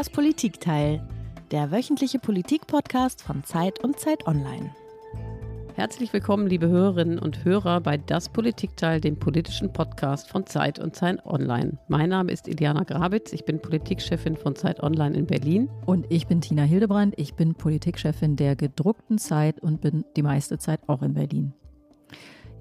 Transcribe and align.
Das 0.00 0.08
Politikteil, 0.08 1.06
der 1.50 1.70
wöchentliche 1.70 2.18
Politikpodcast 2.18 3.20
von 3.20 3.44
Zeit 3.44 3.84
und 3.84 4.00
Zeit 4.00 4.26
Online. 4.26 4.74
Herzlich 5.74 6.10
willkommen, 6.14 6.46
liebe 6.46 6.68
Hörerinnen 6.68 7.18
und 7.18 7.44
Hörer, 7.44 7.82
bei 7.82 7.98
Das 7.98 8.30
Politikteil, 8.30 9.02
dem 9.02 9.18
politischen 9.18 9.74
Podcast 9.74 10.30
von 10.30 10.46
Zeit 10.46 10.78
und 10.78 10.96
Zeit 10.96 11.26
Online. 11.26 11.76
Mein 11.88 12.08
Name 12.08 12.32
ist 12.32 12.48
Iliana 12.48 12.84
Grabitz, 12.84 13.34
ich 13.34 13.44
bin 13.44 13.60
Politikchefin 13.60 14.38
von 14.38 14.56
Zeit 14.56 14.82
Online 14.82 15.14
in 15.14 15.26
Berlin. 15.26 15.68
Und 15.84 16.06
ich 16.08 16.26
bin 16.26 16.40
Tina 16.40 16.62
Hildebrand, 16.62 17.12
ich 17.18 17.34
bin 17.34 17.54
Politikchefin 17.54 18.36
der 18.36 18.56
gedruckten 18.56 19.18
Zeit 19.18 19.60
und 19.60 19.82
bin 19.82 20.06
die 20.16 20.22
meiste 20.22 20.56
Zeit 20.56 20.80
auch 20.86 21.02
in 21.02 21.12
Berlin. 21.12 21.52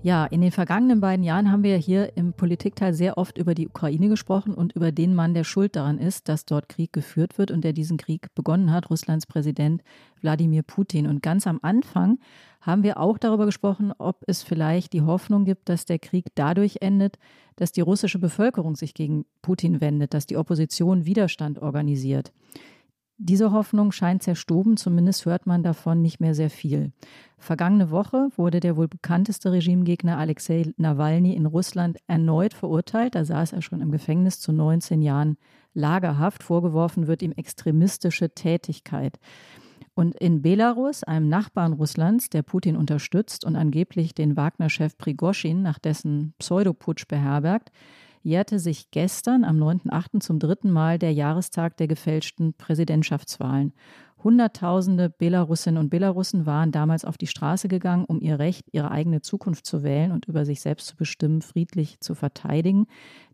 Ja, 0.01 0.25
in 0.25 0.39
den 0.39 0.51
vergangenen 0.51 1.01
beiden 1.01 1.25
Jahren 1.25 1.51
haben 1.51 1.63
wir 1.63 1.75
hier 1.75 2.15
im 2.15 2.31
Politikteil 2.31 2.93
sehr 2.93 3.17
oft 3.17 3.37
über 3.37 3.53
die 3.53 3.67
Ukraine 3.67 4.07
gesprochen 4.07 4.53
und 4.53 4.73
über 4.73 4.93
den 4.93 5.13
Mann, 5.13 5.33
der 5.33 5.43
schuld 5.43 5.75
daran 5.75 5.97
ist, 5.97 6.29
dass 6.29 6.45
dort 6.45 6.69
Krieg 6.69 6.93
geführt 6.93 7.37
wird 7.37 7.51
und 7.51 7.65
der 7.65 7.73
diesen 7.73 7.97
Krieg 7.97 8.33
begonnen 8.33 8.71
hat, 8.71 8.89
Russlands 8.89 9.27
Präsident 9.27 9.83
Wladimir 10.21 10.63
Putin. 10.63 11.05
Und 11.05 11.21
ganz 11.21 11.45
am 11.47 11.59
Anfang 11.63 12.17
haben 12.61 12.83
wir 12.83 12.97
auch 12.97 13.17
darüber 13.17 13.45
gesprochen, 13.45 13.91
ob 13.97 14.23
es 14.25 14.41
vielleicht 14.41 14.93
die 14.93 15.01
Hoffnung 15.01 15.43
gibt, 15.43 15.67
dass 15.67 15.83
der 15.83 15.99
Krieg 15.99 16.27
dadurch 16.33 16.77
endet, 16.79 17.19
dass 17.57 17.73
die 17.73 17.81
russische 17.81 18.19
Bevölkerung 18.19 18.77
sich 18.77 18.93
gegen 18.93 19.25
Putin 19.41 19.81
wendet, 19.81 20.13
dass 20.13 20.25
die 20.25 20.37
Opposition 20.37 21.05
Widerstand 21.05 21.59
organisiert. 21.59 22.31
Diese 23.21 23.51
Hoffnung 23.51 23.91
scheint 23.91 24.23
zerstoben, 24.23 24.77
zumindest 24.77 25.25
hört 25.25 25.45
man 25.45 25.61
davon 25.61 26.01
nicht 26.01 26.21
mehr 26.21 26.33
sehr 26.33 26.49
viel. 26.49 26.93
Vergangene 27.37 27.91
Woche 27.91 28.29
wurde 28.37 28.61
der 28.61 28.77
wohl 28.77 28.87
bekannteste 28.87 29.51
Regimegegner 29.51 30.17
Alexei 30.17 30.71
Nawalny 30.77 31.35
in 31.35 31.45
Russland 31.45 31.97
erneut 32.07 32.53
verurteilt. 32.53 33.15
Da 33.15 33.25
saß 33.25 33.51
er 33.51 33.61
schon 33.61 33.81
im 33.81 33.91
Gefängnis 33.91 34.39
zu 34.39 34.53
19 34.53 35.01
Jahren 35.01 35.35
Lagerhaft. 35.73 36.43
Vorgeworfen 36.43 37.07
wird 37.07 37.21
ihm 37.21 37.33
extremistische 37.33 38.29
Tätigkeit. 38.29 39.19
Und 39.95 40.15
in 40.15 40.41
Belarus, 40.41 41.03
einem 41.03 41.27
Nachbarn 41.27 41.73
Russlands, 41.73 42.29
der 42.29 42.41
Putin 42.41 42.77
unterstützt 42.77 43.43
und 43.43 43.57
angeblich 43.57 44.15
den 44.15 44.37
Wagner-Chef 44.37 44.97
Prigoschin 44.97 45.61
nach 45.61 45.77
dessen 45.77 46.33
Pseudoputsch 46.39 47.05
beherbergt, 47.05 47.69
jährte 48.21 48.59
sich 48.59 48.91
gestern 48.91 49.43
am 49.43 49.57
9.8. 49.57 50.19
zum 50.19 50.39
dritten 50.39 50.71
Mal 50.71 50.99
der 50.99 51.13
Jahrestag 51.13 51.77
der 51.77 51.87
gefälschten 51.87 52.53
Präsidentschaftswahlen. 52.53 53.73
Hunderttausende 54.23 55.09
Belarusinnen 55.09 55.81
und 55.81 55.89
Belarussen 55.89 56.45
waren 56.45 56.71
damals 56.71 57.05
auf 57.05 57.17
die 57.17 57.27
Straße 57.27 57.69
gegangen, 57.69 58.05
um 58.05 58.19
ihr 58.19 58.37
Recht, 58.37 58.65
ihre 58.73 58.91
eigene 58.91 59.21
Zukunft 59.21 59.65
zu 59.65 59.83
wählen 59.83 60.11
und 60.11 60.25
über 60.25 60.45
sich 60.45 60.59
selbst 60.59 60.87
zu 60.87 60.97
bestimmen, 60.97 61.41
friedlich 61.41 62.01
zu 62.01 62.15
verteidigen. 62.15 62.87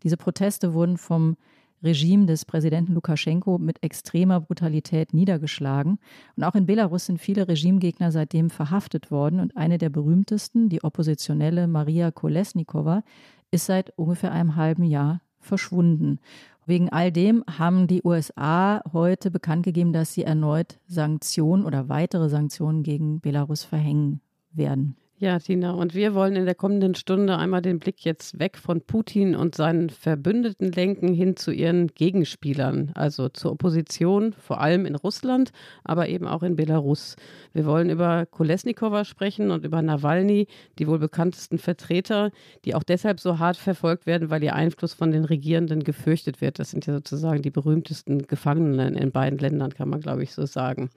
Diese 0.04 0.16
Proteste 0.16 0.74
wurden 0.74 0.96
vom 0.96 1.36
Regime 1.82 2.26
des 2.26 2.44
Präsidenten 2.44 2.94
Lukaschenko 2.94 3.58
mit 3.58 3.82
extremer 3.82 4.40
Brutalität 4.40 5.12
niedergeschlagen. 5.12 5.98
Und 6.36 6.44
auch 6.44 6.54
in 6.54 6.66
Belarus 6.66 7.06
sind 7.06 7.20
viele 7.20 7.48
Regimegegner 7.48 8.12
seitdem 8.12 8.50
verhaftet 8.50 9.10
worden. 9.10 9.40
Und 9.40 9.56
eine 9.56 9.78
der 9.78 9.90
berühmtesten, 9.90 10.68
die 10.68 10.82
Oppositionelle 10.82 11.66
Maria 11.66 12.10
Kolesnikova, 12.10 13.02
ist 13.50 13.66
seit 13.66 13.90
ungefähr 13.96 14.32
einem 14.32 14.56
halben 14.56 14.84
Jahr 14.84 15.20
verschwunden. 15.40 16.18
Wegen 16.66 16.88
all 16.90 17.12
dem 17.12 17.44
haben 17.46 17.86
die 17.86 18.02
USA 18.02 18.82
heute 18.92 19.30
bekannt 19.30 19.64
gegeben, 19.64 19.92
dass 19.92 20.12
sie 20.12 20.24
erneut 20.24 20.80
Sanktionen 20.86 21.64
oder 21.64 21.88
weitere 21.88 22.28
Sanktionen 22.28 22.82
gegen 22.82 23.20
Belarus 23.20 23.62
verhängen 23.62 24.20
werden. 24.50 24.96
Ja, 25.18 25.38
Tina, 25.38 25.70
und 25.70 25.94
wir 25.94 26.14
wollen 26.14 26.36
in 26.36 26.44
der 26.44 26.54
kommenden 26.54 26.94
Stunde 26.94 27.38
einmal 27.38 27.62
den 27.62 27.78
Blick 27.78 28.04
jetzt 28.04 28.38
weg 28.38 28.58
von 28.58 28.82
Putin 28.82 29.34
und 29.34 29.54
seinen 29.54 29.88
Verbündeten 29.88 30.70
lenken 30.72 31.14
hin 31.14 31.36
zu 31.36 31.52
ihren 31.52 31.86
Gegenspielern, 31.86 32.90
also 32.94 33.30
zur 33.30 33.52
Opposition, 33.52 34.34
vor 34.34 34.60
allem 34.60 34.84
in 34.84 34.94
Russland, 34.94 35.52
aber 35.84 36.10
eben 36.10 36.26
auch 36.26 36.42
in 36.42 36.54
Belarus. 36.54 37.16
Wir 37.54 37.64
wollen 37.64 37.88
über 37.88 38.26
Kolesnikova 38.26 39.06
sprechen 39.06 39.50
und 39.50 39.64
über 39.64 39.80
Nawalny, 39.80 40.48
die 40.78 40.86
wohl 40.86 40.98
bekanntesten 40.98 41.56
Vertreter, 41.56 42.30
die 42.66 42.74
auch 42.74 42.82
deshalb 42.82 43.18
so 43.18 43.38
hart 43.38 43.56
verfolgt 43.56 44.04
werden, 44.04 44.28
weil 44.28 44.42
ihr 44.42 44.54
Einfluss 44.54 44.92
von 44.92 45.12
den 45.12 45.24
Regierenden 45.24 45.82
gefürchtet 45.82 46.42
wird. 46.42 46.58
Das 46.58 46.72
sind 46.72 46.84
ja 46.84 46.92
sozusagen 46.92 47.40
die 47.40 47.50
berühmtesten 47.50 48.26
Gefangenen 48.26 48.94
in 48.94 49.12
beiden 49.12 49.38
Ländern, 49.38 49.72
kann 49.72 49.88
man, 49.88 50.00
glaube 50.00 50.24
ich, 50.24 50.34
so 50.34 50.44
sagen. 50.44 50.90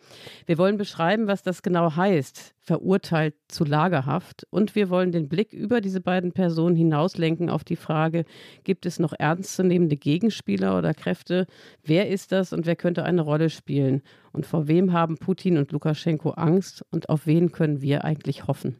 Wir 0.45 0.57
wollen 0.57 0.75
beschreiben, 0.75 1.27
was 1.27 1.41
das 1.41 1.61
genau 1.61 1.95
heißt, 1.95 2.53
verurteilt 2.69 3.33
zu 3.47 3.63
Lagerhaft. 3.63 4.45
Und 4.51 4.75
wir 4.75 4.91
wollen 4.91 5.11
den 5.11 5.27
Blick 5.27 5.53
über 5.53 5.81
diese 5.81 6.01
beiden 6.01 6.33
Personen 6.33 6.75
hinauslenken 6.75 7.49
auf 7.49 7.63
die 7.63 7.75
Frage, 7.75 8.25
gibt 8.63 8.85
es 8.85 8.99
noch 8.99 9.11
ernstzunehmende 9.17 9.97
Gegenspieler 9.97 10.77
oder 10.77 10.93
Kräfte? 10.93 11.47
Wer 11.83 12.09
ist 12.09 12.31
das 12.31 12.53
und 12.53 12.67
wer 12.67 12.75
könnte 12.75 13.05
eine 13.05 13.23
Rolle 13.23 13.49
spielen? 13.49 14.03
Und 14.33 14.45
vor 14.45 14.67
wem 14.67 14.93
haben 14.93 15.17
Putin 15.17 15.57
und 15.57 15.71
Lukaschenko 15.71 16.29
Angst 16.29 16.85
und 16.91 17.09
auf 17.09 17.25
wen 17.25 17.51
können 17.51 17.81
wir 17.81 18.05
eigentlich 18.05 18.45
hoffen? 18.45 18.75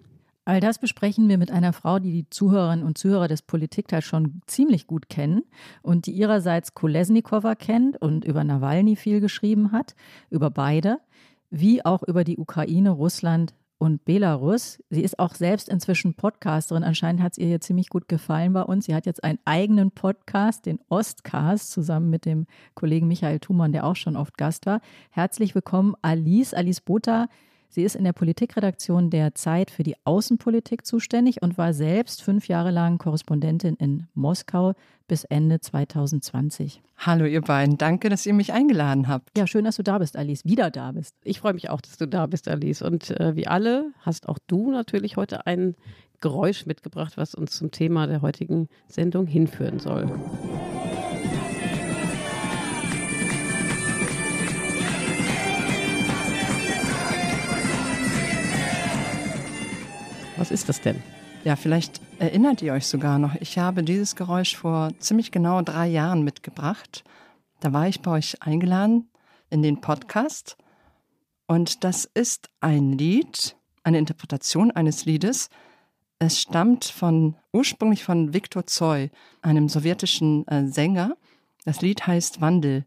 All 0.46 0.60
das 0.60 0.78
besprechen 0.78 1.28
wir 1.28 1.40
mit 1.40 1.52
einer 1.52 1.74
Frau, 1.74 1.98
die 1.98 2.12
die 2.12 2.30
Zuhörerinnen 2.30 2.86
und 2.86 2.96
Zuhörer 2.96 3.28
des 3.28 3.42
Politikteils 3.42 4.06
schon 4.06 4.44
ziemlich 4.46 4.86
gut 4.86 5.10
kennen 5.10 5.42
und 5.82 6.06
die 6.06 6.12
ihrerseits 6.12 6.76
Kolesnikova 6.76 7.56
kennt 7.56 8.00
und 8.00 8.24
über 8.24 8.44
Nawalny 8.44 8.96
viel 8.96 9.20
geschrieben 9.20 9.72
hat, 9.72 9.96
über 10.30 10.52
beide, 10.52 11.00
wie 11.50 11.84
auch 11.84 12.04
über 12.04 12.24
die 12.24 12.38
Ukraine, 12.38 12.92
Russland, 12.92 13.54
und 13.80 14.06
Belarus. 14.06 14.84
Sie 14.90 15.02
ist 15.02 15.18
auch 15.18 15.34
selbst 15.34 15.70
inzwischen 15.70 16.14
Podcasterin. 16.14 16.84
Anscheinend 16.84 17.24
hat 17.24 17.32
es 17.32 17.38
ihr 17.40 17.48
hier 17.48 17.62
ziemlich 17.62 17.90
gut 17.90 18.08
gefallen 18.08 18.54
bei 18.54 18.62
uns. 18.62 18.86
Sie 18.86 18.94
hat 18.94 19.06
jetzt 19.06 19.24
einen 19.24 19.40
eigenen 19.46 19.90
Podcast, 19.90 20.66
den 20.66 20.80
Ostcast, 20.90 21.72
zusammen 21.72 22.10
mit 22.10 22.26
dem 22.26 22.46
Kollegen 22.76 23.08
Michael 23.08 23.40
Thumann, 23.40 23.72
der 23.72 23.86
auch 23.86 23.96
schon 23.96 24.18
oft 24.18 24.38
Gast 24.38 24.66
war. 24.66 24.82
Herzlich 25.10 25.56
willkommen, 25.56 25.96
Alice, 26.02 26.54
Alice 26.54 26.82
Botha 26.82 27.28
Sie 27.72 27.84
ist 27.84 27.96
in 27.96 28.04
der 28.04 28.14
Politikredaktion 28.14 29.12
der 29.12 29.36
Zeit 29.36 29.70
für 29.70 29.84
die 29.84 29.96
Außenpolitik 30.04 30.88
zuständig 30.88 31.44
und 31.44 31.60
war 31.60 31.72
selbst 31.72 32.24
fünf 32.24 32.48
Jahre 32.48 32.72
lang 32.72 32.98
Korrespondentin 32.98 33.76
in 33.76 34.08
Moskau 34.16 34.74
bis 35.08 35.24
Ende 35.24 35.60
2020. 35.60 36.82
Hallo 36.98 37.26
ihr 37.26 37.42
beiden, 37.42 37.78
danke, 37.78 38.10
dass 38.10 38.26
ihr 38.26 38.34
mich 38.34 38.54
eingeladen 38.54 39.08
habt. 39.08 39.38
Ja, 39.38 39.46
schön, 39.46 39.66
dass 39.66 39.76
du 39.76 39.84
da 39.84 40.00
bist, 40.00 40.18
Alice, 40.18 40.46
wieder 40.46 40.72
da 40.72 40.94
bist. 40.94 41.14
Ich 41.24 41.42
freue 41.42 41.54
mich 41.54 41.70
auch, 41.70 41.82
dass 41.82 41.98
du 41.98 42.08
da 42.08 42.26
bist, 42.26 42.48
Alice. 42.48 42.82
Und 42.82 43.12
äh, 43.12 43.36
wie 43.36 43.46
alle 43.46 43.92
hast 44.00 44.28
auch 44.28 44.40
du 44.48 44.72
natürlich 44.72 45.16
heute 45.16 45.46
ein 45.46 45.76
Geräusch 46.22 46.66
mitgebracht, 46.66 47.18
was 47.18 47.36
uns 47.36 47.56
zum 47.56 47.70
Thema 47.70 48.08
der 48.08 48.24
heutigen 48.24 48.68
Sendung 48.88 49.28
hinführen 49.28 49.78
soll. 49.80 50.10
Was 60.40 60.52
ist 60.52 60.70
das 60.70 60.80
denn? 60.80 61.04
Ja, 61.44 61.58
vielleicht 61.58 62.00
erinnert 62.18 62.62
ihr 62.62 62.72
euch 62.72 62.88
sogar 62.88 63.20
noch. 63.20 63.36
Ich 63.42 63.58
habe 63.58 63.84
dieses 63.84 64.16
Geräusch 64.16 64.56
vor 64.56 64.94
ziemlich 65.00 65.32
genau 65.32 65.62
drei 65.62 65.88
Jahren 65.88 66.24
mitgebracht. 66.24 67.04
Da 67.60 67.74
war 67.74 67.90
ich 67.90 68.02
bei 68.02 68.12
euch 68.12 68.42
eingeladen 68.42 69.10
in 69.50 69.62
den 69.62 69.82
Podcast. 69.82 70.56
Und 71.46 71.84
das 71.84 72.06
ist 72.06 72.50
ein 72.62 72.98
Lied, 72.98 73.58
eine 73.84 73.98
Interpretation 73.98 74.72
eines 74.72 75.04
Liedes. 75.04 75.50
Es 76.20 76.40
stammt 76.40 76.86
von, 76.86 77.36
ursprünglich 77.52 78.06
von 78.06 78.34
Viktor 78.34 78.66
Zoy, 78.66 79.12
einem 79.42 79.68
sowjetischen 79.68 80.48
äh, 80.48 80.68
Sänger. 80.68 81.18
Das 81.66 81.82
Lied 81.82 82.08
heißt 82.08 82.40
Wandel. 82.40 82.86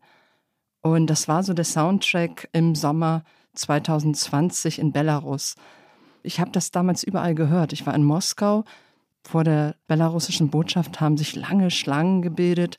Und 0.80 1.08
das 1.08 1.28
war 1.28 1.42
so 1.42 1.52
der 1.52 1.66
Soundtrack 1.66 2.48
im 2.52 2.74
Sommer 2.74 3.24
2020 3.52 4.78
in 4.78 4.92
Belarus. 4.92 5.54
Ich 6.22 6.41
habe 6.41 6.50
das 6.50 6.71
damals 6.71 7.03
überall 7.03 7.34
gehört. 7.34 7.72
Ich 7.72 7.86
war 7.86 7.95
in 7.95 8.04
Moskau. 8.04 8.65
Vor 9.22 9.45
der 9.45 9.77
belarussischen 9.86 10.48
Botschaft 10.48 11.01
haben 11.01 11.16
sich 11.16 11.36
lange 11.36 11.71
Schlangen 11.71 12.22
gebildet, 12.22 12.78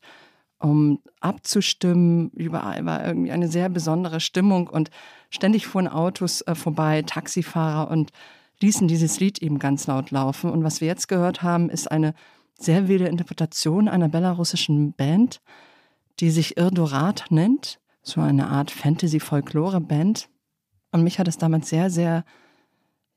um 0.59 0.99
abzustimmen. 1.21 2.29
Überall 2.31 2.85
war 2.85 3.05
irgendwie 3.05 3.31
eine 3.31 3.47
sehr 3.47 3.69
besondere 3.69 4.19
Stimmung 4.19 4.67
und 4.67 4.89
ständig 5.29 5.67
fuhren 5.67 5.87
Autos 5.87 6.41
äh, 6.41 6.55
vorbei, 6.55 7.01
Taxifahrer 7.01 7.89
und 7.89 8.11
ließen 8.59 8.87
dieses 8.87 9.19
Lied 9.19 9.39
eben 9.39 9.59
ganz 9.59 9.87
laut 9.87 10.11
laufen. 10.11 10.49
Und 10.49 10.63
was 10.63 10.81
wir 10.81 10.87
jetzt 10.87 11.07
gehört 11.07 11.43
haben, 11.43 11.69
ist 11.69 11.91
eine 11.91 12.13
sehr 12.59 12.87
wilde 12.87 13.07
Interpretation 13.07 13.87
einer 13.87 14.09
belarussischen 14.09 14.93
Band, 14.93 15.41
die 16.19 16.29
sich 16.29 16.57
Irdorat 16.57 17.25
nennt, 17.29 17.79
so 18.01 18.21
eine 18.21 18.47
Art 18.47 18.71
Fantasy-Folklore-Band. 18.71 20.29
Und 20.91 21.03
mich 21.03 21.19
hat 21.19 21.27
es 21.27 21.37
damals 21.37 21.69
sehr, 21.69 21.89
sehr 21.89 22.23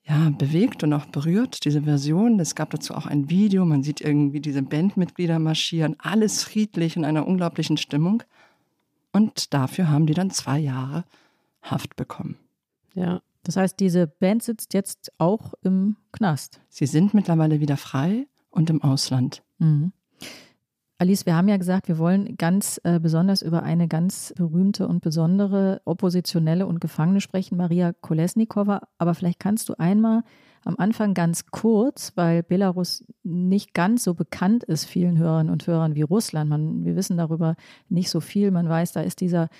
ja, 0.08 0.31
bewegt 0.31 0.85
und 0.85 0.93
auch 0.93 1.06
berührt, 1.06 1.64
diese 1.64 1.82
Version. 1.82 2.38
Es 2.38 2.55
gab 2.55 2.70
dazu 2.70 2.94
auch 2.94 3.06
ein 3.06 3.29
Video, 3.29 3.64
man 3.64 3.82
sieht 3.82 4.00
irgendwie 4.00 4.41
diese 4.41 4.62
Bandmitglieder 4.62 5.38
marschieren, 5.38 5.97
alles 5.99 6.44
friedlich 6.44 6.97
in 6.97 7.05
einer 7.05 7.26
unglaublichen 7.26 7.76
Stimmung. 7.76 8.23
Und 9.12 9.53
dafür 9.53 9.88
haben 9.88 10.06
die 10.06 10.14
dann 10.14 10.31
zwei 10.31 10.58
Jahre 10.58 11.05
Haft 11.62 11.97
bekommen. 11.97 12.37
Ja, 12.94 13.20
das 13.43 13.56
heißt, 13.56 13.81
diese 13.81 14.06
Band 14.06 14.43
sitzt 14.43 14.75
jetzt 14.75 15.12
auch 15.19 15.55
im 15.62 15.97
Knast. 16.12 16.61
Sie 16.69 16.87
sind 16.87 17.12
mittlerweile 17.12 17.61
wieder 17.61 17.76
frei 17.76 18.29
und 18.50 18.70
im 18.70 18.82
Ausland. 18.82 19.43
Mhm. 19.58 19.93
Alice, 20.98 21.26
wir 21.26 21.37
haben 21.37 21.48
ja 21.48 21.58
gesagt, 21.58 21.88
wir 21.88 21.98
wollen 21.98 22.38
ganz 22.38 22.81
äh, 22.82 22.98
besonders 22.98 23.43
über 23.43 23.62
eine 23.62 23.87
ganz 23.87 24.32
berühmte 24.34 24.88
und 24.88 25.02
besondere 25.02 25.82
Oppositionelle 25.84 26.66
und 26.66 26.81
Gefangene 26.81 27.20
sprechen, 27.20 27.58
Maria 27.58 27.93
Kolesnikova. 27.93 28.81
Aber 28.96 29.14
vielleicht 29.14 29.38
kannst 29.38 29.69
du 29.69 29.75
einmal 29.78 30.22
am 30.64 30.76
Anfang 30.78 31.12
ganz 31.12 31.46
kurz, 31.50 32.12
weil 32.16 32.43
Belarus 32.43 33.04
nicht 33.22 33.75
ganz 33.75 34.04
so 34.04 34.14
bekannt 34.14 34.64
ist 34.64 34.87
vielen 34.87 35.19
Hörern 35.19 35.50
und 35.50 35.66
Hörern 35.66 35.96
wie 35.96 36.02
Russland. 36.02 36.48
Man, 36.48 36.87
wir 36.87 36.96
wissen 36.96 37.19
darüber 37.19 37.56
nicht 37.90 38.08
so 38.08 38.20
viel. 38.20 38.50
Man 38.50 38.66
weiß, 38.66 38.93
da 38.93 39.02
ist 39.02 39.20
dieser 39.20 39.50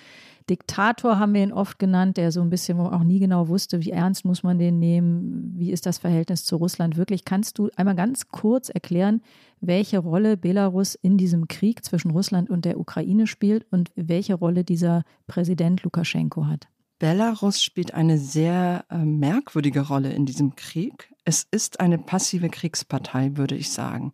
Diktator, 0.49 1.19
haben 1.19 1.33
wir 1.33 1.43
ihn 1.43 1.51
oft 1.51 1.77
genannt, 1.77 2.17
der 2.17 2.31
so 2.31 2.41
ein 2.41 2.49
bisschen, 2.49 2.79
auch 2.79 3.03
nie 3.03 3.19
genau 3.19 3.47
wusste, 3.47 3.81
wie 3.83 3.91
ernst 3.91 4.23
muss 4.23 4.43
man 4.43 4.59
den 4.59 4.79
nehmen, 4.79 5.53
wie 5.55 5.71
ist 5.71 5.85
das 5.85 5.97
Verhältnis 5.97 6.45
zu 6.45 6.55
Russland 6.55 6.95
wirklich. 6.97 7.25
Kannst 7.25 7.57
du 7.57 7.69
einmal 7.75 7.95
ganz 7.95 8.29
kurz 8.29 8.69
erklären, 8.69 9.21
welche 9.59 9.99
Rolle 9.99 10.37
Belarus 10.37 10.95
in 10.95 11.17
diesem 11.17 11.47
Krieg 11.47 11.83
zwischen 11.83 12.11
Russland 12.11 12.49
und 12.49 12.65
der 12.65 12.79
Ukraine 12.79 13.27
spielt 13.27 13.65
und 13.71 13.91
welche 13.95 14.35
Rolle 14.35 14.63
dieser 14.63 15.03
Präsident 15.27 15.83
Lukaschenko 15.83 16.45
hat? 16.45 16.67
Belarus 16.99 17.61
spielt 17.61 17.93
eine 17.93 18.17
sehr 18.17 18.85
äh, 18.89 18.97
merkwürdige 18.97 19.81
Rolle 19.81 20.13
in 20.13 20.25
diesem 20.25 20.55
Krieg. 20.55 21.13
Es 21.25 21.45
ist 21.51 21.79
eine 21.79 21.97
passive 21.97 22.49
Kriegspartei, 22.49 23.37
würde 23.37 23.55
ich 23.55 23.69
sagen. 23.71 24.13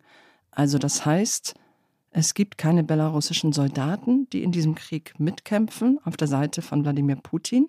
Also 0.50 0.78
das 0.78 1.06
heißt, 1.06 1.54
es 2.16 2.34
gibt 2.34 2.58
keine 2.58 2.84
belarussischen 2.84 3.52
Soldaten, 3.52 4.28
die 4.30 4.44
in 4.44 4.52
diesem 4.52 4.76
Krieg 4.76 5.18
mitkämpfen 5.18 5.98
auf 6.04 6.16
der 6.16 6.28
Seite 6.28 6.62
von 6.62 6.84
Wladimir 6.84 7.16
Putin. 7.16 7.68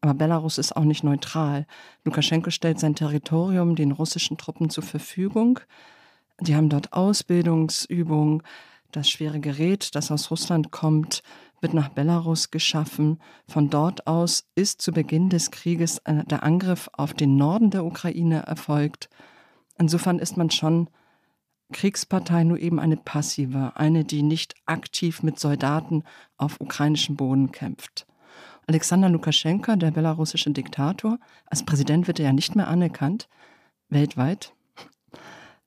Aber 0.00 0.14
Belarus 0.14 0.56
ist 0.56 0.74
auch 0.74 0.84
nicht 0.84 1.04
neutral. 1.04 1.66
Lukaschenko 2.02 2.48
stellt 2.48 2.80
sein 2.80 2.94
Territorium 2.94 3.76
den 3.76 3.92
russischen 3.92 4.38
Truppen 4.38 4.70
zur 4.70 4.82
Verfügung. 4.82 5.60
Die 6.40 6.56
haben 6.56 6.70
dort 6.70 6.94
Ausbildungsübungen. 6.94 8.42
Das 8.92 9.10
schwere 9.10 9.40
Gerät, 9.40 9.94
das 9.94 10.10
aus 10.10 10.30
Russland 10.30 10.70
kommt, 10.70 11.22
wird 11.60 11.74
nach 11.74 11.90
Belarus 11.90 12.50
geschaffen. 12.50 13.20
Von 13.46 13.68
dort 13.68 14.06
aus 14.06 14.46
ist 14.54 14.80
zu 14.80 14.90
Beginn 14.90 15.28
des 15.28 15.50
Krieges 15.50 15.98
äh, 16.04 16.24
der 16.24 16.44
Angriff 16.44 16.88
auf 16.94 17.12
den 17.12 17.36
Norden 17.36 17.70
der 17.70 17.84
Ukraine 17.84 18.44
erfolgt. 18.46 19.10
Insofern 19.76 20.18
ist 20.18 20.38
man 20.38 20.48
schon 20.48 20.88
Kriegspartei 21.72 22.44
nur 22.44 22.58
eben 22.58 22.78
eine 22.78 22.96
passive, 22.96 23.72
eine, 23.74 24.04
die 24.04 24.22
nicht 24.22 24.54
aktiv 24.66 25.22
mit 25.22 25.38
Soldaten 25.38 26.04
auf 26.36 26.60
ukrainischem 26.60 27.16
Boden 27.16 27.50
kämpft. 27.52 28.06
Alexander 28.66 29.08
Lukaschenka, 29.08 29.76
der 29.76 29.90
belarussische 29.90 30.50
Diktator, 30.50 31.18
als 31.46 31.64
Präsident 31.64 32.06
wird 32.06 32.18
er 32.18 32.26
ja 32.26 32.32
nicht 32.32 32.56
mehr 32.56 32.68
anerkannt, 32.68 33.28
weltweit. 33.88 34.52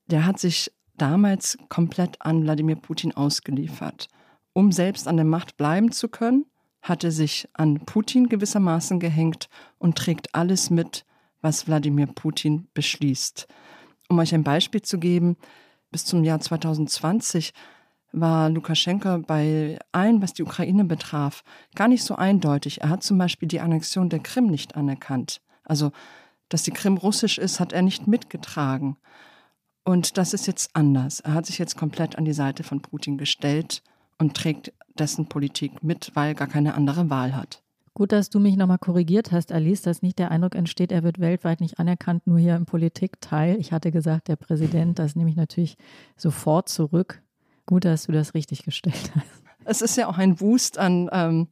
Der 0.06 0.26
hat 0.26 0.38
sich 0.38 0.70
damals 0.96 1.58
komplett 1.68 2.20
an 2.20 2.42
Wladimir 2.42 2.76
Putin 2.76 3.14
ausgeliefert 3.14 4.08
um 4.52 4.72
selbst 4.72 5.06
an 5.06 5.16
der 5.16 5.24
Macht 5.24 5.56
bleiben 5.56 5.92
zu 5.92 6.08
können, 6.08 6.46
hat 6.82 7.04
er 7.04 7.12
sich 7.12 7.48
an 7.52 7.80
Putin 7.80 8.28
gewissermaßen 8.28 9.00
gehängt 9.00 9.48
und 9.78 9.96
trägt 9.96 10.34
alles 10.34 10.70
mit, 10.70 11.04
was 11.40 11.66
Wladimir 11.66 12.06
Putin 12.06 12.68
beschließt. 12.74 13.46
Um 14.08 14.18
euch 14.18 14.34
ein 14.34 14.44
Beispiel 14.44 14.82
zu 14.82 14.98
geben, 14.98 15.36
bis 15.90 16.04
zum 16.04 16.24
Jahr 16.24 16.40
2020 16.40 17.52
war 18.12 18.50
Lukaschenko 18.50 19.18
bei 19.18 19.78
allem, 19.92 20.20
was 20.22 20.32
die 20.32 20.42
Ukraine 20.42 20.84
betraf, 20.84 21.44
gar 21.74 21.88
nicht 21.88 22.02
so 22.02 22.16
eindeutig. 22.16 22.80
Er 22.80 22.88
hat 22.88 23.02
zum 23.02 23.18
Beispiel 23.18 23.48
die 23.48 23.60
Annexion 23.60 24.08
der 24.08 24.18
Krim 24.20 24.46
nicht 24.46 24.74
anerkannt. 24.76 25.40
Also, 25.64 25.92
dass 26.48 26.64
die 26.64 26.72
Krim 26.72 26.96
russisch 26.96 27.38
ist, 27.38 27.60
hat 27.60 27.72
er 27.72 27.82
nicht 27.82 28.06
mitgetragen. 28.08 28.96
Und 29.84 30.18
das 30.18 30.34
ist 30.34 30.46
jetzt 30.46 30.74
anders. 30.74 31.20
Er 31.20 31.34
hat 31.34 31.46
sich 31.46 31.58
jetzt 31.58 31.76
komplett 31.76 32.16
an 32.16 32.24
die 32.24 32.32
Seite 32.32 32.64
von 32.64 32.82
Putin 32.82 33.16
gestellt 33.16 33.82
und 34.18 34.36
trägt 34.36 34.72
dessen 34.98 35.26
Politik 35.26 35.82
mit, 35.82 36.10
weil 36.14 36.28
er 36.28 36.34
gar 36.34 36.48
keine 36.48 36.74
andere 36.74 37.08
Wahl 37.10 37.34
hat. 37.34 37.62
Gut, 37.94 38.12
dass 38.12 38.30
du 38.30 38.38
mich 38.38 38.56
nochmal 38.56 38.78
korrigiert 38.78 39.32
hast, 39.32 39.50
Alice, 39.50 39.82
dass 39.82 40.00
nicht 40.00 40.18
der 40.18 40.30
Eindruck 40.30 40.54
entsteht, 40.54 40.92
er 40.92 41.02
wird 41.02 41.18
weltweit 41.18 41.60
nicht 41.60 41.78
anerkannt, 41.78 42.26
nur 42.26 42.38
hier 42.38 42.54
im 42.54 42.64
Politikteil. 42.64 43.58
Ich 43.58 43.72
hatte 43.72 43.90
gesagt, 43.90 44.28
der 44.28 44.36
Präsident, 44.36 44.98
das 44.98 45.16
nehme 45.16 45.28
ich 45.28 45.36
natürlich 45.36 45.76
sofort 46.16 46.68
zurück. 46.68 47.22
Gut, 47.66 47.84
dass 47.84 48.06
du 48.06 48.12
das 48.12 48.34
richtig 48.34 48.62
gestellt 48.62 49.12
hast. 49.14 49.42
Es 49.64 49.82
ist 49.82 49.96
ja 49.96 50.08
auch 50.08 50.18
ein 50.18 50.40
Wust 50.40 50.78
an, 50.78 51.10
ähm, 51.12 51.48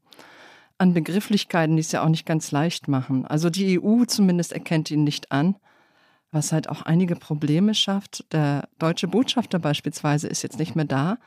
an 0.78 0.94
Begrifflichkeiten, 0.94 1.76
die 1.76 1.80
es 1.80 1.92
ja 1.92 2.04
auch 2.04 2.08
nicht 2.08 2.24
ganz 2.24 2.52
leicht 2.52 2.88
machen. 2.88 3.26
Also 3.26 3.50
die 3.50 3.80
EU 3.80 4.04
zumindest 4.04 4.52
erkennt 4.52 4.90
ihn 4.90 5.04
nicht 5.04 5.32
an, 5.32 5.56
was 6.30 6.52
halt 6.52 6.68
auch 6.68 6.82
einige 6.82 7.16
Probleme 7.16 7.74
schafft. 7.74 8.24
Der 8.32 8.68
deutsche 8.78 9.08
Botschafter 9.08 9.58
beispielsweise 9.58 10.28
ist 10.28 10.42
jetzt 10.42 10.58
nicht 10.58 10.76
mehr 10.76 10.84
da 10.84 11.18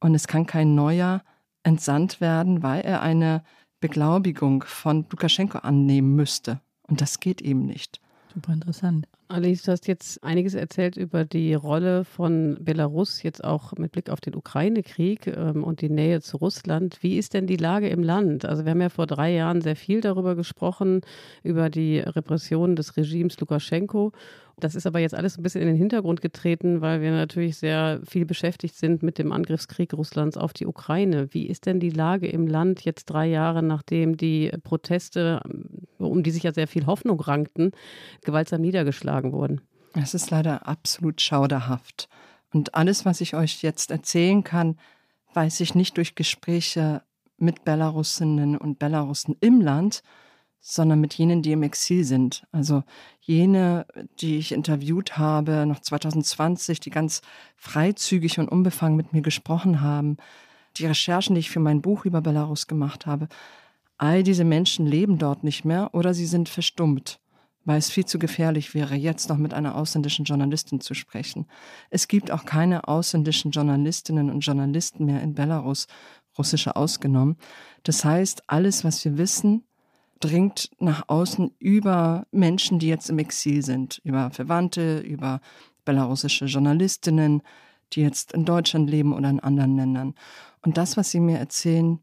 und 0.00 0.14
es 0.14 0.26
kann 0.26 0.46
kein 0.46 0.74
neuer 0.74 1.22
entsandt 1.62 2.20
werden, 2.20 2.62
weil 2.62 2.80
er 2.80 3.00
eine 3.00 3.42
Beglaubigung 3.80 4.64
von 4.64 5.06
Lukaschenko 5.10 5.58
annehmen 5.58 6.14
müsste. 6.14 6.60
Und 6.82 7.00
das 7.00 7.20
geht 7.20 7.40
eben 7.40 7.66
nicht. 7.66 8.00
Super 8.34 8.52
interessant. 8.52 9.06
Alice, 9.30 9.62
du 9.62 9.70
hast 9.70 9.86
jetzt 9.86 10.24
einiges 10.24 10.54
erzählt 10.54 10.96
über 10.96 11.24
die 11.24 11.54
Rolle 11.54 12.04
von 12.04 12.56
Belarus, 12.60 13.22
jetzt 13.22 13.44
auch 13.44 13.72
mit 13.78 13.92
Blick 13.92 14.10
auf 14.10 14.20
den 14.20 14.34
Ukraine-Krieg 14.34 15.28
ähm, 15.28 15.62
und 15.62 15.82
die 15.82 15.88
Nähe 15.88 16.20
zu 16.20 16.36
Russland. 16.36 16.98
Wie 17.00 17.16
ist 17.16 17.32
denn 17.32 17.46
die 17.46 17.56
Lage 17.56 17.88
im 17.90 18.02
Land? 18.02 18.44
Also 18.44 18.64
wir 18.64 18.72
haben 18.72 18.80
ja 18.80 18.88
vor 18.88 19.06
drei 19.06 19.32
Jahren 19.32 19.60
sehr 19.60 19.76
viel 19.76 20.00
darüber 20.00 20.34
gesprochen, 20.34 21.02
über 21.44 21.70
die 21.70 22.00
Repression 22.00 22.74
des 22.74 22.96
Regimes 22.96 23.38
Lukaschenko. 23.38 24.10
Das 24.60 24.74
ist 24.74 24.86
aber 24.86 24.98
jetzt 24.98 25.14
alles 25.14 25.38
ein 25.38 25.42
bisschen 25.42 25.62
in 25.62 25.68
den 25.68 25.76
Hintergrund 25.76 26.20
getreten, 26.20 26.80
weil 26.80 27.00
wir 27.00 27.10
natürlich 27.10 27.56
sehr 27.56 28.00
viel 28.06 28.26
beschäftigt 28.26 28.76
sind 28.76 29.02
mit 29.02 29.18
dem 29.18 29.32
Angriffskrieg 29.32 29.92
Russlands 29.94 30.36
auf 30.36 30.52
die 30.52 30.66
Ukraine. 30.66 31.28
Wie 31.32 31.46
ist 31.46 31.66
denn 31.66 31.80
die 31.80 31.90
Lage 31.90 32.28
im 32.28 32.46
Land 32.46 32.84
jetzt 32.84 33.06
drei 33.06 33.26
Jahre, 33.26 33.62
nachdem 33.62 34.16
die 34.16 34.50
Proteste, 34.62 35.40
um 35.98 36.22
die 36.22 36.30
sich 36.30 36.42
ja 36.42 36.52
sehr 36.52 36.68
viel 36.68 36.86
Hoffnung 36.86 37.20
rankten, 37.20 37.72
gewaltsam 38.22 38.60
niedergeschlagen 38.60 39.19
wurden? 39.24 39.60
Es 39.94 40.14
ist 40.14 40.30
leider 40.30 40.66
absolut 40.66 41.20
schauderhaft. 41.20 42.08
Und 42.52 42.74
alles, 42.74 43.04
was 43.04 43.20
ich 43.20 43.34
euch 43.34 43.62
jetzt 43.62 43.90
erzählen 43.90 44.44
kann, 44.44 44.76
weiß 45.34 45.60
ich 45.60 45.74
nicht 45.74 45.96
durch 45.96 46.14
Gespräche 46.14 47.02
mit 47.36 47.64
Belarusinnen 47.64 48.56
und 48.56 48.78
Belarussen 48.78 49.36
im 49.40 49.60
Land, 49.60 50.02
sondern 50.60 51.00
mit 51.00 51.14
jenen, 51.14 51.42
die 51.42 51.52
im 51.52 51.62
Exil 51.62 52.04
sind. 52.04 52.46
Also 52.52 52.82
jene, 53.20 53.86
die 54.20 54.38
ich 54.38 54.52
interviewt 54.52 55.16
habe, 55.16 55.64
noch 55.66 55.80
2020, 55.80 56.80
die 56.80 56.90
ganz 56.90 57.22
freizügig 57.56 58.38
und 58.38 58.48
unbefangen 58.48 58.96
mit 58.96 59.12
mir 59.12 59.22
gesprochen 59.22 59.80
haben, 59.80 60.18
die 60.76 60.86
Recherchen, 60.86 61.34
die 61.34 61.40
ich 61.40 61.50
für 61.50 61.60
mein 61.60 61.80
Buch 61.80 62.04
über 62.04 62.20
Belarus 62.20 62.66
gemacht 62.66 63.06
habe. 63.06 63.28
All 63.96 64.22
diese 64.22 64.44
Menschen 64.44 64.86
leben 64.86 65.18
dort 65.18 65.44
nicht 65.44 65.64
mehr 65.64 65.90
oder 65.94 66.14
sie 66.14 66.26
sind 66.26 66.48
verstummt, 66.48 67.19
weil 67.64 67.78
es 67.78 67.90
viel 67.90 68.06
zu 68.06 68.18
gefährlich 68.18 68.74
wäre, 68.74 68.94
jetzt 68.94 69.28
noch 69.28 69.36
mit 69.36 69.54
einer 69.54 69.76
ausländischen 69.76 70.24
Journalistin 70.24 70.80
zu 70.80 70.94
sprechen. 70.94 71.46
Es 71.90 72.08
gibt 72.08 72.30
auch 72.30 72.44
keine 72.44 72.88
ausländischen 72.88 73.50
Journalistinnen 73.50 74.30
und 74.30 74.40
Journalisten 74.40 75.04
mehr 75.04 75.22
in 75.22 75.34
Belarus, 75.34 75.86
russische 76.38 76.76
ausgenommen. 76.76 77.36
Das 77.82 78.04
heißt, 78.04 78.44
alles, 78.46 78.84
was 78.84 79.04
wir 79.04 79.18
wissen, 79.18 79.64
dringt 80.20 80.70
nach 80.78 81.04
außen 81.08 81.52
über 81.58 82.26
Menschen, 82.30 82.78
die 82.78 82.88
jetzt 82.88 83.10
im 83.10 83.18
Exil 83.18 83.64
sind, 83.64 84.00
über 84.04 84.30
Verwandte, 84.30 84.98
über 85.00 85.40
belarussische 85.84 86.44
Journalistinnen, 86.44 87.42
die 87.92 88.02
jetzt 88.02 88.32
in 88.32 88.44
Deutschland 88.44 88.88
leben 88.88 89.12
oder 89.12 89.30
in 89.30 89.40
anderen 89.40 89.76
Ländern. 89.76 90.14
Und 90.62 90.76
das, 90.76 90.96
was 90.96 91.10
sie 91.10 91.20
mir 91.20 91.38
erzählen, 91.38 91.98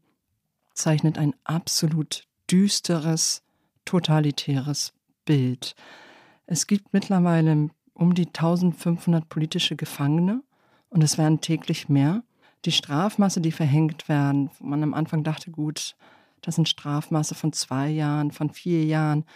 zeichnet 0.74 1.16
ein 1.16 1.34
absolut 1.44 2.26
düsteres, 2.50 3.42
totalitäres 3.84 4.92
Bild. 5.28 5.74
Es 6.46 6.66
gibt 6.66 6.94
mittlerweile 6.94 7.68
um 7.92 8.14
die 8.14 8.28
1500 8.28 9.28
politische 9.28 9.76
Gefangene 9.76 10.42
und 10.88 11.04
es 11.04 11.18
werden 11.18 11.42
täglich 11.42 11.90
mehr. 11.90 12.22
Die 12.64 12.72
Strafmasse, 12.72 13.42
die 13.42 13.52
verhängt 13.52 14.08
werden, 14.08 14.50
wo 14.58 14.66
man 14.66 14.82
am 14.82 14.94
Anfang 14.94 15.24
dachte, 15.24 15.50
gut, 15.50 15.96
das 16.40 16.54
sind 16.54 16.66
Strafmaße 16.66 17.34
von 17.34 17.52
zwei 17.52 17.90
Jahren, 17.90 18.30
von 18.30 18.48
vier 18.48 18.84
Jahren. 18.86 19.26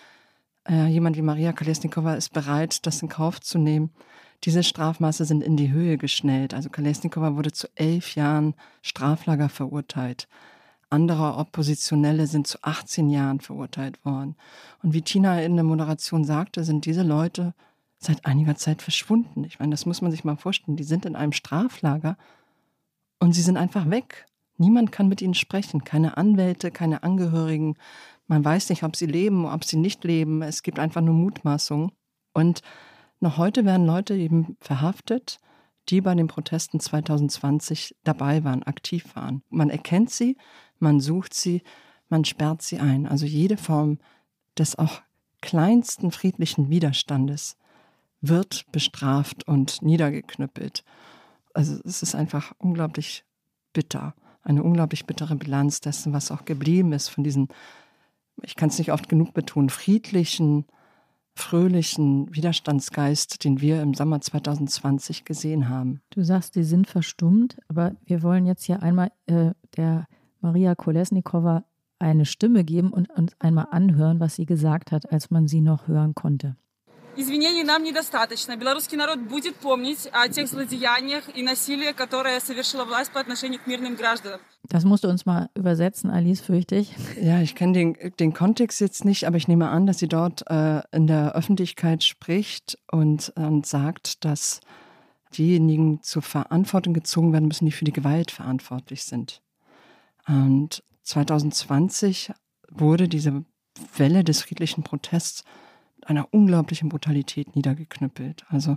Äh, 0.66 0.87
jemand 0.87 1.18
wie 1.18 1.22
Maria 1.22 1.52
Kolesnikova 1.52 2.14
ist 2.14 2.32
bereit, 2.32 2.87
das 2.87 3.02
in 3.02 3.11
Kauf 3.11 3.42
zu 3.42 3.58
nehmen. 3.58 3.90
Diese 4.44 4.62
Strafmaße 4.62 5.26
sind 5.26 5.42
in 5.42 5.58
die 5.58 5.72
Höhe 5.72 5.99
geschnellt. 5.99 6.54
Also 6.54 6.70
Kolesnikova 6.70 7.37
wurde 7.37 7.52
zu 7.52 7.68
elf 7.75 8.14
Jahren 8.14 8.54
Straflager 8.80 9.50
verurteilt. 9.50 10.26
Andere 10.92 11.37
Oppositionelle 11.37 12.26
sind 12.26 12.46
zu 12.46 12.58
18 12.61 13.08
Jahren 13.08 13.40
verurteilt 13.40 14.04
worden. 14.04 14.37
Und 14.82 14.92
wie 14.92 15.00
Tina 15.00 15.40
in 15.40 15.56
der 15.56 15.64
Moderation 15.64 16.25
sagte, 16.25 16.64
sind 16.64 16.84
diese 16.84 17.02
Leute 17.02 17.54
seit 17.99 18.26
einiger 18.26 18.56
Zeit 18.56 18.82
verschwunden. 18.82 19.44
Ich 19.44 19.58
meine, 19.58 19.70
das 19.70 19.87
muss 19.87 20.02
man 20.02 20.11
sich 20.11 20.22
mal 20.22 20.37
vorstellen. 20.37 20.76
Die 20.76 20.84
sind 20.84 21.06
in 21.06 21.16
einem 21.16 21.32
Straflager 21.32 22.18
und 23.20 23.32
sie 23.32 23.40
sind 23.40 23.56
einfach 23.56 23.88
weg. 23.88 24.26
Niemand 24.58 24.92
kann 24.92 25.08
mit 25.08 25.22
ihnen 25.22 25.32
sprechen, 25.32 25.82
keine 25.82 26.18
Anwälte, 26.18 26.70
keine 26.70 27.02
Angehörigen. 27.02 27.76
Man 28.26 28.44
weiß 28.44 28.68
nicht, 28.68 28.82
ob 28.82 28.94
sie 28.94 29.06
leben, 29.06 29.46
ob 29.46 29.64
sie 29.64 29.78
nicht 29.78 30.04
leben. 30.04 30.42
Es 30.42 30.62
gibt 30.62 30.78
einfach 30.78 31.00
nur 31.00 31.14
Mutmaßungen. 31.14 31.92
Und 32.34 32.61
noch 33.18 33.38
heute 33.38 33.64
werden 33.64 33.87
Leute 33.87 34.14
eben 34.14 34.58
verhaftet, 34.61 35.38
die 35.88 36.00
bei 36.00 36.14
den 36.14 36.28
Protesten 36.28 36.80
2020 36.80 37.96
dabei 38.04 38.44
waren, 38.44 38.62
aktiv 38.62 39.16
waren. 39.16 39.42
Man 39.49 39.70
erkennt 39.70 40.11
sie, 40.11 40.37
man 40.82 41.00
sucht 41.00 41.32
sie, 41.32 41.62
man 42.08 42.24
sperrt 42.24 42.60
sie 42.60 42.78
ein. 42.78 43.06
Also 43.06 43.24
jede 43.24 43.56
Form 43.56 43.98
des 44.58 44.78
auch 44.78 45.00
kleinsten 45.40 46.10
friedlichen 46.10 46.68
Widerstandes 46.68 47.56
wird 48.20 48.70
bestraft 48.70 49.48
und 49.48 49.82
niedergeknüppelt. 49.82 50.84
Also 51.54 51.80
es 51.84 52.02
ist 52.02 52.14
einfach 52.14 52.52
unglaublich 52.58 53.24
bitter, 53.72 54.14
eine 54.42 54.62
unglaublich 54.62 55.06
bittere 55.06 55.36
Bilanz 55.36 55.80
dessen, 55.80 56.12
was 56.12 56.30
auch 56.30 56.44
geblieben 56.44 56.92
ist 56.92 57.08
von 57.08 57.24
diesen, 57.24 57.48
ich 58.42 58.56
kann 58.56 58.68
es 58.68 58.78
nicht 58.78 58.92
oft 58.92 59.08
genug 59.08 59.34
betonen, 59.34 59.70
friedlichen, 59.70 60.66
fröhlichen 61.34 62.34
Widerstandsgeist, 62.34 63.44
den 63.44 63.60
wir 63.60 63.82
im 63.82 63.94
Sommer 63.94 64.20
2020 64.20 65.24
gesehen 65.24 65.68
haben. 65.68 66.00
Du 66.10 66.22
sagst, 66.22 66.54
die 66.54 66.64
sind 66.64 66.86
verstummt, 66.86 67.56
aber 67.68 67.96
wir 68.04 68.22
wollen 68.22 68.46
jetzt 68.46 68.64
hier 68.64 68.82
einmal 68.82 69.10
äh, 69.26 69.52
der 69.76 70.06
Maria 70.41 70.75
Kolesnikova 70.75 71.63
eine 72.00 72.25
Stimme 72.25 72.63
geben 72.63 72.91
und 72.91 73.09
uns 73.09 73.33
einmal 73.39 73.67
anhören, 73.71 74.19
was 74.19 74.36
sie 74.36 74.45
gesagt 74.45 74.91
hat, 74.91 75.12
als 75.12 75.31
man 75.31 75.47
sie 75.47 75.62
noch 75.62 75.88
hören 75.88 76.13
konnte. 76.15 76.55
Извинений 77.17 77.63
нам 77.63 77.83
недостаточно. 77.83 78.57
Белорусский 78.57 78.95
народ 78.95 79.17
будет 79.21 79.55
помнить 79.55 80.07
о 80.12 80.29
тех 80.29 80.47
злодеяниях 80.47 81.36
и 81.36 81.41
насилии, 81.41 81.91
которое 81.91 82.39
совершила 82.39 82.86
власть 82.86 83.12
по 83.12 83.19
отношению 83.19 83.59
к 83.59 83.65
мирным 83.65 83.95
гражданам. 83.95 84.39
Das 84.69 84.83
musst 84.83 85.03
du 85.03 85.09
uns 85.09 85.25
mal 85.25 85.50
übersetzen, 85.55 86.12
Alice, 86.12 86.41
fürchte 86.41 86.75
ich. 86.75 86.93
Ja, 87.19 87.41
ich 87.41 87.55
kenne 87.55 87.74
den, 87.74 87.97
den 88.19 88.33
Kontext 88.33 88.79
jetzt 88.81 89.03
nicht, 89.03 89.25
aber 89.25 89.38
ich 89.38 89.47
nehme 89.47 89.69
an, 89.69 89.88
dass 89.88 89.97
sie 89.97 90.07
dort 90.07 90.43
äh, 90.47 90.83
in 90.91 91.07
der 91.07 91.33
Öffentlichkeit 91.33 92.03
spricht 92.03 92.77
und, 92.91 93.33
und 93.36 93.65
sagt, 93.65 94.24
dass 94.24 94.59
diejenigen 95.36 96.03
zur 96.03 96.21
Verantwortung 96.21 96.93
gezogen 96.93 97.33
werden 97.33 97.47
müssen, 97.47 97.65
die 97.65 97.71
für 97.71 97.86
die 97.86 97.93
Gewalt 97.93 98.29
verantwortlich 98.29 99.05
sind. 99.05 99.41
Und 100.26 100.82
2020 101.02 102.32
wurde 102.70 103.08
diese 103.08 103.44
Welle 103.96 104.24
des 104.24 104.42
friedlichen 104.42 104.82
Protests 104.82 105.44
mit 105.96 106.08
einer 106.08 106.28
unglaublichen 106.32 106.88
Brutalität 106.88 107.56
niedergeknüppelt. 107.56 108.44
Also 108.48 108.76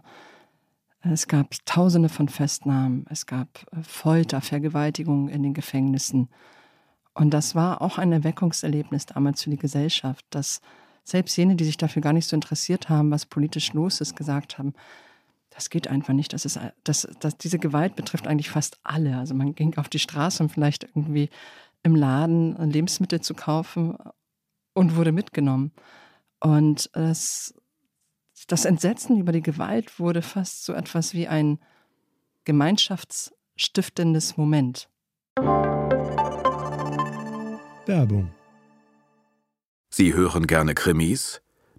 es 1.01 1.27
gab 1.27 1.53
Tausende 1.65 2.09
von 2.09 2.29
Festnahmen, 2.29 3.05
es 3.09 3.25
gab 3.25 3.65
äh, 3.71 3.83
Folter, 3.83 4.41
Vergewaltigungen 4.41 5.29
in 5.29 5.43
den 5.43 5.53
Gefängnissen. 5.53 6.29
Und 7.13 7.33
das 7.33 7.55
war 7.55 7.81
auch 7.81 7.97
ein 7.97 8.11
Erweckungserlebnis 8.11 9.05
damals 9.05 9.43
für 9.43 9.51
die 9.51 9.57
Gesellschaft, 9.57 10.25
dass 10.31 10.61
selbst 11.03 11.37
jene, 11.37 11.55
die 11.55 11.63
sich 11.63 11.77
dafür 11.77 12.01
gar 12.01 12.13
nicht 12.13 12.27
so 12.27 12.35
interessiert 12.35 12.89
haben, 12.89 13.11
was 13.11 13.27
politisch 13.27 13.73
los 13.73 14.01
ist, 14.01 14.15
gesagt 14.15 14.57
haben, 14.57 14.73
das 15.55 15.69
geht 15.69 15.87
einfach 15.87 16.13
nicht. 16.13 16.33
Das 16.33 16.43
ist, 16.43 16.59
das, 16.83 17.07
das, 17.21 17.37
diese 17.37 17.59
Gewalt 17.59 17.95
betrifft 17.95 18.27
eigentlich 18.27 18.49
fast 18.49 18.77
alle. 18.83 19.17
Also 19.17 19.33
man 19.33 19.55
ging 19.55 19.77
auf 19.77 19.87
die 19.87 19.99
Straße, 19.99 20.43
um 20.43 20.49
vielleicht 20.49 20.83
irgendwie 20.83 21.29
im 21.81 21.95
Laden 21.95 22.57
Lebensmittel 22.69 23.21
zu 23.21 23.33
kaufen 23.33 23.97
und 24.73 24.97
wurde 24.97 25.13
mitgenommen. 25.13 25.71
Und 26.41 26.89
das, 26.93 27.53
das 28.47 28.65
Entsetzen 28.65 29.17
über 29.17 29.31
die 29.31 29.41
Gewalt 29.41 29.97
wurde 29.97 30.21
fast 30.21 30.65
so 30.65 30.73
etwas 30.73 31.13
wie 31.13 31.27
ein 31.27 31.59
gemeinschaftsstiftendes 32.43 34.35
Moment. 34.35 34.89
Werbung. 37.85 38.33
Sie 39.89 40.13
hören 40.13 40.47
gerne 40.47 40.75
Krimis? 40.75 41.41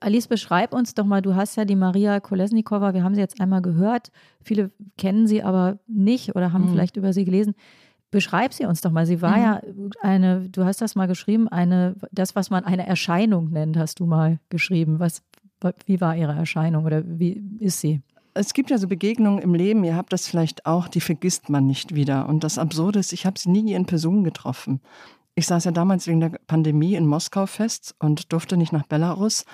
Alice, 0.00 0.28
beschreib 0.28 0.72
uns 0.72 0.94
doch 0.94 1.04
mal, 1.04 1.22
du 1.22 1.34
hast 1.34 1.56
ja 1.56 1.64
die 1.64 1.76
Maria 1.76 2.20
Kolesnikova, 2.20 2.94
wir 2.94 3.02
haben 3.02 3.14
sie 3.14 3.20
jetzt 3.20 3.40
einmal 3.40 3.62
gehört, 3.62 4.10
viele 4.42 4.70
kennen 4.96 5.26
sie 5.26 5.42
aber 5.42 5.78
nicht 5.86 6.36
oder 6.36 6.52
haben 6.52 6.66
mhm. 6.66 6.70
vielleicht 6.70 6.96
über 6.96 7.12
sie 7.12 7.24
gelesen. 7.24 7.54
Beschreib 8.10 8.54
sie 8.54 8.64
uns 8.64 8.80
doch 8.80 8.90
mal. 8.90 9.04
Sie 9.04 9.20
war 9.20 9.36
mhm. 9.36 9.42
ja 9.42 9.60
eine, 10.00 10.48
du 10.48 10.64
hast 10.64 10.80
das 10.80 10.94
mal 10.94 11.06
geschrieben, 11.06 11.48
eine, 11.48 11.96
das, 12.10 12.34
was 12.34 12.48
man 12.48 12.64
eine 12.64 12.86
Erscheinung 12.86 13.50
nennt, 13.50 13.76
hast 13.76 14.00
du 14.00 14.06
mal 14.06 14.38
geschrieben. 14.48 14.98
Was, 14.98 15.22
wie 15.84 16.00
war 16.00 16.16
ihre 16.16 16.32
Erscheinung 16.32 16.84
oder 16.84 17.02
wie 17.04 17.42
ist 17.58 17.80
sie? 17.80 18.00
Es 18.34 18.54
gibt 18.54 18.70
ja 18.70 18.78
so 18.78 18.86
Begegnungen 18.86 19.40
im 19.40 19.54
Leben, 19.54 19.82
ihr 19.84 19.96
habt 19.96 20.12
das 20.12 20.28
vielleicht 20.28 20.64
auch, 20.64 20.86
die 20.86 21.00
vergisst 21.00 21.50
man 21.50 21.66
nicht 21.66 21.94
wieder. 21.94 22.28
Und 22.28 22.44
das 22.44 22.56
Absurde 22.56 23.00
ist, 23.00 23.12
ich 23.12 23.26
habe 23.26 23.38
sie 23.38 23.50
nie 23.50 23.72
in 23.72 23.84
Person 23.84 24.22
getroffen. 24.22 24.80
Ich 25.34 25.46
saß 25.46 25.64
ja 25.64 25.70
damals 25.70 26.06
wegen 26.06 26.20
der 26.20 26.30
Pandemie 26.46 26.94
in 26.94 27.06
Moskau 27.06 27.46
fest 27.46 27.94
und 27.98 28.32
durfte 28.32 28.56
nicht 28.56 28.72
nach 28.72 28.86
Belarus. 28.86 29.44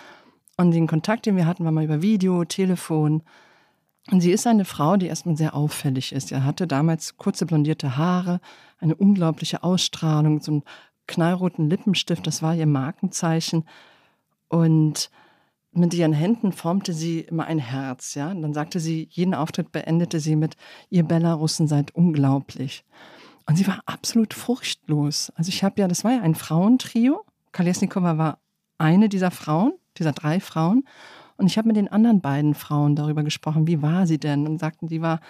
Und 0.57 0.71
den 0.71 0.87
Kontakt, 0.87 1.27
den 1.27 1.37
wir 1.37 1.47
hatten, 1.47 1.65
war 1.65 1.73
mal 1.73 1.85
über 1.85 2.03
Video, 2.03 2.45
Telefon. 2.45 3.23
Und 4.11 4.21
sie 4.21 4.33
ist 4.33 4.47
eine 4.47 4.65
Frau, 4.65 4.97
die 4.97 5.07
erstmal 5.07 5.37
sehr 5.37 5.55
auffällig 5.55 6.13
ist. 6.13 6.29
Sie 6.29 6.37
hatte 6.37 6.67
damals 6.67 7.17
kurze 7.17 7.47
blondierte 7.47 7.97
Haare, 7.97 8.41
eine 8.79 8.95
unglaubliche 8.95 9.63
Ausstrahlung, 9.63 10.41
so 10.41 10.53
einen 10.53 10.63
knallroten 11.07 11.69
Lippenstift, 11.69 12.27
das 12.27 12.43
war 12.43 12.55
ihr 12.55 12.67
Markenzeichen. 12.67 13.65
Und 14.49 15.11
mit 15.73 15.93
ihren 15.95 16.13
Händen 16.13 16.53
formte 16.53 16.93
sie 16.93 17.21
immer 17.21 17.47
ein 17.47 17.59
Herz, 17.59 18.15
ja. 18.15 18.31
Und 18.31 18.43
dann 18.43 18.55
sagte 18.55 18.79
sie, 18.79 19.09
jeden 19.11 19.35
Auftritt 19.35 19.73
beendete 19.73 20.21
sie 20.21 20.37
mit, 20.37 20.57
ihr 20.91 21.03
Belarussen 21.03 21.67
seid 21.67 21.95
unglaublich. 21.95 22.85
Und 23.47 23.57
sie 23.57 23.67
war 23.67 23.81
absolut 23.87 24.35
furchtlos. 24.35 25.33
Also 25.35 25.49
ich 25.49 25.65
habe 25.65 25.81
ja, 25.81 25.89
das 25.89 26.05
war 26.05 26.13
ja 26.13 26.21
ein 26.21 26.35
Frauentrio. 26.35 27.25
Kalesnikova 27.53 28.19
war 28.19 28.39
eine 28.79 29.09
dieser 29.09 29.31
Frauen 29.31 29.73
dieser 29.99 30.13
drei 30.13 30.41
Frauen. 30.41 30.85
Und 31.37 31.47
ich 31.47 31.59
habe 31.59 31.69
mit 31.69 31.77
den 31.77 31.89
anderen 31.89 32.21
beiden 32.21 32.55
Frauen 32.55 32.97
darüber 32.97 33.23
gesprochen, 33.23 33.67
wie 33.67 33.83
war 33.83 34.07
sie 34.07 34.19
denn? 34.19 34.47
Und 34.47 34.59
sagten, 34.59 34.89
sie 34.89 35.03
war 35.03 35.21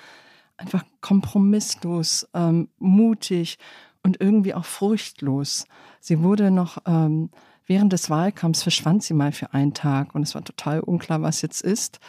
einfach 0.56 0.84
kompromisslos, 1.00 2.28
ähm, 2.34 2.68
mutig 2.78 3.58
und 4.02 4.20
irgendwie 4.20 4.54
auch 4.54 4.64
furchtlos. 4.64 5.66
Sie 6.00 6.22
wurde 6.22 6.50
noch 6.50 6.78
ähm, 6.86 7.30
während 7.66 7.92
des 7.92 8.10
Wahlkampfs 8.10 8.62
verschwand 8.62 9.02
sie 9.02 9.14
mal 9.14 9.32
für 9.32 9.52
einen 9.54 9.74
Tag 9.74 10.14
und 10.14 10.22
es 10.22 10.34
war 10.34 10.44
total 10.44 10.80
unklar, 10.80 11.22
was 11.22 11.42
jetzt 11.42 11.62
ist. 11.62 12.00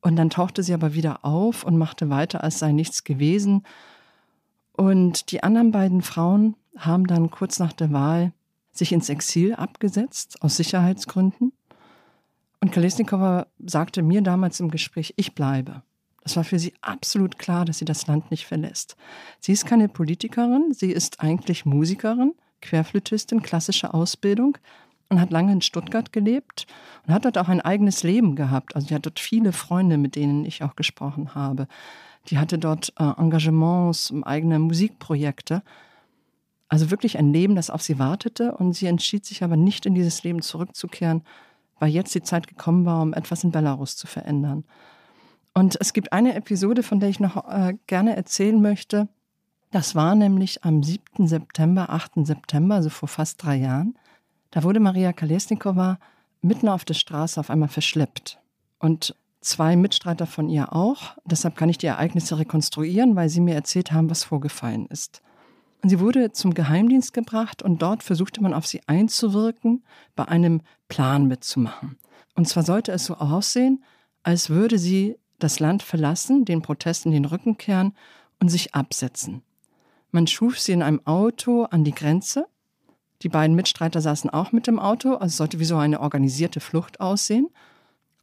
Und 0.00 0.16
dann 0.16 0.30
tauchte 0.30 0.62
sie 0.62 0.72
aber 0.72 0.94
wieder 0.94 1.24
auf 1.24 1.62
und 1.64 1.76
machte 1.76 2.08
weiter, 2.08 2.42
als 2.42 2.58
sei 2.58 2.72
nichts 2.72 3.04
gewesen. 3.04 3.64
Und 4.72 5.30
die 5.30 5.42
anderen 5.42 5.72
beiden 5.72 6.00
Frauen 6.00 6.56
haben 6.76 7.06
dann 7.06 7.30
kurz 7.30 7.58
nach 7.58 7.74
der 7.74 7.92
Wahl 7.92 8.32
sich 8.72 8.92
ins 8.92 9.10
Exil 9.10 9.54
abgesetzt, 9.54 10.40
aus 10.40 10.56
Sicherheitsgründen. 10.56 11.52
Und 12.60 12.72
Kalesnikova 12.72 13.46
sagte 13.58 14.02
mir 14.02 14.20
damals 14.22 14.60
im 14.60 14.70
Gespräch, 14.70 15.14
ich 15.16 15.34
bleibe. 15.34 15.82
Das 16.22 16.36
war 16.36 16.44
für 16.44 16.58
sie 16.58 16.74
absolut 16.82 17.38
klar, 17.38 17.64
dass 17.64 17.78
sie 17.78 17.86
das 17.86 18.06
Land 18.06 18.30
nicht 18.30 18.46
verlässt. 18.46 18.96
Sie 19.40 19.52
ist 19.52 19.66
keine 19.66 19.88
Politikerin, 19.88 20.72
sie 20.72 20.92
ist 20.92 21.20
eigentlich 21.20 21.64
Musikerin, 21.64 22.34
Querflötistin, 22.60 23.42
klassische 23.42 23.94
Ausbildung 23.94 24.58
und 25.08 25.20
hat 25.20 25.30
lange 25.30 25.52
in 25.52 25.62
Stuttgart 25.62 26.12
gelebt 26.12 26.66
und 27.06 27.14
hat 27.14 27.24
dort 27.24 27.38
auch 27.38 27.48
ein 27.48 27.62
eigenes 27.62 28.02
Leben 28.02 28.36
gehabt. 28.36 28.76
Also 28.76 28.88
sie 28.88 28.94
hat 28.94 29.06
dort 29.06 29.18
viele 29.18 29.52
Freunde, 29.52 29.96
mit 29.96 30.14
denen 30.14 30.44
ich 30.44 30.62
auch 30.62 30.76
gesprochen 30.76 31.34
habe. 31.34 31.66
Die 32.28 32.38
hatte 32.38 32.58
dort 32.58 32.92
äh, 32.98 33.04
Engagements, 33.18 34.12
eigene 34.22 34.58
Musikprojekte. 34.58 35.62
Also 36.68 36.90
wirklich 36.90 37.18
ein 37.18 37.32
Leben, 37.32 37.56
das 37.56 37.70
auf 37.70 37.82
sie 37.82 37.98
wartete 37.98 38.52
und 38.52 38.74
sie 38.74 38.86
entschied 38.86 39.24
sich 39.24 39.42
aber 39.42 39.56
nicht 39.56 39.86
in 39.86 39.94
dieses 39.94 40.22
Leben 40.22 40.42
zurückzukehren, 40.42 41.22
weil 41.80 41.90
jetzt 41.90 42.14
die 42.14 42.22
Zeit 42.22 42.46
gekommen 42.46 42.86
war, 42.86 43.02
um 43.02 43.12
etwas 43.12 43.42
in 43.42 43.50
Belarus 43.50 43.96
zu 43.96 44.06
verändern. 44.06 44.64
Und 45.52 45.76
es 45.80 45.92
gibt 45.92 46.12
eine 46.12 46.34
Episode, 46.34 46.84
von 46.84 47.00
der 47.00 47.08
ich 47.08 47.18
noch 47.18 47.48
äh, 47.48 47.74
gerne 47.88 48.14
erzählen 48.14 48.62
möchte. 48.62 49.08
Das 49.72 49.96
war 49.96 50.14
nämlich 50.14 50.62
am 50.64 50.82
7. 50.82 51.26
September, 51.26 51.90
8. 51.90 52.26
September, 52.26 52.76
also 52.76 52.90
vor 52.90 53.08
fast 53.08 53.42
drei 53.42 53.56
Jahren. 53.56 53.98
Da 54.52 54.62
wurde 54.62 54.78
Maria 54.78 55.12
Kalesnikova 55.12 55.98
mitten 56.42 56.68
auf 56.68 56.84
der 56.84 56.94
Straße 56.94 57.38
auf 57.40 57.50
einmal 57.50 57.68
verschleppt. 57.68 58.38
Und 58.78 59.16
zwei 59.40 59.76
Mitstreiter 59.76 60.26
von 60.26 60.48
ihr 60.48 60.72
auch. 60.74 61.16
Deshalb 61.24 61.56
kann 61.56 61.68
ich 61.68 61.78
die 61.78 61.86
Ereignisse 61.86 62.38
rekonstruieren, 62.38 63.16
weil 63.16 63.28
sie 63.28 63.40
mir 63.40 63.54
erzählt 63.54 63.92
haben, 63.92 64.10
was 64.10 64.24
vorgefallen 64.24 64.86
ist. 64.86 65.22
Und 65.82 65.88
sie 65.88 66.00
wurde 66.00 66.32
zum 66.32 66.52
Geheimdienst 66.52 67.12
gebracht 67.12 67.62
und 67.62 67.80
dort 67.80 68.02
versuchte 68.02 68.42
man 68.42 68.52
auf 68.52 68.66
sie 68.66 68.80
einzuwirken, 68.86 69.82
bei 70.14 70.26
einem 70.26 70.62
Plan 70.88 71.26
mitzumachen. 71.26 71.96
Und 72.34 72.48
zwar 72.48 72.62
sollte 72.62 72.92
es 72.92 73.06
so 73.06 73.14
aussehen, 73.16 73.82
als 74.22 74.50
würde 74.50 74.78
sie 74.78 75.16
das 75.38 75.58
Land 75.58 75.82
verlassen, 75.82 76.44
den 76.44 76.62
Protesten 76.62 77.12
den 77.12 77.24
Rücken 77.24 77.56
kehren 77.56 77.94
und 78.40 78.48
sich 78.48 78.74
absetzen. 78.74 79.42
Man 80.10 80.26
schuf 80.26 80.58
sie 80.58 80.72
in 80.72 80.82
einem 80.82 81.04
Auto 81.06 81.64
an 81.64 81.84
die 81.84 81.94
Grenze. 81.94 82.46
Die 83.22 83.28
beiden 83.28 83.56
Mitstreiter 83.56 84.00
saßen 84.00 84.30
auch 84.30 84.52
mit 84.52 84.66
dem 84.66 84.78
Auto, 84.78 85.14
also 85.14 85.36
sollte 85.36 85.60
wie 85.60 85.64
so 85.64 85.76
eine 85.76 86.00
organisierte 86.00 86.60
Flucht 86.60 87.00
aussehen. 87.00 87.48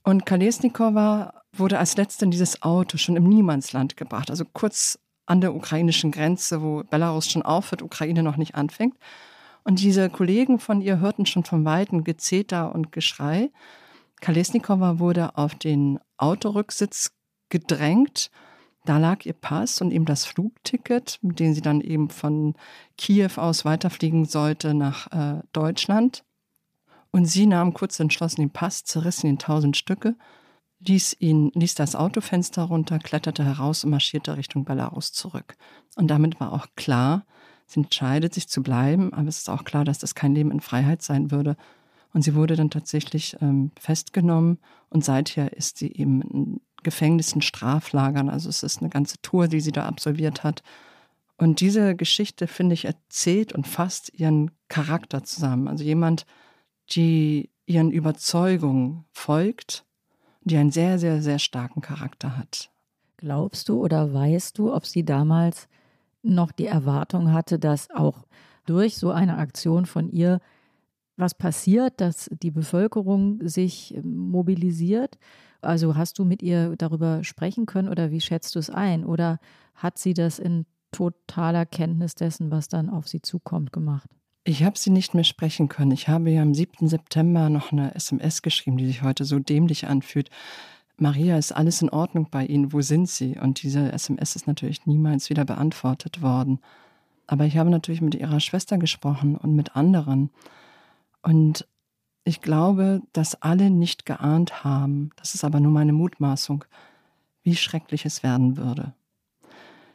Und 0.03 0.25
Kalesnikova 0.25 1.41
wurde 1.53 1.79
als 1.79 1.97
letzte 1.97 2.25
in 2.25 2.31
dieses 2.31 2.61
Auto 2.61 2.97
schon 2.97 3.15
im 3.15 3.27
Niemandsland 3.27 3.97
gebracht, 3.97 4.29
also 4.29 4.45
kurz 4.45 4.99
an 5.27 5.41
der 5.41 5.53
ukrainischen 5.53 6.11
Grenze, 6.11 6.63
wo 6.63 6.83
Belarus 6.83 7.29
schon 7.29 7.43
aufhört, 7.43 7.83
Ukraine 7.83 8.23
noch 8.23 8.37
nicht 8.37 8.55
anfängt. 8.55 8.95
Und 9.63 9.81
diese 9.81 10.09
Kollegen 10.09 10.59
von 10.59 10.81
ihr 10.81 10.99
hörten 10.99 11.25
schon 11.25 11.43
vom 11.43 11.65
Weiten 11.65 12.03
Gezeter 12.03 12.73
und 12.73 12.91
Geschrei. 12.91 13.51
Kalesnikova 14.21 14.99
wurde 14.99 15.37
auf 15.37 15.55
den 15.55 15.99
Autorücksitz 16.17 17.11
gedrängt. 17.49 18.31
Da 18.85 18.97
lag 18.97 19.25
ihr 19.25 19.33
Pass 19.33 19.81
und 19.81 19.91
eben 19.91 20.05
das 20.05 20.23
Flugticket, 20.23 21.19
mit 21.21 21.41
dem 21.41 21.53
sie 21.53 21.61
dann 21.61 21.81
eben 21.81 22.09
von 22.09 22.55
Kiew 22.97 23.31
aus 23.35 23.65
weiterfliegen 23.65 24.23
sollte 24.23 24.73
nach 24.73 25.11
äh, 25.11 25.41
Deutschland. 25.51 26.23
Und 27.11 27.25
sie 27.25 27.45
nahm 27.45 27.73
kurz 27.73 27.99
entschlossen 27.99 28.41
den 28.41 28.51
Pass, 28.51 28.85
zerriss 28.85 29.23
ihn 29.23 29.31
in 29.31 29.39
tausend 29.39 29.75
Stücke, 29.75 30.15
ließ, 30.79 31.17
ihn, 31.19 31.51
ließ 31.53 31.75
das 31.75 31.95
Autofenster 31.95 32.63
runter, 32.63 32.99
kletterte 32.99 33.43
heraus 33.43 33.83
und 33.83 33.91
marschierte 33.91 34.37
Richtung 34.37 34.65
Belarus 34.65 35.11
zurück. 35.11 35.55
Und 35.95 36.07
damit 36.07 36.39
war 36.39 36.53
auch 36.53 36.67
klar, 36.75 37.25
Sie 37.67 37.81
entscheidet 37.81 38.33
sich 38.33 38.47
zu 38.47 38.63
bleiben, 38.63 39.13
aber 39.13 39.27
es 39.27 39.39
ist 39.39 39.49
auch 39.49 39.65
klar, 39.65 39.83
dass 39.83 39.99
das 39.99 40.15
kein 40.15 40.33
Leben 40.33 40.51
in 40.51 40.61
Freiheit 40.61 41.01
sein 41.01 41.31
würde. 41.31 41.57
Und 42.13 42.21
sie 42.21 42.33
wurde 42.33 42.55
dann 42.55 42.69
tatsächlich 42.69 43.35
ähm, 43.41 43.71
festgenommen 43.77 44.59
und 44.89 45.03
seither 45.03 45.53
ist 45.53 45.77
sie 45.77 45.91
eben 45.91 46.21
in 46.21 46.61
Gefängnissen, 46.83 47.41
Straflagern. 47.41 48.29
Also 48.29 48.47
es 48.47 48.63
ist 48.63 48.79
eine 48.79 48.89
ganze 48.89 49.21
Tour, 49.21 49.49
die 49.49 49.59
sie 49.59 49.73
da 49.73 49.85
absolviert 49.85 50.43
hat. 50.45 50.63
Und 51.37 51.59
diese 51.59 51.95
Geschichte, 51.95 52.47
finde 52.47 52.73
ich, 52.73 52.85
erzählt 52.85 53.51
und 53.51 53.67
fasst 53.67 54.17
ihren 54.17 54.51
Charakter 54.69 55.23
zusammen. 55.23 55.67
Also 55.67 55.83
jemand, 55.83 56.25
die 56.91 57.51
ihren 57.65 57.91
Überzeugungen 57.91 59.03
folgt, 59.11 59.85
die 60.47 60.57
einen 60.57 60.71
sehr, 60.71 60.99
sehr, 60.99 61.21
sehr 61.21 61.39
starken 61.39 61.81
Charakter 61.81 62.37
hat. 62.37 62.69
Glaubst 63.17 63.69
du 63.69 63.81
oder 63.81 64.13
weißt 64.13 64.57
du, 64.57 64.73
ob 64.73 64.85
sie 64.85 65.03
damals 65.03 65.67
noch 66.21 66.51
die 66.51 66.67
Erwartung 66.67 67.31
hatte, 67.33 67.59
dass 67.59 67.89
auch 67.89 68.25
durch 68.65 68.97
so 68.97 69.11
eine 69.11 69.37
Aktion 69.37 69.85
von 69.85 70.09
ihr 70.09 70.39
was 71.17 71.33
passiert, 71.33 71.99
dass 71.99 72.29
die 72.41 72.51
Bevölkerung 72.51 73.39
sich 73.47 73.95
ähm, 73.95 74.29
mobilisiert. 74.29 75.17
Also 75.61 75.95
hast 75.95 76.19
du 76.19 76.25
mit 76.25 76.43
ihr 76.43 76.75
darüber 76.77 77.23
sprechen 77.23 77.65
können 77.65 77.89
oder 77.89 78.11
wie 78.11 78.21
schätzt 78.21 78.53
du 78.55 78.59
es 78.59 78.69
ein? 78.69 79.03
Oder 79.03 79.39
hat 79.73 79.97
sie 79.97 80.13
das 80.13 80.37
in 80.37 80.65
totaler 80.91 81.65
Kenntnis 81.65 82.13
dessen, 82.13 82.51
was 82.51 82.67
dann 82.67 82.89
auf 82.89 83.07
sie 83.07 83.21
zukommt, 83.21 83.73
gemacht? 83.73 84.09
Ich 84.49 84.63
habe 84.63 84.79
sie 84.79 84.91
nicht 84.91 85.13
mehr 85.13 85.25
sprechen 85.25 85.67
können. 85.67 85.91
Ich 85.91 86.07
habe 86.07 86.31
ihr 86.31 86.41
am 86.41 86.53
7. 86.53 86.87
September 86.87 87.49
noch 87.49 87.73
eine 87.73 87.93
SMS 87.95 88.41
geschrieben, 88.41 88.77
die 88.77 88.85
sich 88.85 89.01
heute 89.01 89.25
so 89.25 89.39
dämlich 89.39 89.87
anfühlt. 89.87 90.29
Maria, 90.95 91.37
ist 91.37 91.51
alles 91.51 91.81
in 91.81 91.89
Ordnung 91.89 92.29
bei 92.31 92.45
Ihnen? 92.45 92.71
Wo 92.71 92.79
sind 92.79 93.09
Sie? 93.09 93.37
Und 93.37 93.61
diese 93.61 93.91
SMS 93.91 94.37
ist 94.37 94.47
natürlich 94.47 94.85
niemals 94.85 95.29
wieder 95.29 95.43
beantwortet 95.43 96.21
worden. 96.21 96.61
Aber 97.25 97.43
ich 97.43 97.57
habe 97.57 97.69
natürlich 97.69 97.99
mit 97.99 98.15
ihrer 98.15 98.39
Schwester 98.39 98.77
gesprochen 98.77 99.35
und 99.35 99.53
mit 99.53 99.75
anderen. 99.75 100.29
Und 101.21 101.67
ich 102.23 102.39
glaube, 102.39 103.01
dass 103.11 103.41
alle 103.41 103.69
nicht 103.69 104.05
geahnt 104.05 104.63
haben, 104.63 105.09
das 105.17 105.35
ist 105.35 105.43
aber 105.43 105.59
nur 105.59 105.73
meine 105.73 105.91
Mutmaßung, 105.91 106.63
wie 107.43 107.57
schrecklich 107.57 108.05
es 108.05 108.23
werden 108.23 108.55
würde. 108.55 108.93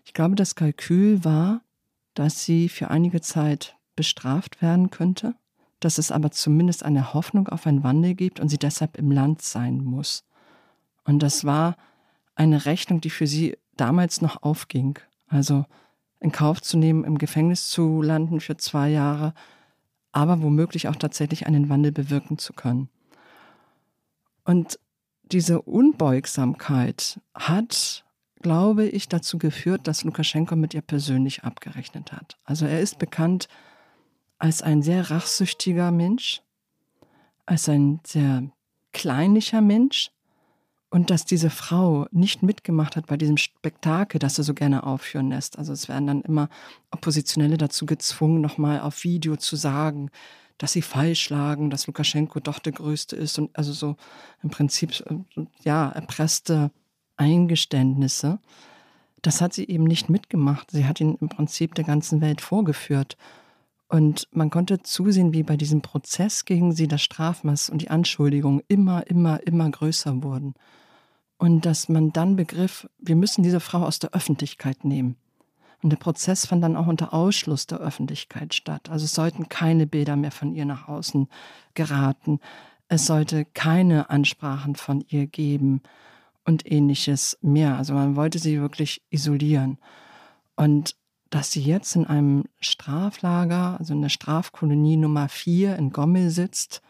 Ich 0.05 0.12
glaube, 0.12 0.35
das 0.35 0.57
Kalkül 0.57 1.25
war, 1.25 1.62
dass 2.12 2.45
sie 2.45 2.69
für 2.69 2.91
einige 2.91 3.23
Zeit 3.23 3.79
bestraft 3.96 4.62
werden 4.62 4.90
könnte, 4.90 5.35
dass 5.81 5.98
es 5.98 6.11
aber 6.11 6.31
zumindest 6.31 6.85
eine 6.85 7.14
Hoffnung 7.14 7.48
auf 7.48 7.66
einen 7.66 7.83
Wandel 7.83 8.14
gibt 8.14 8.40
und 8.40 8.48
sie 8.48 8.59
deshalb 8.59 8.96
im 8.96 9.11
Land 9.11 9.42
sein 9.42 9.83
muss. 9.83 10.24
Und 11.05 11.22
das 11.22 11.44
war 11.44 11.76
eine 12.35 12.64
Rechnung, 12.64 13.00
die 13.00 13.11
für 13.11 13.26
sie 13.26 13.57
damals 13.76 14.20
noch 14.20 14.42
aufging. 14.42 14.98
Also 15.26 15.64
in 16.20 16.33
Kauf 16.33 16.62
zu 16.62 16.78
nehmen, 16.78 17.05
im 17.05 17.18
Gefängnis 17.18 17.68
zu 17.68 18.00
landen 18.00 18.40
für 18.40 18.57
zwei 18.57 18.88
Jahre, 18.90 19.35
aber 20.12 20.42
womöglich 20.42 20.88
auch 20.88 20.96
tatsächlich 20.96 21.46
einen 21.46 21.68
Wandel 21.68 21.90
bewirken 21.90 22.38
zu 22.38 22.52
können. 22.52 22.88
Und 24.44 24.78
diese 25.22 25.62
Unbeugsamkeit 25.62 27.20
hat, 27.35 28.05
glaube 28.40 28.87
ich, 28.87 29.09
dazu 29.09 29.38
geführt, 29.38 29.88
dass 29.88 30.05
Lukaschenko 30.05 30.55
mit 30.57 30.74
ihr 30.74 30.83
persönlich 30.83 31.44
abgerechnet 31.44 32.12
hat. 32.12 32.37
Also 32.44 32.66
er 32.66 32.81
ist 32.81 32.98
bekannt 32.98 33.48
als 34.42 34.61
ein 34.61 34.83
sehr 34.83 35.09
rachsüchtiger 35.09 35.92
Mensch, 35.92 36.42
als 37.46 37.68
ein 37.68 38.00
sehr 38.05 38.50
kleinlicher 38.92 39.61
Mensch, 39.61 40.11
und 40.90 41.11
dass 41.11 41.24
diese 41.24 41.48
Frau 41.48 42.07
nicht 42.11 42.42
mitgemacht 42.42 42.96
hat 42.96 43.07
bei 43.07 43.16
diesem 43.16 43.37
Spektakel, 43.37 44.18
das 44.18 44.37
er 44.38 44.44
so 44.44 44.52
gerne 44.52 44.85
aufführen 44.85 45.31
lässt. 45.31 45.57
Also 45.59 45.72
es 45.72 45.88
werden 45.88 46.09
dann 46.09 46.22
immer 46.22 46.48
Oppositionelle 46.90 47.57
dazu 47.57 47.87
gezwungen, 47.87 48.40
nochmal 48.40 48.81
auf 48.81 49.05
Video 49.05 49.37
zu 49.37 49.55
sagen, 49.55 50.11
dass 50.59 50.72
sie 50.72 50.83
falsch 50.83 51.31
lagen, 51.31 51.70
dass 51.70 51.87
Lukaschenko 51.87 52.40
doch 52.40 52.59
der 52.59 52.72
Größte 52.72 53.14
ist 53.14 53.38
und 53.38 53.57
also 53.57 53.72
so 53.72 53.96
im 54.42 54.50
Prinzip, 54.50 54.90
äh, 55.07 55.44
ja, 55.62 55.88
erpresste 55.88 56.72
Eingeständnisse. 57.16 58.40
Das 59.22 59.40
hat 59.40 59.55
sie 59.55 59.68
eben 59.68 59.85
nicht 59.85 60.11
mitgemacht. 60.11 60.72
Sie 60.72 60.85
hat 60.85 61.00
ihn 61.00 61.16
im 61.20 61.28
Prinzip 61.28 61.76
der 61.76 61.85
ganzen 61.85 62.20
Welt 62.20 62.40
vorgeführt. 62.40 63.16
Und 63.92 64.26
man 64.31 64.48
konnte 64.48 64.83
zusehen, 64.83 65.35
wie 65.35 65.42
bei 65.42 65.59
diesem 65.59 65.83
Prozess 65.83 66.46
gegen 66.46 66.72
sie 66.72 66.88
das 66.88 67.02
Strafmaß 67.02 67.68
und 67.68 67.83
die 67.83 67.90
Anschuldigungen 67.90 68.62
immer, 68.66 69.07
immer, 69.07 69.46
immer 69.46 69.70
größer 69.70 70.22
wurden. 70.22 70.55
Und 71.37 71.66
dass 71.66 71.90
man 71.90 72.11
dann 72.11 72.35
begriff, 72.35 72.88
wir 72.98 73.16
müssen 73.16 73.42
diese 73.42 73.61
Frau 73.61 73.85
aus 73.85 73.98
der 73.98 74.14
Öffentlichkeit 74.14 74.87
nehmen. 74.87 75.16
Und 75.83 75.90
der 75.90 75.98
Prozess 75.98 76.46
fand 76.46 76.64
dann 76.64 76.74
auch 76.74 76.87
unter 76.87 77.12
Ausschluss 77.12 77.66
der 77.66 77.81
Öffentlichkeit 77.81 78.55
statt. 78.55 78.88
Also 78.88 79.05
es 79.05 79.14
sollten 79.14 79.50
keine 79.50 79.87
Bilder 79.87 80.16
mehr 80.16 80.31
von 80.31 80.55
ihr 80.55 80.64
nach 80.64 80.88
außen 80.88 81.28
geraten. 81.74 82.40
Es 82.88 83.05
sollte 83.05 83.44
keine 83.44 84.09
Ansprachen 84.09 84.74
von 84.74 85.05
ihr 85.07 85.26
geben 85.26 85.83
und 86.46 86.64
ähnliches 86.64 87.37
mehr. 87.42 87.76
Also 87.76 87.92
man 87.92 88.16
wollte 88.16 88.38
sie 88.38 88.59
wirklich 88.59 89.02
isolieren. 89.11 89.76
Und 90.57 90.96
dass 91.33 91.51
sie 91.51 91.62
jetzt 91.62 91.97
in 91.97 92.07
einem 92.07 92.45
Straflager, 92.61 93.79
also 93.79 93.95
in 93.95 94.03
der 94.03 94.11
Strafkolonie 94.11 94.99
Nummer 94.99 95.31
4 95.31 95.77
in 95.77 95.90
Gommel 95.90 96.31
sitzt, 96.31 96.83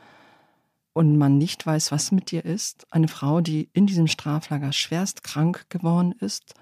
und 0.94 1.16
man 1.16 1.38
nicht 1.38 1.64
weiß, 1.64 1.92
was 1.92 2.12
mit 2.12 2.33
ihr 2.33 2.44
ist. 2.44 2.87
Eine 2.92 3.09
Frau, 3.09 3.40
die 3.40 3.70
in 3.72 3.87
diesem 3.87 4.09
Straflager 4.09 4.72
schwerst 4.72 5.22
krank 5.22 5.66
geworden 5.70 6.12
ist. 6.12 6.55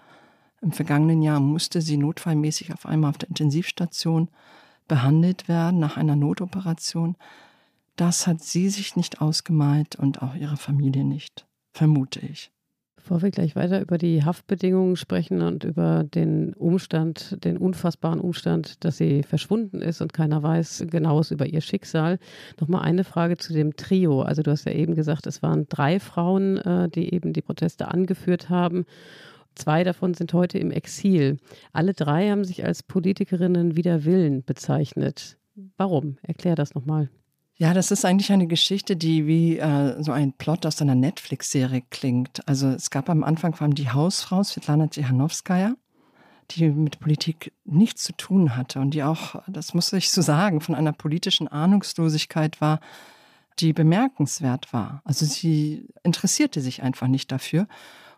Im 0.60 0.72
vergangenen 0.72 1.22
Jahr 1.22 1.40
musste 1.40 1.80
sie 1.80 1.96
notfallmäßig 1.96 2.72
auf 2.72 2.86
einmal 2.86 3.10
auf 3.10 3.18
der 3.18 3.30
Intensivstation 3.30 4.28
behandelt 4.86 5.48
werden 5.48 5.80
nach 5.80 5.96
einer 5.96 6.16
Notoperation. 6.16 7.16
Das 7.96 8.26
hat 8.26 8.42
sie 8.42 8.68
sich 8.68 8.94
nicht 8.94 9.20
ausgemalt 9.20 9.96
und 9.96 10.22
auch 10.22 10.34
ihre 10.34 10.58
Familie 10.58 11.04
nicht, 11.04 11.46
vermute 11.72 12.20
ich. 12.20 12.52
Bevor 13.02 13.22
wir 13.22 13.30
gleich 13.30 13.56
weiter 13.56 13.80
über 13.80 13.96
die 13.96 14.24
Haftbedingungen 14.24 14.94
sprechen 14.94 15.40
und 15.40 15.64
über 15.64 16.04
den 16.04 16.52
Umstand, 16.52 17.42
den 17.44 17.56
unfassbaren 17.56 18.20
Umstand, 18.20 18.84
dass 18.84 18.98
sie 18.98 19.22
verschwunden 19.22 19.80
ist 19.80 20.02
und 20.02 20.12
keiner 20.12 20.42
weiß 20.42 20.84
genaues 20.90 21.30
über 21.30 21.46
ihr 21.46 21.62
Schicksal, 21.62 22.18
nochmal 22.60 22.82
eine 22.82 23.04
Frage 23.04 23.38
zu 23.38 23.54
dem 23.54 23.74
Trio. 23.74 24.20
Also 24.20 24.42
du 24.42 24.50
hast 24.50 24.66
ja 24.66 24.72
eben 24.72 24.94
gesagt, 24.94 25.26
es 25.26 25.42
waren 25.42 25.66
drei 25.68 25.98
Frauen, 25.98 26.58
äh, 26.58 26.90
die 26.90 27.12
eben 27.14 27.32
die 27.32 27.42
Proteste 27.42 27.88
angeführt 27.88 28.50
haben. 28.50 28.84
Zwei 29.54 29.82
davon 29.82 30.12
sind 30.12 30.34
heute 30.34 30.58
im 30.58 30.70
Exil. 30.70 31.38
Alle 31.72 31.94
drei 31.94 32.28
haben 32.28 32.44
sich 32.44 32.64
als 32.64 32.82
Politikerinnen 32.82 33.76
wider 33.76 34.04
Willen 34.04 34.44
bezeichnet. 34.44 35.38
Warum? 35.78 36.18
Erklär 36.22 36.54
das 36.54 36.74
nochmal. 36.74 37.08
Ja, 37.60 37.74
das 37.74 37.90
ist 37.90 38.06
eigentlich 38.06 38.32
eine 38.32 38.46
Geschichte, 38.46 38.96
die 38.96 39.26
wie 39.26 39.58
äh, 39.58 40.02
so 40.02 40.12
ein 40.12 40.32
Plot 40.32 40.64
aus 40.64 40.80
einer 40.80 40.94
Netflix-Serie 40.94 41.82
klingt. 41.90 42.40
Also 42.48 42.68
es 42.68 42.88
gab 42.88 43.10
am 43.10 43.22
Anfang 43.22 43.54
vor 43.54 43.66
allem 43.66 43.74
die 43.74 43.90
Hausfrau 43.90 44.42
Svetlana 44.42 44.86
Tichanowskaja, 44.86 45.74
die 46.52 46.70
mit 46.70 47.00
Politik 47.00 47.52
nichts 47.66 48.02
zu 48.04 48.14
tun 48.14 48.56
hatte 48.56 48.80
und 48.80 48.94
die 48.94 49.02
auch, 49.02 49.42
das 49.46 49.74
muss 49.74 49.92
ich 49.92 50.10
so 50.10 50.22
sagen, 50.22 50.62
von 50.62 50.74
einer 50.74 50.92
politischen 50.92 51.48
Ahnungslosigkeit 51.48 52.62
war, 52.62 52.80
die 53.58 53.74
bemerkenswert 53.74 54.72
war. 54.72 55.02
Also 55.04 55.26
sie 55.26 55.86
interessierte 56.02 56.62
sich 56.62 56.82
einfach 56.82 57.08
nicht 57.08 57.30
dafür. 57.30 57.68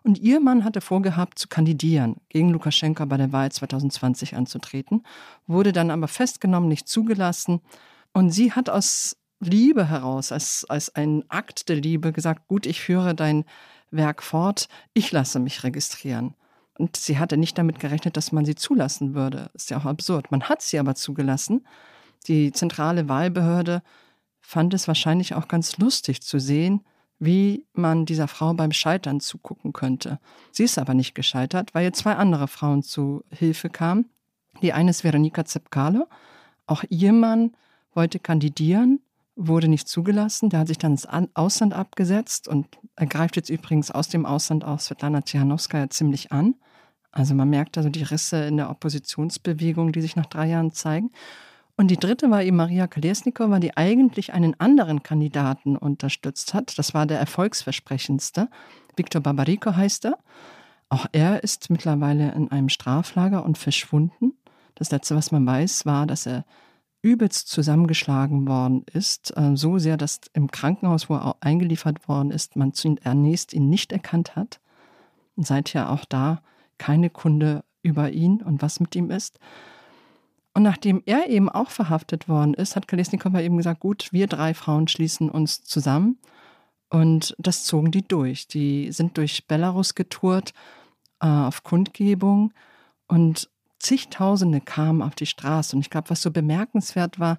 Und 0.05 0.19
ihr 0.21 0.39
Mann 0.39 0.63
hatte 0.63 0.81
vorgehabt, 0.81 1.37
zu 1.37 1.49
kandidieren, 1.49 2.19
gegen 2.29 2.51
Lukaschenka 2.51 3.07
bei 3.07 3.17
der 3.17 3.33
Wahl 3.33 3.51
2020 3.51 4.37
anzutreten, 4.37 5.03
wurde 5.49 5.73
dann 5.73 5.91
aber 5.91 6.07
festgenommen, 6.07 6.69
nicht 6.69 6.87
zugelassen. 6.87 7.61
Und 8.13 8.31
sie 8.31 8.53
hat 8.53 8.71
aus 8.71 9.17
Liebe 9.45 9.89
heraus, 9.89 10.33
als, 10.33 10.65
als 10.69 10.95
ein 10.95 11.25
Akt 11.29 11.69
der 11.69 11.77
Liebe 11.77 12.13
gesagt, 12.13 12.49
gut, 12.49 12.67
ich 12.67 12.81
führe 12.81 13.15
dein 13.15 13.45
Werk 13.91 14.23
fort, 14.23 14.69
ich 14.95 15.13
lasse 15.13 15.39
mich 15.39 15.65
registrieren. 15.65 16.35
Und 16.79 16.97
sie 16.97 17.19
hatte 17.19 17.37
nicht 17.37 17.59
damit 17.59 17.79
gerechnet, 17.79 18.17
dass 18.17 18.33
man 18.33 18.45
sie 18.45 18.55
zulassen 18.55 19.15
würde. 19.15 19.51
Ist 19.55 19.71
ja 19.71 19.79
auch 19.79 19.85
absurd. 19.85 20.31
Man 20.31 20.45
hat 20.45 20.63
sie 20.63 20.79
aber 20.79 20.95
zugelassen. 20.95 21.67
Die 22.27 22.53
zentrale 22.53 23.09
Wahlbehörde 23.09 23.83
fand 24.41 24.75
es 24.75 24.89
wahrscheinlich 24.89 25.35
auch 25.35 25.49
ganz 25.49 25.77
lustig 25.79 26.23
zu 26.23 26.39
sehen, 26.39 26.85
wie 27.19 27.67
man 27.73 28.07
dieser 28.07 28.27
Frau 28.27 28.53
beim 28.55 28.73
Scheitern 28.73 29.21
zugucken 29.21 29.73
könnte. 29.73 30.19
Sie 30.51 30.65
ist 30.65 30.79
aber 30.79 30.95
nicht 30.95 31.15
gescheitert, 31.15 31.75
weil 31.75 31.85
ihr 31.85 31.93
zwei 31.93 32.15
andere 32.15 32.49
Frauen 32.49 32.83
zu 32.83 33.23
Hilfe 33.31 33.71
kamen. 33.71 34.11
Die 34.61 34.73
eine 34.73 34.91
ist 34.91 35.05
Veronika 35.05 35.45
Zepkalo. 35.45 36.09
Auch 36.67 36.85
ihr 36.89 37.13
Mann 37.13 37.53
wollte 37.95 38.19
kandidieren, 38.19 39.01
wurde 39.49 39.69
nicht 39.69 39.89
zugelassen. 39.89 40.51
Der 40.51 40.61
hat 40.61 40.69
sich 40.69 40.79
dann 40.79 40.93
ins 40.93 41.07
Ausland 41.35 41.75
abgesetzt 41.75 42.49
und 42.49 42.67
er 42.97 43.07
greift 43.07 43.37
jetzt 43.37 43.51
übrigens 43.51 43.91
aus 43.91 44.09
dem 44.09 44.27
Ausland 44.27 44.65
aus 44.65 44.87
Svetlana 44.87 45.23
Tsihanowskaja 45.23 45.91
ziemlich 45.91 46.33
an. 46.33 46.55
Also 47.11 47.35
man 47.35 47.51
merkt 47.51 47.77
also 47.77 47.91
die 47.91 48.03
Risse 48.03 48.45
in 48.45 48.57
der 48.57 48.71
Oppositionsbewegung, 48.71 49.93
die 49.93 50.01
sich 50.01 50.17
nach 50.17 50.27
drei 50.27 50.49
Jahren 50.49 50.73
zeigen. 50.73 51.11
Und 51.77 51.91
die 51.91 51.97
dritte 51.97 52.31
war 52.31 52.43
eben 52.43 52.57
Maria 52.57 52.87
Kolesnikova, 52.87 53.59
die 53.59 53.77
eigentlich 53.77 54.33
einen 54.33 54.59
anderen 54.61 55.03
Kandidaten 55.03 55.77
unterstützt 55.77 56.55
hat. 56.55 56.79
Das 56.79 56.95
war 56.95 57.07
der 57.07 57.19
erfolgsversprechendste. 57.19 58.49
Viktor 58.97 59.23
Babariko 59.23 59.75
heißt 59.75 60.07
er. 60.07 60.19
Auch 60.89 61.07
er 61.13 61.43
ist 61.43 61.71
mittlerweile 61.71 62.33
in 62.33 62.51
einem 62.51 62.69
Straflager 62.69 63.45
und 63.45 63.57
verschwunden. 63.57 64.35
Das 64.75 64.91
Letzte, 64.91 65.17
was 65.17 65.33
man 65.33 65.47
weiß, 65.47 65.87
war, 65.87 66.07
dass 66.07 66.27
er 66.27 66.45
übelst 67.03 67.49
zusammengeschlagen 67.49 68.47
worden 68.47 68.85
ist, 68.93 69.37
äh, 69.37 69.57
so 69.57 69.79
sehr, 69.79 69.97
dass 69.97 70.21
im 70.33 70.51
Krankenhaus, 70.51 71.11
wo 71.11 71.15
er 71.17 71.37
eingeliefert 71.41 72.09
worden 72.09 72.31
ist, 72.31 72.57
man 72.57 72.73
zunächst 72.73 73.53
ihn 73.53 73.69
nicht 73.69 73.93
erkannt 73.93 74.37
hat. 74.37 74.61
Und 75.37 75.47
seither 75.47 75.91
auch 75.91 76.05
da 76.05 76.43
keine 76.79 77.11
Kunde 77.11 77.65
über 77.83 78.11
ihn 78.11 78.41
und 78.43 78.63
was 78.63 78.81
mit 78.81 78.95
ihm 78.95 79.11
ist. 79.11 79.39
Und 80.55 80.63
nachdem 80.63 81.03
er 81.07 81.29
eben 81.29 81.49
auch 81.49 81.71
verhaftet 81.71 82.29
worden 82.29 82.55
ist, 82.55 82.77
hat 82.77 82.87
Kalesnikova 82.87 83.41
eben 83.41 83.57
gesagt, 83.57 83.81
gut, 83.81 84.13
wir 84.13 84.27
drei 84.27 84.55
Frauen 84.55 84.87
schließen 84.87 85.31
uns 85.31 85.65
zusammen. 85.65 86.19
Und 86.91 87.35
das 87.39 87.65
zogen 87.65 87.91
die 87.91 88.07
durch. 88.07 88.47
Die 88.49 88.93
sind 88.93 89.17
durch 89.17 89.47
Belarus 89.47 89.95
getourt 89.95 90.53
äh, 91.21 91.27
auf 91.27 91.63
Kundgebung 91.63 92.53
und 93.09 93.49
zigtausende 93.83 94.61
kamen 94.61 95.03
auf 95.03 95.15
die 95.15 95.27
Straße. 95.27 95.77
Und 95.77 95.83
ich 95.83 95.91
glaube, 95.91 96.11
was 96.11 96.23
so 96.23 96.31
bemerkenswert 96.31 97.19
war, 97.19 97.39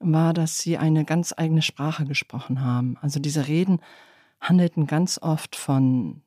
war, 0.00 0.34
dass 0.34 0.58
sie 0.58 0.76
eine 0.76 1.04
ganz 1.04 1.32
eigene 1.36 1.62
Sprache 1.62 2.04
gesprochen 2.04 2.60
haben. 2.62 2.96
Also 3.00 3.20
diese 3.20 3.46
Reden 3.46 3.80
handelten 4.40 4.86
ganz 4.86 5.18
oft 5.22 5.56
von 5.56 6.22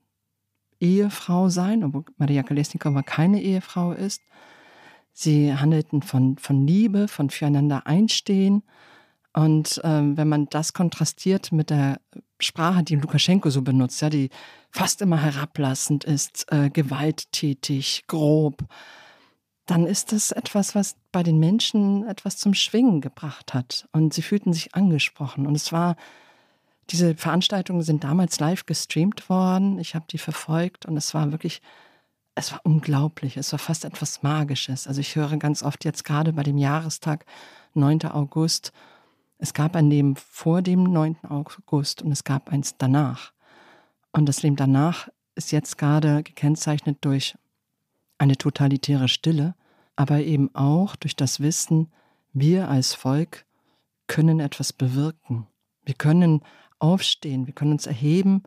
Ehefrau 0.80 1.50
sein, 1.50 1.84
obwohl 1.84 2.06
Maria 2.18 2.44
Kalesnikova 2.44 3.04
keine 3.04 3.42
Ehefrau 3.42 3.92
ist. 3.92 4.22
Sie 5.14 5.54
handelten 5.54 6.02
von, 6.02 6.38
von 6.38 6.66
Liebe, 6.66 7.08
von 7.08 7.30
füreinander 7.30 7.88
einstehen. 7.88 8.64
Und 9.34 9.82
ähm, 9.84 10.18
wenn 10.18 10.30
man 10.30 10.48
das 10.50 10.74
kontrastiert 10.74 11.52
mit 11.52 11.70
der 11.70 12.00
Sprache, 12.40 12.84
die 12.84 12.96
Lukaschenko 12.96 13.50
so 13.50 13.62
benutzt, 13.62 14.02
ja, 14.02 14.10
die 14.10 14.30
fast 14.72 15.02
immer 15.02 15.22
herablassend 15.22 16.04
ist, 16.04 16.52
äh, 16.52 16.70
gewalttätig, 16.70 18.06
grob, 18.08 18.64
dann 19.68 19.86
ist 19.86 20.12
das 20.12 20.32
etwas, 20.32 20.74
was 20.74 20.96
bei 21.12 21.24
den 21.24 21.40
Menschen 21.40 22.08
etwas 22.08 22.38
zum 22.38 22.54
Schwingen 22.54 23.02
gebracht 23.02 23.54
hat. 23.54 23.88
Und 23.92 24.14
sie 24.14 24.22
fühlten 24.22 24.54
sich 24.54 24.74
angesprochen. 24.74 25.46
Und 25.46 25.56
es 25.56 25.72
war, 25.72 25.96
diese 26.90 27.16
Veranstaltungen 27.16 27.84
sind 27.84 28.04
damals 28.04 28.40
live 28.40 28.66
gestreamt 28.66 29.30
worden. 29.30 29.78
Ich 29.78 29.94
habe 29.94 30.06
die 30.10 30.18
verfolgt 30.18 30.86
und 30.86 30.98
es 30.98 31.14
war 31.14 31.32
wirklich 31.32 31.62
es 32.38 32.52
war 32.52 32.62
unglaublich, 32.64 33.36
es 33.36 33.52
war 33.52 33.60
fast 33.60 33.84
etwas 33.84 34.22
Magisches. 34.22 34.88
Also 34.88 35.02
ich 35.02 35.16
höre 35.16 35.36
ganz 35.38 35.64
oft 35.64 35.84
jetzt 35.84 36.04
gerade 36.04 36.34
bei 36.34 36.44
dem 36.44 36.58
Jahrestag 36.58 37.26
9. 37.74 38.04
August, 38.04 38.72
es 39.40 39.54
gab 39.54 39.76
ein 39.76 39.90
Leben 39.90 40.16
vor 40.16 40.62
dem 40.62 40.84
9. 40.84 41.18
August 41.28 42.04
und 42.04 42.12
es 42.12 42.24
gab 42.24 42.52
eins 42.52 42.76
danach. 42.78 43.34
Und 44.12 44.28
das 44.28 44.44
Leben 44.44 44.56
danach 44.56 45.10
ist 45.36 45.52
jetzt 45.52 45.78
gerade 45.78 46.24
gekennzeichnet 46.24 46.98
durch 47.02 47.36
eine 48.18 48.38
totalitäre 48.38 49.08
Stille, 49.08 49.56
aber 49.96 50.20
eben 50.20 50.54
auch 50.56 50.96
durch 50.96 51.16
das 51.16 51.40
Wissen, 51.40 51.92
wir 52.34 52.70
als 52.70 52.94
Volk 52.94 53.46
können 54.08 54.40
etwas 54.40 54.74
bewirken. 54.74 55.48
Wir 55.84 55.96
können 55.96 56.42
aufstehen, 56.80 57.48
wir 57.48 57.54
können 57.54 57.74
uns 57.74 57.88
erheben 57.88 58.44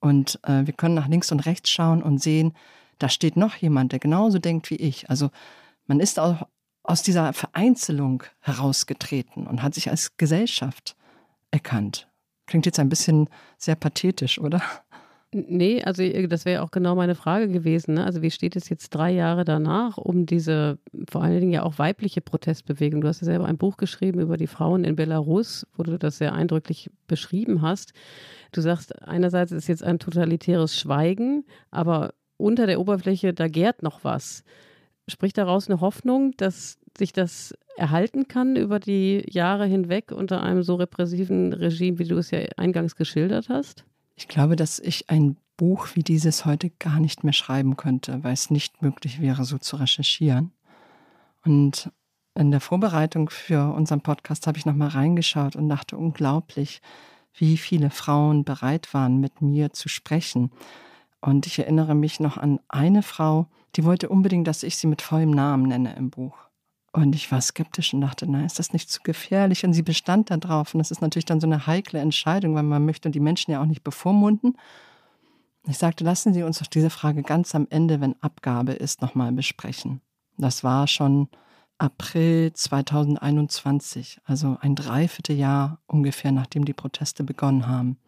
und 0.00 0.40
äh, 0.44 0.66
wir 0.66 0.74
können 0.74 0.94
nach 0.94 1.08
links 1.08 1.30
und 1.30 1.40
rechts 1.40 1.70
schauen 1.70 2.02
und 2.02 2.18
sehen, 2.18 2.54
da 2.98 3.08
steht 3.08 3.36
noch 3.36 3.56
jemand, 3.56 3.92
der 3.92 3.98
genauso 3.98 4.38
denkt 4.38 4.70
wie 4.70 4.76
ich. 4.76 5.08
Also 5.10 5.30
man 5.86 6.00
ist 6.00 6.18
auch 6.18 6.46
aus 6.82 7.02
dieser 7.02 7.32
Vereinzelung 7.32 8.24
herausgetreten 8.40 9.46
und 9.46 9.62
hat 9.62 9.74
sich 9.74 9.90
als 9.90 10.16
Gesellschaft 10.16 10.96
erkannt. 11.50 12.08
Klingt 12.46 12.66
jetzt 12.66 12.78
ein 12.80 12.88
bisschen 12.88 13.28
sehr 13.56 13.76
pathetisch, 13.76 14.38
oder? 14.40 14.62
Nee, 15.34 15.82
also 15.82 16.02
äh, 16.02 16.28
das 16.28 16.44
wäre 16.44 16.62
auch 16.62 16.70
genau 16.70 16.94
meine 16.94 17.14
Frage 17.14 17.48
gewesen. 17.48 17.94
Ne? 17.94 18.04
Also 18.04 18.20
wie 18.20 18.30
steht 18.30 18.54
es 18.54 18.68
jetzt 18.68 18.90
drei 18.90 19.10
Jahre 19.10 19.44
danach 19.44 19.96
um 19.96 20.26
diese 20.26 20.78
vor 21.10 21.22
allen 21.22 21.40
Dingen 21.40 21.52
ja 21.52 21.62
auch 21.62 21.78
weibliche 21.78 22.20
Protestbewegung? 22.20 23.00
Du 23.00 23.08
hast 23.08 23.22
ja 23.22 23.24
selber 23.24 23.46
ein 23.46 23.56
Buch 23.56 23.78
geschrieben 23.78 24.20
über 24.20 24.36
die 24.36 24.46
Frauen 24.46 24.84
in 24.84 24.94
Belarus, 24.94 25.66
wo 25.74 25.84
du 25.84 25.98
das 25.98 26.18
sehr 26.18 26.34
eindrücklich 26.34 26.90
beschrieben 27.06 27.62
hast. 27.62 27.94
Du 28.52 28.60
sagst, 28.60 29.00
einerseits 29.02 29.52
ist 29.52 29.68
jetzt 29.68 29.82
ein 29.82 29.98
totalitäres 29.98 30.78
Schweigen, 30.78 31.44
aber 31.70 32.12
unter 32.36 32.66
der 32.66 32.78
Oberfläche, 32.78 33.32
da 33.32 33.48
gärt 33.48 33.82
noch 33.82 34.04
was. 34.04 34.44
Spricht 35.08 35.38
daraus 35.38 35.68
eine 35.68 35.80
Hoffnung, 35.80 36.32
dass 36.36 36.78
sich 36.98 37.14
das 37.14 37.54
erhalten 37.76 38.28
kann 38.28 38.56
über 38.56 38.78
die 38.78 39.24
Jahre 39.30 39.64
hinweg 39.64 40.12
unter 40.12 40.42
einem 40.42 40.62
so 40.62 40.74
repressiven 40.74 41.54
Regime, 41.54 41.98
wie 41.98 42.04
du 42.04 42.18
es 42.18 42.30
ja 42.30 42.40
eingangs 42.58 42.96
geschildert 42.96 43.48
hast? 43.48 43.86
Ich 44.14 44.28
glaube, 44.28 44.56
dass 44.56 44.78
ich 44.78 45.10
ein 45.10 45.36
Buch 45.56 45.88
wie 45.94 46.02
dieses 46.02 46.44
heute 46.44 46.70
gar 46.70 47.00
nicht 47.00 47.24
mehr 47.24 47.32
schreiben 47.32 47.76
könnte, 47.76 48.22
weil 48.24 48.32
es 48.32 48.50
nicht 48.50 48.82
möglich 48.82 49.20
wäre, 49.20 49.44
so 49.44 49.58
zu 49.58 49.76
recherchieren. 49.76 50.52
Und 51.44 51.90
in 52.34 52.50
der 52.50 52.60
Vorbereitung 52.60 53.30
für 53.30 53.74
unseren 53.74 54.00
Podcast 54.00 54.46
habe 54.46 54.58
ich 54.58 54.66
nochmal 54.66 54.88
reingeschaut 54.88 55.56
und 55.56 55.68
dachte, 55.68 55.96
unglaublich, 55.96 56.80
wie 57.34 57.56
viele 57.56 57.90
Frauen 57.90 58.44
bereit 58.44 58.92
waren, 58.94 59.18
mit 59.18 59.42
mir 59.42 59.72
zu 59.72 59.88
sprechen. 59.88 60.50
Und 61.20 61.46
ich 61.46 61.58
erinnere 61.58 61.94
mich 61.94 62.20
noch 62.20 62.36
an 62.36 62.60
eine 62.68 63.02
Frau, 63.02 63.46
die 63.76 63.84
wollte 63.84 64.08
unbedingt, 64.08 64.46
dass 64.46 64.62
ich 64.62 64.76
sie 64.76 64.86
mit 64.86 65.02
vollem 65.02 65.30
Namen 65.30 65.68
nenne 65.68 65.94
im 65.96 66.10
Buch. 66.10 66.36
Und 66.92 67.14
ich 67.14 67.32
war 67.32 67.40
skeptisch 67.40 67.94
und 67.94 68.02
dachte, 68.02 68.30
nein, 68.30 68.44
ist 68.44 68.58
das 68.58 68.74
nicht 68.74 68.90
zu 68.90 69.00
gefährlich? 69.02 69.64
Und 69.64 69.72
sie 69.72 69.82
bestand 69.82 70.30
da 70.30 70.36
drauf. 70.36 70.74
Und 70.74 70.78
das 70.78 70.90
ist 70.90 71.00
natürlich 71.00 71.24
dann 71.24 71.40
so 71.40 71.46
eine 71.46 71.66
heikle 71.66 72.00
Entscheidung, 72.00 72.54
weil 72.54 72.64
man 72.64 72.84
möchte 72.84 73.10
die 73.10 73.20
Menschen 73.20 73.50
ja 73.50 73.62
auch 73.62 73.66
nicht 73.66 73.82
bevormunden. 73.82 74.58
Ich 75.66 75.78
sagte, 75.78 76.04
lassen 76.04 76.34
Sie 76.34 76.42
uns 76.42 76.58
doch 76.58 76.66
diese 76.66 76.90
Frage 76.90 77.22
ganz 77.22 77.54
am 77.54 77.66
Ende, 77.70 78.00
wenn 78.00 78.20
Abgabe 78.20 78.72
ist, 78.72 79.00
nochmal 79.00 79.32
besprechen. 79.32 80.00
Das 80.36 80.64
war 80.64 80.86
schon 80.86 81.28
April 81.78 82.52
2021, 82.52 84.20
also 84.24 84.56
ein 84.60 84.74
Dreivierteljahr 84.74 85.80
ungefähr, 85.86 86.32
nachdem 86.32 86.64
die 86.64 86.74
Proteste 86.74 87.24
begonnen 87.24 87.66
haben. 87.66 87.98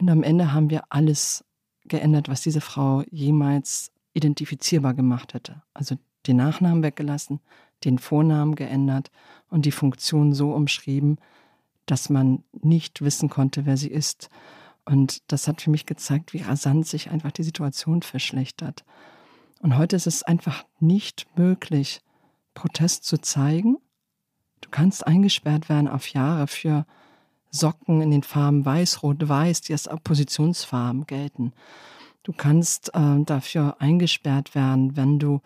Und 0.00 0.10
am 0.10 0.22
Ende 0.22 0.52
haben 0.52 0.70
wir 0.70 0.84
alles 0.90 1.44
geändert, 1.84 2.28
was 2.28 2.42
diese 2.42 2.60
Frau 2.60 3.02
jemals 3.10 3.92
identifizierbar 4.12 4.94
gemacht 4.94 5.34
hätte. 5.34 5.62
Also 5.72 5.96
den 6.26 6.36
Nachnamen 6.36 6.82
weggelassen, 6.82 7.40
den 7.84 7.98
Vornamen 7.98 8.54
geändert 8.54 9.10
und 9.48 9.66
die 9.66 9.72
Funktion 9.72 10.32
so 10.32 10.52
umschrieben, 10.52 11.18
dass 11.86 12.10
man 12.10 12.42
nicht 12.52 13.02
wissen 13.02 13.28
konnte, 13.28 13.66
wer 13.66 13.76
sie 13.76 13.90
ist. 13.90 14.28
Und 14.84 15.22
das 15.30 15.48
hat 15.48 15.60
für 15.60 15.70
mich 15.70 15.86
gezeigt, 15.86 16.32
wie 16.32 16.42
rasant 16.42 16.86
sich 16.86 17.10
einfach 17.10 17.32
die 17.32 17.42
Situation 17.42 18.02
verschlechtert. 18.02 18.84
Und 19.60 19.76
heute 19.76 19.96
ist 19.96 20.06
es 20.06 20.22
einfach 20.22 20.64
nicht 20.80 21.26
möglich, 21.36 22.02
Protest 22.54 23.04
zu 23.04 23.18
zeigen. 23.18 23.78
Du 24.60 24.68
kannst 24.70 25.06
eingesperrt 25.06 25.68
werden 25.68 25.88
auf 25.88 26.08
Jahre 26.08 26.46
für 26.46 26.86
Socken 27.50 28.00
in 28.00 28.10
den 28.10 28.22
Farben 28.22 28.64
Weiß, 28.64 29.02
Rot, 29.02 29.28
Weiß, 29.28 29.62
die 29.62 29.72
als 29.72 29.88
Oppositionsfarben 29.88 31.06
gelten. 31.06 31.52
Du 32.22 32.32
kannst 32.32 32.92
äh, 32.94 33.22
dafür 33.24 33.76
eingesperrt 33.78 34.54
werden, 34.54 34.96
wenn 34.96 35.18
du 35.18 35.40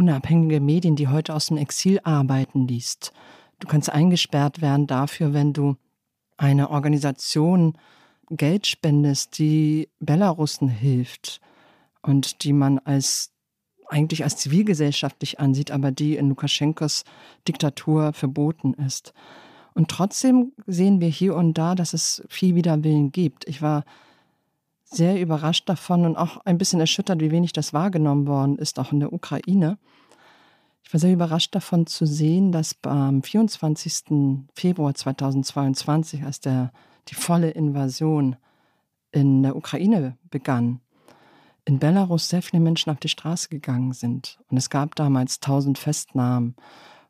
unabhängige 0.00 0.60
Medien, 0.60 0.96
die 0.96 1.08
heute 1.08 1.34
aus 1.34 1.48
dem 1.48 1.58
Exil 1.58 2.00
arbeiten, 2.04 2.66
liest. 2.66 3.12
Du 3.58 3.68
kannst 3.68 3.90
eingesperrt 3.90 4.62
werden 4.62 4.86
dafür, 4.86 5.34
wenn 5.34 5.52
du 5.52 5.76
eine 6.38 6.70
Organisation 6.70 7.76
Geld 8.30 8.66
spendest, 8.66 9.38
die 9.38 9.90
Belarusen 9.98 10.68
hilft 10.68 11.42
und 12.00 12.44
die 12.44 12.54
man 12.54 12.78
als 12.78 13.30
eigentlich 13.88 14.24
als 14.24 14.36
zivilgesellschaftlich 14.36 15.38
ansieht, 15.38 15.70
aber 15.70 15.90
die 15.92 16.16
in 16.16 16.30
Lukaschenkos 16.30 17.04
Diktatur 17.46 18.14
verboten 18.14 18.72
ist. 18.72 19.12
Und 19.74 19.88
trotzdem 19.88 20.52
sehen 20.66 21.02
wir 21.02 21.08
hier 21.08 21.34
und 21.34 21.58
da, 21.58 21.74
dass 21.74 21.92
es 21.92 22.24
viel 22.30 22.54
Widerwillen 22.54 23.12
gibt. 23.12 23.46
Ich 23.46 23.60
war 23.60 23.84
sehr 24.90 25.20
überrascht 25.20 25.68
davon 25.68 26.04
und 26.04 26.16
auch 26.16 26.38
ein 26.44 26.58
bisschen 26.58 26.80
erschüttert, 26.80 27.20
wie 27.20 27.30
wenig 27.30 27.52
das 27.52 27.72
wahrgenommen 27.72 28.26
worden 28.26 28.58
ist, 28.58 28.78
auch 28.78 28.92
in 28.92 29.00
der 29.00 29.12
Ukraine. 29.12 29.78
Ich 30.82 30.92
war 30.92 30.98
sehr 30.98 31.12
überrascht 31.12 31.54
davon 31.54 31.86
zu 31.86 32.06
sehen, 32.06 32.50
dass 32.50 32.76
am 32.82 33.22
24. 33.22 34.46
Februar 34.54 34.94
2022, 34.94 36.24
als 36.24 36.40
der, 36.40 36.72
die 37.08 37.14
volle 37.14 37.50
Invasion 37.50 38.36
in 39.12 39.44
der 39.44 39.54
Ukraine 39.54 40.18
begann, 40.30 40.80
in 41.64 41.78
Belarus 41.78 42.28
sehr 42.28 42.42
viele 42.42 42.60
Menschen 42.60 42.90
auf 42.90 42.98
die 42.98 43.08
Straße 43.08 43.48
gegangen 43.48 43.92
sind. 43.92 44.40
Und 44.50 44.56
es 44.56 44.70
gab 44.70 44.96
damals 44.96 45.38
tausend 45.38 45.78
Festnahmen. 45.78 46.56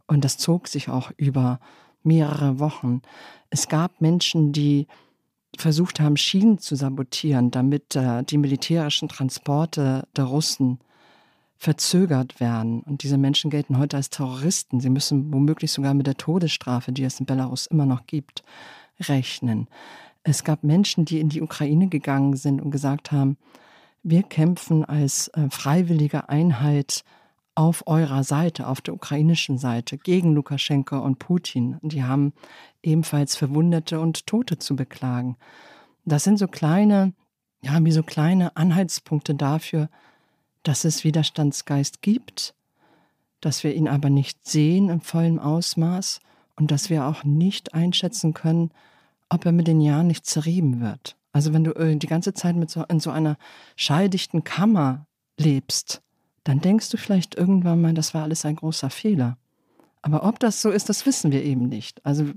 Und 0.07 0.25
das 0.25 0.37
zog 0.37 0.69
sich 0.69 0.90
auch 0.90 1.12
über 1.16 1.61
mehrere 2.03 2.59
Wochen. 2.59 3.01
Es 3.49 3.69
gab 3.69 4.01
Menschen, 4.03 4.53
die 4.53 4.87
versucht 5.57 6.01
haben, 6.01 6.17
Schienen 6.17 6.59
zu 6.59 6.77
sabotieren, 6.77 7.51
damit 7.51 7.97
äh, 7.97 8.23
die 8.25 8.39
militärischen 8.39 9.09
Transporte 9.09 10.07
der 10.17 10.25
Russen 10.25 10.79
verzögert 11.57 12.41
werden. 12.41 12.81
Und 12.81 13.03
diese 13.03 13.19
Menschen 13.19 13.51
gelten 13.51 13.79
heute 13.79 13.99
als 13.99 14.09
Terroristen. 14.09 14.81
Sie 14.81 14.89
müssen 14.89 15.33
womöglich 15.33 15.73
sogar 15.73 15.93
mit 15.93 16.07
der 16.07 16.17
Todesstrafe, 16.17 16.93
die 16.93 17.05
es 17.05 17.21
in 17.21 17.27
Belarus 17.27 17.67
immer 17.67 17.85
noch 17.85 18.07
gibt, 18.07 18.43
rechnen. 18.99 19.69
Es 20.23 20.45
gab 20.45 20.65
Menschen, 20.65 21.05
die 21.05 21.21
in 21.21 21.29
die 21.29 21.43
Ukraine 21.43 21.89
gegangen 21.89 22.37
sind 22.37 22.61
und 22.63 22.71
gesagt 22.71 23.13
haben, 23.13 23.37
wir 24.03 24.23
kämpfen 24.23 24.85
als 24.85 25.29
äh, 25.29 25.51
freiwillige 25.51 26.31
Einheit 26.31 27.05
auf 27.55 27.87
eurer 27.87 28.25
Seite, 28.25 28.67
auf 28.67 28.81
der 28.81 28.95
ukrainischen 28.95 29.59
Seite, 29.59 29.99
gegen 29.99 30.35
Lukaschenko 30.35 30.99
und 30.99 31.19
Putin. 31.19 31.77
Die 31.83 32.03
haben 32.03 32.33
ebenfalls 32.83 33.37
Verwundete 33.37 34.01
und 34.01 34.27
Tote 34.27 34.59
zu 34.59 34.77
beklagen. 34.77 35.37
Das 36.05 36.25
sind 36.25 36.38
so 36.38 36.49
kleine, 36.49 37.12
ja, 37.62 37.83
wie 37.85 37.93
so 37.93 38.03
kleine 38.03 38.57
Anhaltspunkte 38.57 39.35
dafür, 39.35 39.88
dass 40.62 40.85
es 40.85 41.05
Widerstandsgeist 41.05 42.03
gibt, 42.03 42.55
dass 43.40 43.64
wir 43.64 43.75
ihn 43.75 43.88
aber 43.88 44.11
nicht 44.11 44.47
sehen 44.47 44.88
im 44.88 45.01
vollen 45.01 45.38
Ausmaß 45.38 46.21
und 46.57 46.71
dass 46.71 46.90
wir 46.90 47.07
auch 47.07 47.25
nicht 47.25 47.75
einschätzen 47.75 48.35
können, 48.35 48.71
ob 49.29 49.47
er 49.47 49.53
mit 49.53 49.66
den 49.66 49.81
Jahren 49.81 50.09
nicht 50.09 50.27
zerrieben 50.27 50.81
wird. 50.81 51.16
Also 51.33 51.53
wenn 51.53 51.64
du 51.64 51.73
äh, 51.73 51.97
die 51.97 52.07
ganze 52.07 52.35
Zeit 52.35 52.57
mit 52.57 52.71
so, 52.71 52.85
in 52.85 53.01
so 53.01 53.11
einer 53.11 53.37
schalldichten 53.77 54.45
Kammer 54.45 55.07
lebst, 55.38 56.03
dann 56.45 56.61
denkst 56.61 56.90
du 56.90 56.97
vielleicht 56.97 57.35
irgendwann 57.35 57.81
mal, 57.81 57.95
das 57.95 58.14
war 58.14 58.25
alles 58.25 58.45
ein 58.45 58.57
großer 58.57 58.90
Fehler. 58.90 59.38
Aber 60.03 60.25
ob 60.25 60.38
das 60.38 60.62
so 60.62 60.71
ist, 60.71 60.88
das 60.88 61.07
wissen 61.07 61.31
wir 61.31 61.45
eben 61.45 61.69
nicht. 61.69 62.05
Also 62.05 62.31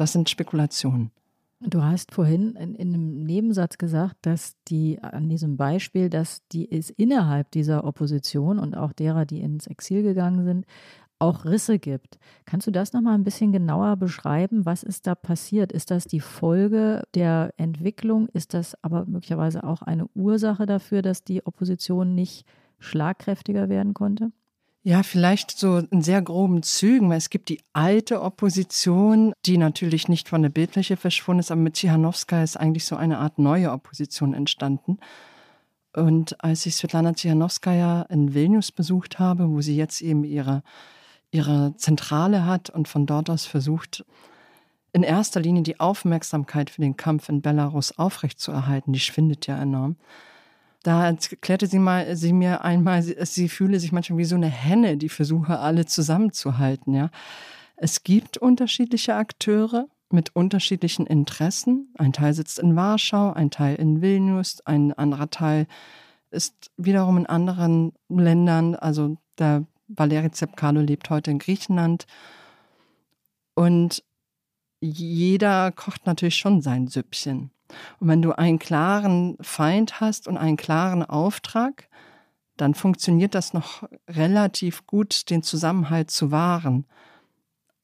das 0.00 0.12
sind 0.12 0.30
Spekulationen. 0.30 1.10
Du 1.60 1.82
hast 1.82 2.12
vorhin 2.12 2.56
in, 2.56 2.74
in, 2.74 2.94
einem 2.94 3.22
Nebensatz 3.22 3.76
gesagt, 3.76 4.16
dass 4.22 4.56
die 4.66 4.98
an 5.02 5.28
diesem 5.28 5.58
Beispiel, 5.58 6.08
dass 6.08 6.40
die 6.48 6.72
es 6.72 6.88
innerhalb 6.88 7.50
dieser 7.50 7.84
Opposition 7.84 8.58
und 8.58 8.74
auch 8.74 8.94
derer, 8.94 9.26
die 9.26 9.42
ins 9.42 9.66
Exil 9.66 10.02
gegangen 10.02 10.42
sind, 10.44 10.64
auch 11.18 11.44
Risse 11.44 11.78
gibt. 11.78 12.18
Kannst 12.46 12.66
du 12.66 12.70
das 12.70 12.94
nochmal 12.94 13.12
ein 13.14 13.24
bisschen 13.24 13.52
genauer 13.52 13.96
beschreiben? 13.96 14.64
Was 14.64 14.82
ist 14.82 15.06
da 15.06 15.14
passiert? 15.14 15.70
Ist 15.70 15.90
das 15.90 16.06
die 16.06 16.20
Folge 16.20 17.02
der 17.14 17.52
Entwicklung? 17.58 18.28
Ist 18.28 18.54
das 18.54 18.82
aber 18.82 19.04
möglicherweise 19.04 19.64
auch 19.64 19.82
eine 19.82 20.06
Ursache 20.14 20.64
dafür, 20.64 21.02
dass 21.02 21.24
die 21.24 21.44
Opposition 21.44 22.14
nicht 22.14 22.46
schlagkräftiger 22.78 23.68
werden 23.68 23.92
konnte? 23.92 24.32
Ja, 24.82 25.02
vielleicht 25.02 25.58
so 25.58 25.78
in 25.78 26.00
sehr 26.00 26.22
groben 26.22 26.62
Zügen, 26.62 27.10
weil 27.10 27.18
es 27.18 27.28
gibt 27.28 27.50
die 27.50 27.60
alte 27.74 28.22
Opposition, 28.22 29.34
die 29.44 29.58
natürlich 29.58 30.08
nicht 30.08 30.30
von 30.30 30.40
der 30.40 30.48
Bildfläche 30.48 30.96
verschwunden 30.96 31.40
ist, 31.40 31.50
aber 31.50 31.60
mit 31.60 31.74
Tsihanowska 31.74 32.42
ist 32.42 32.56
eigentlich 32.56 32.86
so 32.86 32.96
eine 32.96 33.18
Art 33.18 33.38
neue 33.38 33.72
Opposition 33.72 34.32
entstanden. 34.32 34.98
Und 35.94 36.42
als 36.42 36.64
ich 36.64 36.76
Svetlana 36.76 37.12
Tsihanowskaja 37.12 38.02
in 38.08 38.32
Vilnius 38.32 38.72
besucht 38.72 39.18
habe, 39.18 39.50
wo 39.50 39.60
sie 39.60 39.76
jetzt 39.76 40.00
eben 40.00 40.24
ihre, 40.24 40.62
ihre 41.30 41.74
Zentrale 41.76 42.46
hat 42.46 42.70
und 42.70 42.88
von 42.88 43.04
dort 43.04 43.28
aus 43.28 43.44
versucht, 43.44 44.06
in 44.94 45.02
erster 45.02 45.40
Linie 45.40 45.62
die 45.62 45.78
Aufmerksamkeit 45.78 46.70
für 46.70 46.80
den 46.80 46.96
Kampf 46.96 47.28
in 47.28 47.42
Belarus 47.42 47.98
aufrechtzuerhalten, 47.98 48.94
die 48.94 49.00
schwindet 49.00 49.46
ja 49.46 49.60
enorm 49.60 49.96
da 50.82 51.06
erklärte 51.06 51.66
sie, 51.66 51.78
mal, 51.78 52.16
sie 52.16 52.32
mir 52.32 52.64
einmal, 52.64 53.02
sie, 53.02 53.48
fühle 53.48 53.78
sich 53.78 53.92
manchmal 53.92 54.18
wie 54.18 54.24
so 54.24 54.36
eine 54.36 54.48
Henne, 54.48 54.96
die 54.96 55.08
versuche, 55.10 55.58
alle 55.58 55.86
zusammenzuhalten. 55.86 56.94
Ja. 56.94 57.10
Es 57.76 58.02
gibt 58.02 58.38
unterschiedliche 58.38 59.14
Akteure 59.14 59.88
mit 60.10 60.34
unterschiedlichen 60.34 61.06
Interessen. 61.06 61.92
Ein 61.98 62.12
Teil 62.12 62.34
sitzt 62.34 62.58
in 62.58 62.76
Warschau, 62.76 63.32
ein 63.32 63.50
Teil 63.50 63.76
in 63.76 64.00
Vilnius, 64.00 64.60
ein 64.66 64.92
anderer 64.92 65.30
Teil 65.30 65.66
ist 66.30 66.70
wiederum 66.76 67.18
in 67.18 67.26
anderen 67.26 67.92
Ländern. 68.08 68.74
Also 68.74 69.16
der 69.38 69.66
Valeri 69.88 70.30
Zepkalo 70.30 70.80
lebt 70.80 71.10
heute 71.10 71.30
in 71.30 71.38
Griechenland. 71.38 72.06
Und 73.54 74.02
jeder 74.80 75.72
kocht 75.72 76.06
natürlich 76.06 76.36
schon 76.36 76.62
sein 76.62 76.86
Süppchen. 76.86 77.50
Und 77.98 78.08
wenn 78.08 78.22
du 78.22 78.32
einen 78.32 78.58
klaren 78.58 79.36
Feind 79.40 80.00
hast 80.00 80.28
und 80.28 80.36
einen 80.36 80.56
klaren 80.56 81.02
Auftrag, 81.02 81.88
dann 82.56 82.74
funktioniert 82.74 83.34
das 83.34 83.54
noch 83.54 83.88
relativ 84.08 84.86
gut, 84.86 85.30
den 85.30 85.42
Zusammenhalt 85.42 86.10
zu 86.10 86.30
wahren. 86.30 86.86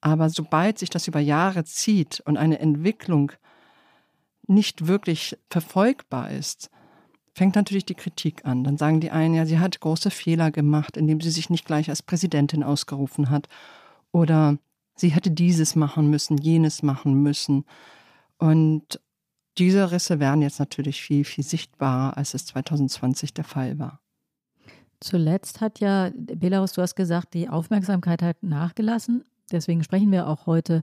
Aber 0.01 0.29
sobald 0.29 0.79
sich 0.79 0.91
das 0.91 1.09
über 1.09 1.21
Jahre 1.21 1.65
zieht 1.65 2.21
und 2.21 2.37
eine 2.37 2.59
Entwicklung 2.59 3.33
nicht 4.47 4.87
wirklich 4.87 5.37
verfolgbar 5.51 6.31
ist, 6.31 6.71
fängt 7.35 7.55
natürlich 7.55 7.85
die 7.85 7.95
Kritik 7.95 8.45
an. 8.47 8.65
Dann 8.65 8.79
sagen 8.79 9.01
die 9.01 9.11
einen, 9.11 9.35
ja, 9.35 9.47
sie 9.47 9.59
hat 9.59 9.81
große 9.81 10.11
Fehler 10.11 10.51
gemacht, 10.51 10.97
indem 10.97 11.21
sie 11.21 11.31
sich 11.31 11.51
nicht 11.51 11.67
gleich 11.67 11.91
als 11.91 12.03
Präsidentin 12.03 12.63
ausgerufen 12.63 13.31
hat. 13.31 13.49
Oder 14.13 14.59
sie 14.95 15.09
hätte 15.09 15.31
dieses 15.31 15.77
machen 15.77 16.09
müssen, 16.09 16.39
jenes 16.39 16.83
machen 16.83 17.23
müssen. 17.23 17.65
Und 18.39 19.01
diese 19.59 19.91
Risse 19.91 20.21
werden 20.21 20.43
jetzt 20.43 20.59
natürlich 20.59 21.03
viel, 21.03 21.25
viel 21.25 21.45
sichtbarer, 21.45 22.17
als 22.17 22.35
es 22.35 22.47
2020 22.47 23.35
der 23.35 23.45
Fall 23.45 23.79
war. 23.79 24.01
Zuletzt 25.01 25.61
hat 25.61 25.81
ja 25.81 26.11
Belarus, 26.17 26.73
du 26.73 26.83
hast 26.83 26.95
gesagt, 26.95 27.35
die 27.35 27.49
Aufmerksamkeit 27.49 28.23
hat 28.23 28.43
nachgelassen. 28.43 29.25
Deswegen 29.53 29.85
sprechen 29.85 30.11
wir 30.11 30.27
auch 30.27 30.47
heute 30.47 30.83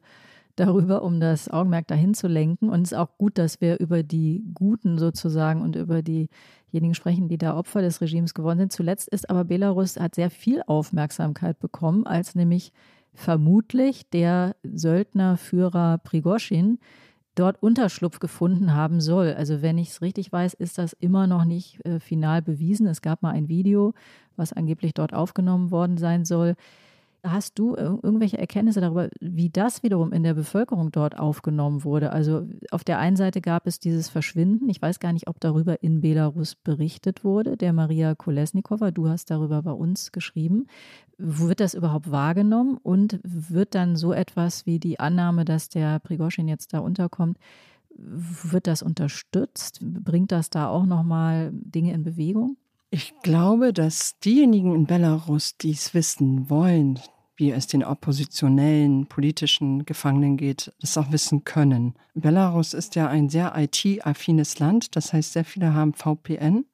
darüber, 0.56 1.02
um 1.02 1.20
das 1.20 1.50
Augenmerk 1.50 1.88
dahin 1.88 2.14
zu 2.14 2.28
lenken. 2.28 2.70
Und 2.70 2.84
es 2.84 2.92
ist 2.92 2.98
auch 2.98 3.18
gut, 3.18 3.38
dass 3.38 3.60
wir 3.60 3.80
über 3.80 4.04
die 4.04 4.44
Guten 4.54 5.00
sozusagen 5.00 5.62
und 5.62 5.76
über 5.76 6.04
diejenigen 6.04 6.94
sprechen, 6.94 7.28
die 7.28 7.40
da 7.40 7.58
Opfer 7.58 7.82
des 7.82 8.02
Regimes 8.02 8.34
geworden 8.34 8.60
sind. 8.60 8.72
Zuletzt 8.72 9.08
ist 9.10 9.30
aber 9.30 9.46
Belarus 9.46 10.00
hat 10.00 10.16
sehr 10.16 10.30
viel 10.30 10.62
Aufmerksamkeit 10.68 11.60
bekommen, 11.60 12.06
als 12.06 12.36
nämlich 12.36 12.72
vermutlich 13.14 14.10
der 14.10 14.56
Söldnerführer 14.64 16.00
Prigoschin 16.00 16.80
dort 17.36 17.62
Unterschlupf 17.62 18.20
gefunden 18.20 18.74
haben 18.74 19.02
soll. 19.02 19.34
Also 19.34 19.62
wenn 19.62 19.78
ich 19.78 19.90
es 19.90 20.02
richtig 20.02 20.32
weiß, 20.32 20.54
ist 20.54 20.78
das 20.78 20.94
immer 20.94 21.28
noch 21.28 21.46
nicht 21.46 21.84
äh, 21.86 22.00
final 22.00 22.42
bewiesen. 22.42 22.88
Es 22.88 23.02
gab 23.02 23.22
mal 23.22 23.32
ein 23.32 23.50
Video, 23.50 23.94
was 24.36 24.54
angeblich 24.54 24.94
dort 24.94 25.14
aufgenommen 25.14 25.72
worden 25.72 25.98
sein 25.98 26.26
soll. 26.26 26.56
Hast 27.26 27.58
du 27.58 27.78
irgendwelche 27.78 28.38
Erkenntnisse 28.38 28.82
darüber, 28.82 29.08
wie 29.22 29.50
das 29.50 29.82
wiederum 29.82 30.12
in 30.12 30.24
der 30.24 30.34
Bevölkerung 30.34 30.92
dort 30.92 31.18
aufgenommen 31.18 31.86
wurde? 31.86 32.12
Also 32.12 32.46
auf 32.70 32.84
der 32.84 33.00
einen 33.00 33.16
Seite 33.16 33.40
gab 33.40 33.66
es 33.66 33.80
dieses 33.80 34.10
Verschwinden. 34.10 34.68
Ich 34.68 34.82
weiß 34.82 35.00
gar 35.00 35.14
nicht, 35.14 35.30
ob 35.30 35.40
darüber 35.40 35.82
in 35.82 36.02
Belarus 36.02 36.56
berichtet 36.56 37.24
wurde. 37.24 37.56
Der 37.56 37.72
Maria 37.72 38.14
Kolesnikova, 38.14 38.92
du 38.92 39.08
hast 39.08 39.32
darüber 39.32 39.62
bei 39.62 39.72
uns 39.72 40.12
geschrieben. 40.12 40.68
Wird 41.18 41.62
das 41.62 41.76
überhaupt 41.76 42.12
wahrgenommen 42.12 42.78
und 42.84 43.22
wird 43.24 43.74
dann 43.74 43.96
so 43.96 44.12
etwas 44.12 44.66
wie 44.66 44.78
die 44.80 45.00
Annahme, 45.00 45.46
dass 45.46 45.70
der 45.70 46.00
Prigoschin 46.00 46.50
jetzt 46.50 46.74
da 46.74 46.80
unterkommt, 46.80 47.38
wird 47.96 48.68
das 48.68 48.82
unterstützt? 48.84 49.80
Bringt 49.82 50.34
das 50.34 50.50
da 50.50 50.68
auch 50.68 50.86
nochmal 50.86 51.52
Dinge 51.54 51.94
in 51.94 52.04
Bewegung? 52.04 52.58
Ich 52.94 53.20
glaube, 53.24 53.74
dass 53.74 54.20
diejenigen 54.20 54.76
in 54.76 54.86
Belarus, 54.86 55.58
die 55.58 55.72
es 55.72 55.96
wissen 55.96 56.48
wollen, 56.52 57.00
wie 57.36 57.50
es 57.50 57.66
den 57.66 57.84
oppositionellen 57.84 59.08
politischen 59.08 59.84
Gefangenen 59.84 60.38
geht, 60.38 60.72
das 60.80 60.96
auch 61.00 61.12
wissen 61.12 61.44
können. 61.44 61.96
Belarus 62.14 62.76
ist 62.76 62.94
ja 62.94 63.08
ein 63.08 63.30
sehr 63.30 63.56
IT-affines 63.58 64.60
Land, 64.60 64.96
das 64.96 65.12
heißt, 65.12 65.34
sehr 65.34 65.44
viele 65.44 65.74
haben 65.74 65.96
VPN 65.96 66.66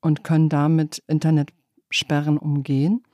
und 0.00 0.24
können 0.24 0.48
damit 0.48 1.04
Internetsperren 1.06 2.38
umgehen. 2.38 3.04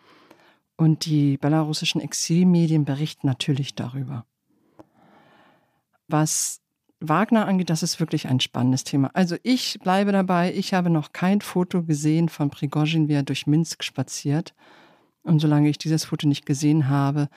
Und 0.79 1.05
die 1.05 1.37
belarussischen 1.37 2.01
Exilmedien 2.01 2.87
berichten 2.87 3.27
natürlich 3.27 3.75
darüber. 3.75 4.25
Was 6.09 6.63
Wagner 7.09 7.47
angeht, 7.47 7.71
das 7.71 7.83
ist 7.83 8.01
wirklich 8.01 8.29
ein 8.29 8.41
spannendes 8.41 8.85
Thema. 8.85 9.11
Also 9.15 9.37
ich 9.43 9.79
bleibe 9.83 10.13
dabei, 10.13 10.55
ich 10.55 10.75
habe 10.75 10.91
noch 10.91 11.13
kein 11.13 11.41
Foto 11.41 11.83
gesehen 11.83 12.29
von 12.29 12.51
Prigozhin, 12.51 13.09
wie 13.09 13.15
er 13.15 13.23
durch 13.23 13.47
Minsk 13.47 13.85
spaziert. 13.85 14.55
Und 15.23 15.41
solange 15.41 15.69
ich 15.69 15.79
dieses 15.79 16.05
Foto 16.05 16.27
nicht 16.27 16.47
gesehen 16.47 16.89
habe, 16.89 17.29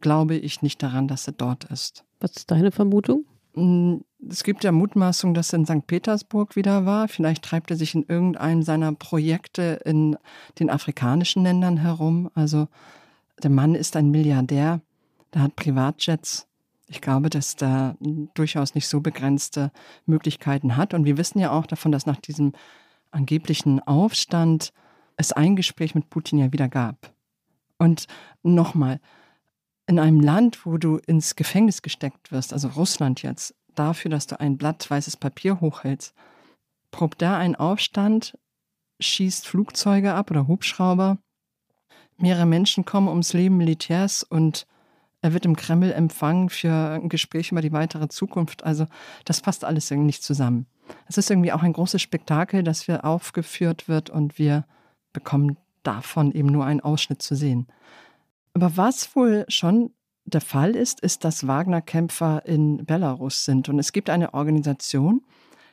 glaube 0.00 0.34
ich 0.34 0.62
nicht 0.62 0.82
daran, 0.82 1.08
dass 1.08 1.24
sie 1.24 1.32
dort 1.32 1.64
ist. 1.64 2.04
Was 2.20 2.32
ist 2.32 2.50
deine 2.50 2.72
Vermutung? 2.72 3.24
Hm, 3.54 4.04
es 4.28 4.44
gibt 4.44 4.64
ja 4.64 4.72
Mutmaßung, 4.72 5.34
dass 5.34 5.52
er 5.52 5.60
in 5.60 5.66
St. 5.66 5.86
Petersburg 5.86 6.56
wieder 6.56 6.86
war. 6.86 7.08
Vielleicht 7.08 7.44
treibt 7.44 7.70
er 7.70 7.76
sich 7.76 7.94
in 7.94 8.04
irgendeinem 8.04 8.62
seiner 8.62 8.92
Projekte 8.92 9.80
in 9.84 10.16
den 10.58 10.70
afrikanischen 10.70 11.42
Ländern 11.42 11.78
herum. 11.78 12.30
Also 12.34 12.68
der 13.42 13.50
Mann 13.50 13.74
ist 13.74 13.96
ein 13.96 14.10
Milliardär, 14.10 14.80
der 15.34 15.42
hat 15.42 15.56
Privatjets. 15.56 16.46
Ich 16.90 17.00
glaube, 17.00 17.30
dass 17.30 17.54
der 17.54 17.96
durchaus 18.34 18.74
nicht 18.74 18.88
so 18.88 19.00
begrenzte 19.00 19.70
Möglichkeiten 20.06 20.76
hat. 20.76 20.92
Und 20.92 21.04
wir 21.04 21.16
wissen 21.16 21.38
ja 21.38 21.52
auch 21.52 21.66
davon, 21.66 21.92
dass 21.92 22.04
nach 22.04 22.16
diesem 22.16 22.52
angeblichen 23.12 23.80
Aufstand 23.80 24.72
es 25.16 25.30
ein 25.32 25.54
Gespräch 25.54 25.94
mit 25.94 26.10
Putin 26.10 26.40
ja 26.40 26.52
wieder 26.52 26.68
gab. 26.68 27.14
Und 27.78 28.08
nochmal, 28.42 29.00
in 29.86 30.00
einem 30.00 30.18
Land, 30.18 30.66
wo 30.66 30.78
du 30.78 30.96
ins 30.96 31.36
Gefängnis 31.36 31.82
gesteckt 31.82 32.32
wirst, 32.32 32.52
also 32.52 32.66
Russland 32.68 33.22
jetzt, 33.22 33.54
dafür, 33.76 34.10
dass 34.10 34.26
du 34.26 34.40
ein 34.40 34.58
Blatt 34.58 34.90
weißes 34.90 35.16
Papier 35.16 35.60
hochhältst, 35.60 36.12
probt 36.90 37.22
da 37.22 37.38
ein 37.38 37.54
Aufstand, 37.54 38.36
schießt 38.98 39.46
Flugzeuge 39.46 40.12
ab 40.14 40.32
oder 40.32 40.48
Hubschrauber, 40.48 41.18
mehrere 42.16 42.46
Menschen 42.46 42.84
kommen 42.84 43.08
ums 43.08 43.32
Leben 43.32 43.56
Militärs 43.58 44.24
und 44.24 44.66
er 45.22 45.32
wird 45.32 45.44
im 45.44 45.56
Kreml 45.56 45.92
empfangen 45.92 46.48
für 46.48 46.72
ein 46.72 47.08
Gespräch 47.08 47.52
über 47.52 47.60
die 47.60 47.72
weitere 47.72 48.08
Zukunft. 48.08 48.64
Also 48.64 48.86
das 49.24 49.40
passt 49.40 49.64
alles 49.64 49.90
irgendwie 49.90 50.06
nicht 50.06 50.22
zusammen. 50.22 50.66
Es 51.06 51.18
ist 51.18 51.30
irgendwie 51.30 51.52
auch 51.52 51.62
ein 51.62 51.72
großes 51.72 52.00
Spektakel, 52.00 52.62
das 52.62 52.88
wir 52.88 53.04
aufgeführt 53.04 53.88
wird 53.88 54.10
und 54.10 54.38
wir 54.38 54.64
bekommen 55.12 55.56
davon 55.82 56.32
eben 56.32 56.48
nur 56.48 56.64
einen 56.64 56.80
Ausschnitt 56.80 57.22
zu 57.22 57.34
sehen. 57.34 57.66
Aber 58.54 58.76
was 58.76 59.14
wohl 59.14 59.44
schon 59.48 59.92
der 60.24 60.40
Fall 60.40 60.74
ist, 60.74 61.00
ist, 61.00 61.24
dass 61.24 61.46
Wagner-Kämpfer 61.46 62.46
in 62.46 62.84
Belarus 62.84 63.44
sind. 63.44 63.68
Und 63.68 63.78
es 63.78 63.92
gibt 63.92 64.10
eine 64.10 64.34
Organisation, 64.34 65.22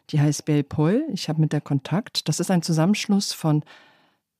die 0.09 0.19
heißt 0.19 0.45
Belpol. 0.45 1.05
Ich 1.11 1.29
habe 1.29 1.41
mit 1.41 1.53
der 1.53 1.61
Kontakt. 1.61 2.27
Das 2.27 2.39
ist 2.39 2.51
ein 2.51 2.61
Zusammenschluss 2.61 3.33
von 3.33 3.63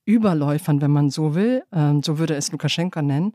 Überläufern, 0.04 0.80
wenn 0.80 0.90
man 0.90 1.10
so 1.10 1.34
will, 1.34 1.62
ähm, 1.72 2.02
so 2.02 2.18
würde 2.18 2.34
es 2.34 2.50
Lukaschenka 2.50 3.02
nennen, 3.02 3.34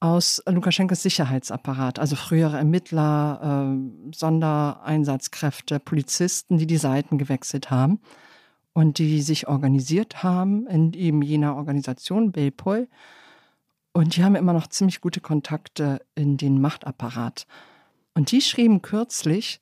aus 0.00 0.42
Lukaschenkos 0.46 1.02
Sicherheitsapparat, 1.02 1.98
also 1.98 2.16
frühere 2.16 2.58
Ermittler, 2.58 3.70
äh, 3.72 4.14
Sondereinsatzkräfte, 4.14 5.80
Polizisten, 5.80 6.58
die 6.58 6.66
die 6.66 6.76
Seiten 6.76 7.18
gewechselt 7.18 7.70
haben 7.70 8.00
und 8.72 8.98
die 8.98 9.22
sich 9.22 9.48
organisiert 9.48 10.22
haben 10.22 10.66
in 10.66 10.92
eben 10.92 11.22
jener 11.22 11.56
Organisation 11.56 12.32
Belpol. 12.32 12.88
Und 13.92 14.16
die 14.16 14.24
haben 14.24 14.36
immer 14.36 14.52
noch 14.52 14.66
ziemlich 14.66 15.00
gute 15.00 15.22
Kontakte 15.22 16.02
in 16.14 16.36
den 16.36 16.60
Machtapparat. 16.60 17.46
Und 18.14 18.30
die 18.30 18.42
schrieben 18.42 18.82
kürzlich, 18.82 19.60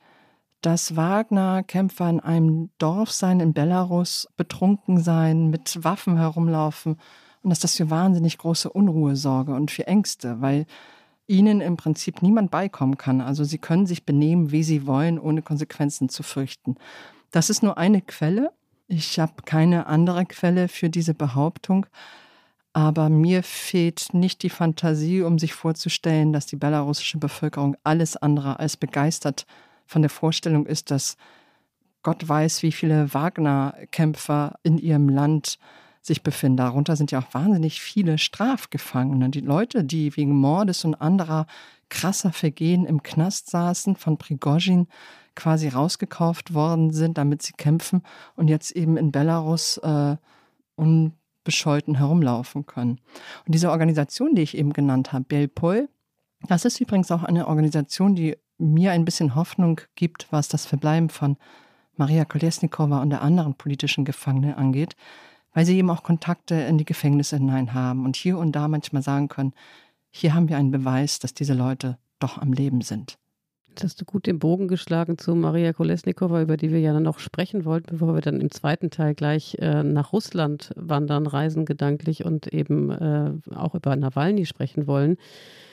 dass 0.61 0.97
Wagner-Kämpfer 0.97 2.09
in 2.09 2.21
einem 2.21 2.71
Dorf 2.79 3.13
seien 3.13 3.39
in 3.39 3.53
Belarus, 3.53 4.27
betrunken 4.37 4.99
seien, 4.99 5.51
mit 5.51 5.85
Waffen 5.85 6.17
herumlaufen 6.17 6.97
und 7.45 7.51
dass 7.51 7.61
das 7.61 7.77
für 7.77 7.91
wahnsinnig 7.91 8.39
große 8.39 8.71
Unruhe 8.71 9.17
sorge 9.17 9.55
und 9.55 9.71
für 9.71 9.87
Ängste, 9.87 10.41
weil 10.41 10.67
ihnen 11.27 11.61
im 11.61 11.77
Prinzip 11.77 12.23
niemand 12.23 12.51
beikommen 12.51 12.97
kann. 12.97 13.21
Also 13.21 13.45
sie 13.45 13.59
können 13.59 13.87
sich 13.87 14.05
benehmen, 14.05 14.51
wie 14.51 14.63
sie 14.63 14.87
wollen, 14.87 15.19
ohne 15.19 15.43
Konsequenzen 15.43 16.09
zu 16.09 16.23
fürchten. 16.23 16.77
Das 17.31 17.51
ist 17.51 17.63
nur 17.63 17.77
eine 17.79 18.01
Quelle. 18.01 18.51
Ich 18.89 19.19
habe 19.19 19.43
keine 19.45 19.87
andere 19.87 20.25
Quelle 20.25 20.69
für 20.69 20.89
diese 20.89 21.15
Behauptung. 21.15 21.87
Aber 22.73 23.09
mir 23.09 23.43
fehlt 23.43 24.15
nicht 24.15 24.43
die 24.43 24.51
Fantasie, 24.51 25.23
um 25.23 25.39
sich 25.39 25.53
vorzustellen, 25.55 26.33
dass 26.33 26.47
die 26.47 26.57
belarussische 26.57 27.19
Bevölkerung 27.19 27.77
alles 27.85 28.17
andere 28.17 28.59
als 28.59 28.77
begeistert 28.77 29.47
von 29.87 30.03
der 30.03 30.11
Vorstellung 30.11 30.67
ist, 30.67 30.91
dass 30.91 31.17
Gott 32.03 32.27
weiß, 32.27 32.63
wie 32.63 32.73
viele 32.73 33.13
Wagner-Kämpfer 33.13 34.59
in 34.63 34.79
ihrem 34.79 35.09
Land 35.09 35.59
sich 36.07 36.23
befinden. 36.23 36.59
Darunter 36.59 36.97
sind 36.97 37.11
ja 37.11 37.21
auch 37.21 37.33
wahnsinnig 37.33 37.81
viele 37.81 38.19
Strafgefangene. 38.19 39.31
Die 39.31 39.41
Leute, 39.41 39.85
die 39.85 40.17
wegen 40.17 40.37
Mordes 40.37 40.85
und 40.85 40.95
anderer 40.95 41.47
krasser 41.89 42.33
Vergehen 42.33 42.85
im 42.85 43.03
Knast 43.03 43.51
saßen, 43.51 43.97
von 43.97 44.19
Prigozhin 44.19 44.87
quasi 45.35 45.69
rausgekauft 45.69 46.55
worden 46.55 46.93
sind, 46.93 47.19
damit 47.19 47.43
sie 47.43 47.55
kämpfen 47.55 48.03
und 48.37 48.49
jetzt 48.49 48.73
eben 48.73 48.97
in 48.97 49.13
Belarus 49.13 49.79
äh, 49.79 50.17
unbescholten 50.77 51.97
herumlaufen 51.97 52.67
können. 52.67 53.01
Und 53.47 53.55
diese 53.55 53.71
Organisation, 53.71 54.35
die 54.35 54.43
ich 54.43 54.57
eben 54.57 54.73
genannt 54.73 55.13
habe, 55.13 55.25
Belpol, 55.25 55.89
das 56.47 56.65
ist 56.67 56.81
übrigens 56.81 57.11
auch 57.11 57.25
eine 57.25 57.49
Organisation, 57.49 58.15
die 58.15 58.37
mir 58.59 58.93
ein 58.93 59.05
bisschen 59.05 59.35
Hoffnung 59.35 59.81
gibt, 59.95 60.29
was 60.31 60.49
das 60.49 60.67
Verbleiben 60.67 61.09
von 61.09 61.37
Maria 61.97 62.25
Kolesnikova 62.25 63.01
und 63.01 63.11
der 63.11 63.23
anderen 63.23 63.55
politischen 63.55 64.05
Gefangenen 64.05 64.55
angeht 64.55 64.97
weil 65.55 65.65
sie 65.65 65.79
eben 65.79 65.89
auch 65.89 66.03
Kontakte 66.03 66.55
in 66.55 66.77
die 66.77 66.85
Gefängnisse 66.85 67.39
hinein 67.39 67.73
haben 67.73 68.05
und 68.05 68.17
hier 68.17 68.37
und 68.37 68.53
da 68.53 68.69
manchmal 68.69 69.03
sagen 69.03 69.29
können, 69.29 69.55
hier 70.11 70.35
haben 70.35 70.49
wir 70.49 70.59
einen 70.59 70.71
Beweis, 70.71 71.19
dass 71.19 71.33
diese 71.33 71.55
Leute 71.55 71.99
doch 72.19 72.39
am 72.39 72.53
Leben 72.53 72.83
sind. 72.83 73.17
Jetzt 73.69 73.83
hast 73.83 74.01
du 74.01 74.05
gut 74.05 74.27
den 74.27 74.39
Bogen 74.39 74.69
geschlagen 74.69 75.19
zu 75.19 75.35
Maria 75.35 75.73
Kolesnikova, 75.73 76.41
über 76.41 76.57
die 76.57 76.71
wir 76.71 76.79
ja 76.79 76.93
dann 76.93 77.03
noch 77.03 77.19
sprechen 77.19 77.65
wollten, 77.65 77.91
bevor 77.91 78.15
wir 78.15 78.21
dann 78.21 78.41
im 78.41 78.53
zweiten 78.53 78.91
Teil 78.91 79.17
gleich 79.17 79.57
äh, 79.59 79.83
nach 79.83 80.13
Russland 80.13 80.71
wandern, 80.77 81.27
reisen 81.27 81.65
gedanklich 81.65 82.25
und 82.25 82.47
eben 82.47 82.91
äh, 82.91 83.33
auch 83.53 83.75
über 83.75 83.97
Nawalny 83.97 84.47
sprechen 84.47 84.87
wollen. 84.87 85.17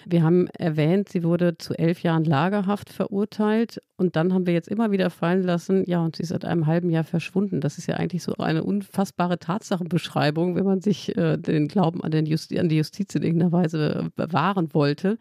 Wir 0.05 0.23
haben 0.23 0.47
erwähnt, 0.47 1.09
sie 1.09 1.23
wurde 1.23 1.57
zu 1.57 1.73
elf 1.77 2.01
Jahren 2.01 2.23
Lagerhaft 2.23 2.89
verurteilt 2.89 3.81
und 3.97 4.15
dann 4.15 4.33
haben 4.33 4.47
wir 4.47 4.53
jetzt 4.53 4.67
immer 4.67 4.91
wieder 4.91 5.11
fallen 5.11 5.43
lassen, 5.43 5.83
ja, 5.87 6.03
und 6.03 6.15
sie 6.15 6.23
ist 6.23 6.29
seit 6.29 6.43
einem 6.43 6.65
halben 6.65 6.89
Jahr 6.89 7.03
verschwunden. 7.03 7.61
Das 7.61 7.77
ist 7.77 7.85
ja 7.87 7.97
eigentlich 7.97 8.23
so 8.23 8.33
eine 8.37 8.63
unfassbare 8.63 9.37
Tatsachenbeschreibung, 9.37 10.55
wenn 10.55 10.65
man 10.65 10.81
sich 10.81 11.15
äh, 11.15 11.37
den 11.37 11.67
Glauben 11.67 12.03
an, 12.03 12.09
den 12.09 12.25
Justi 12.25 12.59
an 12.59 12.67
die 12.67 12.77
Justiz 12.77 13.13
in 13.13 13.21
irgendeiner 13.21 13.51
Weise 13.51 14.09
bewahren 14.15 14.73
wollte. 14.73 15.19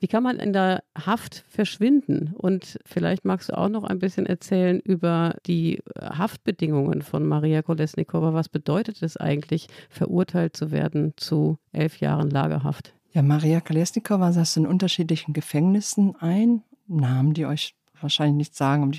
Wie 0.00 0.08
kann 0.08 0.24
man 0.24 0.40
in 0.40 0.52
der 0.52 0.82
Haft 0.96 1.44
verschwinden? 1.48 2.34
Und 2.36 2.78
vielleicht 2.84 3.24
magst 3.24 3.50
du 3.50 3.56
auch 3.56 3.68
noch 3.68 3.84
ein 3.84 4.00
bisschen 4.00 4.26
erzählen 4.26 4.80
über 4.80 5.36
die 5.46 5.80
Haftbedingungen 6.00 7.02
von 7.02 7.24
Maria 7.24 7.62
Kolesnikova. 7.62 8.34
Was 8.34 8.48
bedeutet 8.48 9.00
es 9.02 9.16
eigentlich, 9.16 9.68
verurteilt 9.90 10.56
zu 10.56 10.72
werden 10.72 11.12
zu 11.16 11.58
elf 11.72 12.00
Jahren 12.00 12.30
Lagerhaft? 12.30 12.97
Ja, 13.12 13.22
Maria 13.22 13.60
Kolesnikova 13.60 14.32
saß 14.32 14.58
in 14.58 14.66
unterschiedlichen 14.66 15.32
Gefängnissen 15.32 16.14
ein. 16.16 16.62
Namen, 16.86 17.34
die 17.34 17.46
euch 17.46 17.74
wahrscheinlich 18.00 18.36
nicht 18.36 18.54
sagen. 18.54 18.92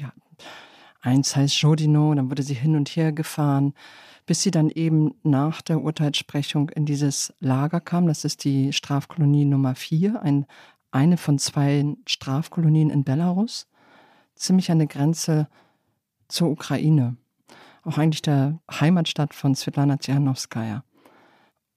Eins 1.01 1.35
heißt 1.35 1.61
Jodino, 1.61 2.13
dann 2.13 2.29
wurde 2.29 2.43
sie 2.43 2.53
hin 2.53 2.75
und 2.75 2.89
her 2.89 3.11
gefahren, 3.11 3.73
bis 4.25 4.43
sie 4.43 4.51
dann 4.51 4.69
eben 4.69 5.15
nach 5.23 5.61
der 5.61 5.81
Urteilssprechung 5.81 6.69
in 6.69 6.85
dieses 6.85 7.33
Lager 7.39 7.79
kam. 7.79 8.07
Das 8.07 8.25
ist 8.25 8.43
die 8.43 8.73
Strafkolonie 8.73 9.45
Nummer 9.45 9.75
vier, 9.75 10.21
ein, 10.21 10.45
eine 10.91 11.17
von 11.17 11.39
zwei 11.39 11.95
Strafkolonien 12.05 12.89
in 12.89 13.03
Belarus, 13.03 13.67
ziemlich 14.35 14.71
an 14.71 14.79
der 14.79 14.87
Grenze 14.87 15.47
zur 16.27 16.49
Ukraine. 16.49 17.17
Auch 17.83 17.97
eigentlich 17.97 18.21
der 18.21 18.59
Heimatstadt 18.69 19.33
von 19.33 19.55
Svetlana 19.55 19.97
Tschernovskaya. 19.97 20.83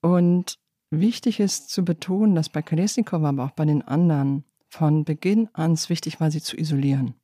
Und 0.01 0.59
Wichtig 0.99 1.39
ist 1.39 1.71
zu 1.71 1.83
betonen, 1.83 2.35
dass 2.35 2.49
bei 2.49 2.61
Kolesnikova, 2.61 3.29
aber 3.29 3.45
auch 3.45 3.51
bei 3.51 3.65
den 3.65 3.81
anderen 3.81 4.43
von 4.69 5.05
Beginn 5.05 5.49
an 5.53 5.73
es 5.73 5.89
wichtig 5.89 6.19
war, 6.19 6.29
sie 6.29 6.41
zu 6.41 6.55
isolieren. 6.55 7.15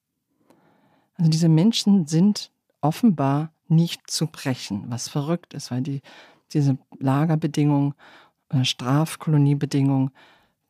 Also 1.17 1.29
diese 1.29 1.49
Menschen 1.49 2.07
sind 2.07 2.51
offenbar 2.81 3.53
nicht 3.67 4.09
zu 4.09 4.25
brechen, 4.25 4.85
was 4.87 5.07
verrückt 5.07 5.53
ist, 5.53 5.69
weil 5.69 5.83
die, 5.83 6.01
diese 6.51 6.79
Lagerbedingungen, 6.97 7.93
äh, 8.49 8.65
Strafkoloniebedingungen 8.65 10.09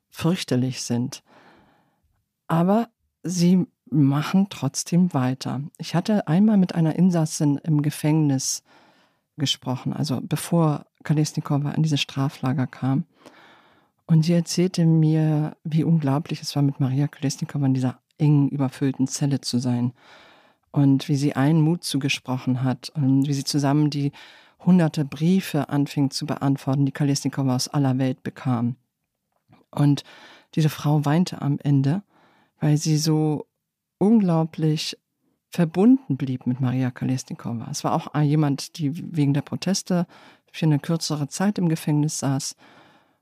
fürchterlich 0.09 0.81
sind. 0.81 1.23
Aber 2.47 2.89
sie 3.23 3.65
machen 3.89 4.47
trotzdem 4.49 5.13
weiter. 5.13 5.61
Ich 5.77 5.95
hatte 5.95 6.27
einmal 6.27 6.57
mit 6.57 6.75
einer 6.75 6.97
Insassin 6.97 7.59
im 7.63 7.81
Gefängnis 7.81 8.61
gesprochen, 9.37 9.93
also 9.93 10.19
bevor 10.21 10.85
Kalesnikova 11.03 11.71
in 11.71 11.83
dieses 11.83 12.01
Straflager 12.01 12.67
kam. 12.67 13.05
Und 14.05 14.23
sie 14.23 14.33
erzählte 14.33 14.85
mir, 14.85 15.55
wie 15.63 15.83
unglaublich 15.83 16.41
es 16.41 16.55
war, 16.55 16.63
mit 16.63 16.79
Maria 16.79 17.07
Kalesnikova 17.07 17.67
in 17.67 17.73
dieser 17.73 17.99
engen, 18.17 18.49
überfüllten 18.49 19.07
Zelle 19.07 19.41
zu 19.41 19.59
sein. 19.59 19.93
Und 20.71 21.09
wie 21.09 21.15
sie 21.15 21.35
einen 21.35 21.61
Mut 21.61 21.83
zugesprochen 21.83 22.63
hat 22.63 22.91
und 22.95 23.27
wie 23.27 23.33
sie 23.33 23.43
zusammen 23.43 23.89
die 23.89 24.11
hunderte 24.59 25.05
Briefe 25.05 25.69
anfing 25.69 26.11
zu 26.11 26.25
beantworten, 26.25 26.85
die 26.85 26.91
Kalesnikova 26.91 27.55
aus 27.55 27.67
aller 27.67 27.97
Welt 27.97 28.23
bekam. 28.23 28.75
Und 29.71 30.03
diese 30.55 30.69
Frau 30.69 31.05
weinte 31.05 31.41
am 31.41 31.59
Ende, 31.59 32.03
weil 32.59 32.77
sie 32.77 32.97
so 32.97 33.47
unglaublich 33.99 34.97
verbunden 35.49 36.17
blieb 36.17 36.45
mit 36.45 36.59
Maria 36.59 36.91
Kalesnikova. 36.91 37.67
Es 37.71 37.83
war 37.83 37.93
auch 37.93 38.13
jemand, 38.21 38.77
die 38.77 39.15
wegen 39.15 39.33
der 39.33 39.41
Proteste 39.41 40.05
für 40.51 40.65
eine 40.65 40.79
kürzere 40.79 41.27
Zeit 41.27 41.57
im 41.57 41.69
Gefängnis 41.69 42.19
saß 42.19 42.55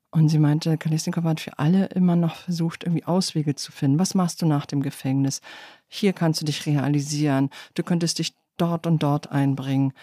Und 0.10 0.30
sie 0.30 0.40
meinte, 0.40 0.78
Kalesnikov 0.78 1.26
hat 1.26 1.40
für 1.40 1.60
alle 1.60 1.86
immer 1.88 2.16
noch 2.16 2.36
versucht, 2.36 2.84
irgendwie 2.84 3.04
Auswege 3.04 3.56
zu 3.56 3.72
finden. 3.72 4.00
Was 4.00 4.16
machst 4.16 4.42
du 4.42 4.46
nach 4.46 4.66
dem 4.66 4.82
Gefängnis? 4.82 5.42
Hier 5.88 6.14
kannst 6.14 6.42
du 6.42 6.46
dich 6.46 6.66
realisieren. 6.66 7.50
Du 7.76 7.84
könntest 7.84 8.20
dich 8.20 8.34
dort 8.58 8.88
und 8.88 9.04
dort 9.04 9.32
einbringen. 9.32 9.94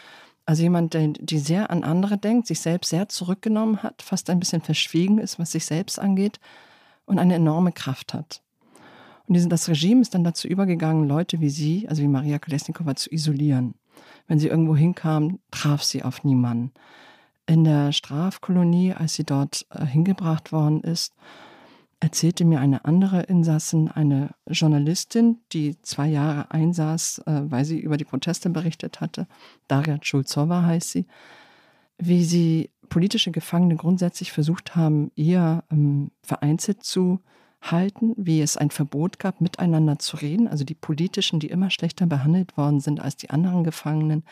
Also 0.47 0.63
jemand, 0.63 0.93
der 0.93 1.09
die 1.09 1.39
sehr 1.39 1.71
an 1.71 1.85
andere 1.85 2.19
denkt, 2.19 2.47
sich 2.47 2.61
selbst 2.61 2.91
sehr 2.91 3.09
zurückgenommen 3.09 3.83
hat, 3.83 4.03
fast 4.03 4.29
ein 4.29 4.41
bisschen 4.41 4.61
verschwiegen 4.61 5.19
ist, 5.19 5.39
was 5.39 5.53
sich 5.53 5.65
selbst 5.65 5.99
angeht 5.99 6.39
und 7.07 7.19
eine 7.19 7.35
enorme 7.35 7.73
Kraft 7.73 8.13
hat. 8.13 8.43
Und 9.27 9.51
das 9.51 9.69
Regime 9.69 10.03
ist 10.03 10.15
dann 10.15 10.23
dazu 10.23 10.47
übergegangen, 10.47 11.09
Leute 11.09 11.41
wie 11.41 11.49
sie, 11.49 11.89
also 11.89 12.03
wie 12.03 12.09
Maria 12.09 12.39
Kolesnikova, 12.39 12.95
zu 12.95 13.11
isolieren. 13.11 13.75
Wenn 14.29 14.39
sie 14.39 14.49
irgendwo 14.49 14.77
hinkam, 14.77 15.39
traf 15.51 15.83
sie 15.83 16.03
auf 16.03 16.25
niemanden 16.25 16.73
in 17.47 17.65
der 17.65 17.93
Strafkolonie, 17.93 18.93
als 18.95 19.15
sie 19.15 19.25
dort 19.25 19.67
äh, 19.71 19.85
hingebracht 19.85 20.53
worden 20.53 20.81
ist, 20.81 21.15
erzählte 22.01 22.45
mir 22.45 22.61
eine 22.61 22.85
andere 22.85 23.23
Insassin, 23.23 23.89
eine 23.89 24.35
Journalistin, 24.47 25.39
die 25.53 25.81
zwei 25.83 26.09
Jahre 26.09 26.51
einsaß, 26.51 27.23
äh, 27.27 27.43
weil 27.45 27.65
sie 27.65 27.81
über 27.81 27.97
die 27.97 28.05
Proteste 28.05 28.51
berichtet 28.51 29.01
hatte, 29.01 29.27
Daria 29.69 29.99
Schulzowa 30.01 30.63
heißt 30.63 30.91
sie, 30.91 31.07
wie 31.99 32.25
sie 32.25 32.71
politische 32.89 33.31
Gefangene 33.31 33.77
grundsätzlich 33.77 34.33
versucht 34.33 34.77
haben, 34.77 35.11
eher 35.17 35.65
ähm, 35.71 36.11
vereinzelt 36.23 36.83
zu 36.83 37.21
halten, 37.63 38.13
wie 38.17 38.43
es 38.43 38.57
ein 38.57 38.71
Verbot 38.71 39.19
gab, 39.19 39.41
miteinander 39.41 39.99
zu 39.99 40.17
reden. 40.17 40.49
Also 40.49 40.65
die 40.65 40.75
politischen, 40.75 41.41
die 41.41 41.49
immer 41.49 41.71
schlechter 41.71 42.07
behandelt 42.07 42.57
worden 42.57 42.81
sind 42.81 43.01
als 43.01 43.17
die 43.17 43.31
anderen 43.31 43.65
Gefangenen, 43.65 44.25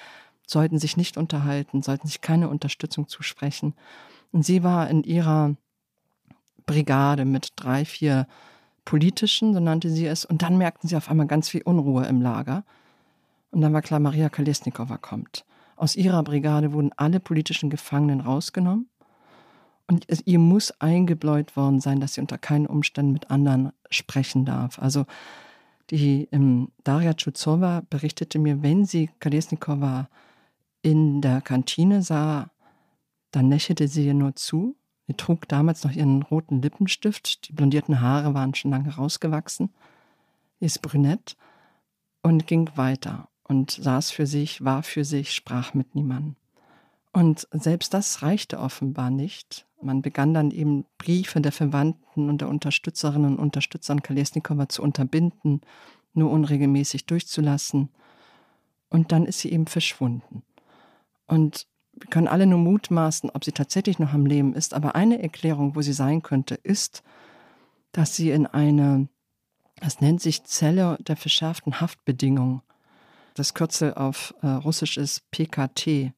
sollten 0.53 0.79
sich 0.79 0.97
nicht 0.97 1.17
unterhalten, 1.17 1.83
sollten 1.83 2.07
sich 2.07 2.21
keine 2.21 2.49
Unterstützung 2.49 3.09
zusprechen. 3.09 3.75
Und 4.31 4.45
sie 4.45 4.63
war 4.63 4.89
in 4.89 5.03
ihrer 5.03 5.57
Brigade 6.67 7.25
mit 7.25 7.53
drei, 7.57 7.85
vier 7.85 8.27
politischen, 8.85 9.55
so 9.55 9.61
nannte 9.61 9.91
sie 9.91 10.07
es, 10.07 10.25
und 10.25 10.43
dann 10.43 10.59
merkten 10.59 10.89
sie 10.89 10.97
auf 10.97 11.11
einmal 11.11 11.27
ganz 11.27 11.49
viel 11.49 11.63
Unruhe 11.63 12.07
im 12.07 12.21
Lager. 12.21 12.65
Und 13.51 13.61
dann 13.61 13.73
war 13.73 13.83
klar, 13.83 14.01
Maria 14.01 14.29
Kalesnikova 14.29 14.97
kommt. 14.97 15.45
Aus 15.77 15.97
ihrer 15.97 16.23
Brigade 16.23 16.73
wurden 16.73 16.93
alle 16.97 17.21
politischen 17.21 17.71
Gefangenen 17.71 18.21
rausgenommen. 18.21 18.89
Und 19.89 20.07
ihr 20.25 20.39
muss 20.39 20.71
eingebläut 20.81 21.57
worden 21.57 21.81
sein, 21.81 22.01
dass 22.01 22.15
sie 22.15 22.21
unter 22.21 22.39
keinen 22.39 22.67
Umständen 22.67 23.13
mit 23.13 23.31
anderen 23.31 23.73
sprechen 23.91 24.45
darf. 24.45 24.79
Also 24.79 25.07
die 25.91 26.29
ähm, 26.33 26.69
Daria 26.85 27.15
Tschuzowa 27.15 27.83
berichtete 27.91 28.39
mir, 28.39 28.63
wenn 28.63 28.87
sie 28.87 29.11
Kalesnikova 29.19 30.09
in 30.83 31.21
der 31.21 31.41
Kantine 31.41 32.03
sah, 32.03 32.51
dann 33.31 33.49
lächelte 33.49 33.89
sie 33.89 34.07
ihr 34.07 34.15
nur 34.15 34.35
zu. 34.35 34.77
Sie 35.07 35.15
trug 35.15 35.49
damals 35.49 35.85
noch 35.85 35.93
ihren 35.93 36.23
roten 36.23 36.63
Lippenstift, 36.63 37.49
die 37.49 37.53
blondierten 37.53 38.01
Haare 38.01 38.35
waren 38.35 38.55
schon 38.55 38.71
lange 38.71 38.95
rausgewachsen, 38.95 39.71
sie 40.61 40.67
ist 40.67 40.83
brünett 40.83 41.37
und 42.23 42.47
ging 42.47 42.71
weiter 42.77 43.29
und 43.43 43.73
saß 43.73 44.11
für 44.11 44.27
sich, 44.27 44.65
war 44.65 44.83
für 44.83 45.05
sich, 45.05 45.33
sprach 45.33 45.75
mit 45.75 45.95
niemandem. 45.95 46.37
Und 47.13 47.47
selbst 47.53 47.93
das 47.93 48.23
reichte 48.23 48.59
offenbar 48.59 49.11
nicht. 49.11 49.67
Man 49.83 50.01
begann 50.01 50.33
dann 50.33 50.51
eben 50.51 50.87
Briefe 50.97 51.41
der 51.41 51.53
Verwandten 51.53 52.31
und 52.31 52.41
der 52.41 52.49
Unterstützerinnen 52.49 53.37
und 53.37 53.43
Unterstützer 53.43 53.97
Kalesnikova 53.97 54.69
zu 54.69 54.83
unterbinden, 54.83 55.61
nur 56.15 56.31
unregelmäßig 56.31 57.05
durchzulassen. 57.07 57.91
Und 58.89 59.13
dann 59.13 59.27
ist 59.27 59.41
sie 59.41 59.53
eben 59.53 59.67
verschwunden. 59.67 60.43
Und 61.33 61.67
wir 61.95 62.11
können 62.11 62.29
alle 62.29 62.45
nur 62.45 62.59
mutmaßen, 62.59 63.31
ob 63.31 63.43
sie 63.43 63.53
tatsächlich 63.53 63.99
noch 63.99 64.13
am 64.13 64.27
Leben 64.27 64.53
ist. 64.53 64.75
Aber 64.75 64.95
eine 64.95 65.23
Erklärung, 65.23 65.75
wo 65.75 65.81
sie 65.81 65.95
sein 65.95 66.23
könnte, 66.23 66.57
ist, 66.57 67.03
dass 67.93 68.15
sie 68.15 68.31
in 68.31 68.47
eine, 68.47 69.09
das 69.81 70.03
nennt 70.03 70.21
sich 70.21 70.45
Zelle 70.45 70.99
der 71.01 71.17
verschärften 71.17 71.81
Haftbedingungen, 71.81 72.61
das 73.33 73.55
Kürzel 73.55 73.95
auf 73.95 74.35
äh, 74.43 74.47
Russisch 74.47 74.99
ist 74.99 75.31
PKT, 75.31 76.13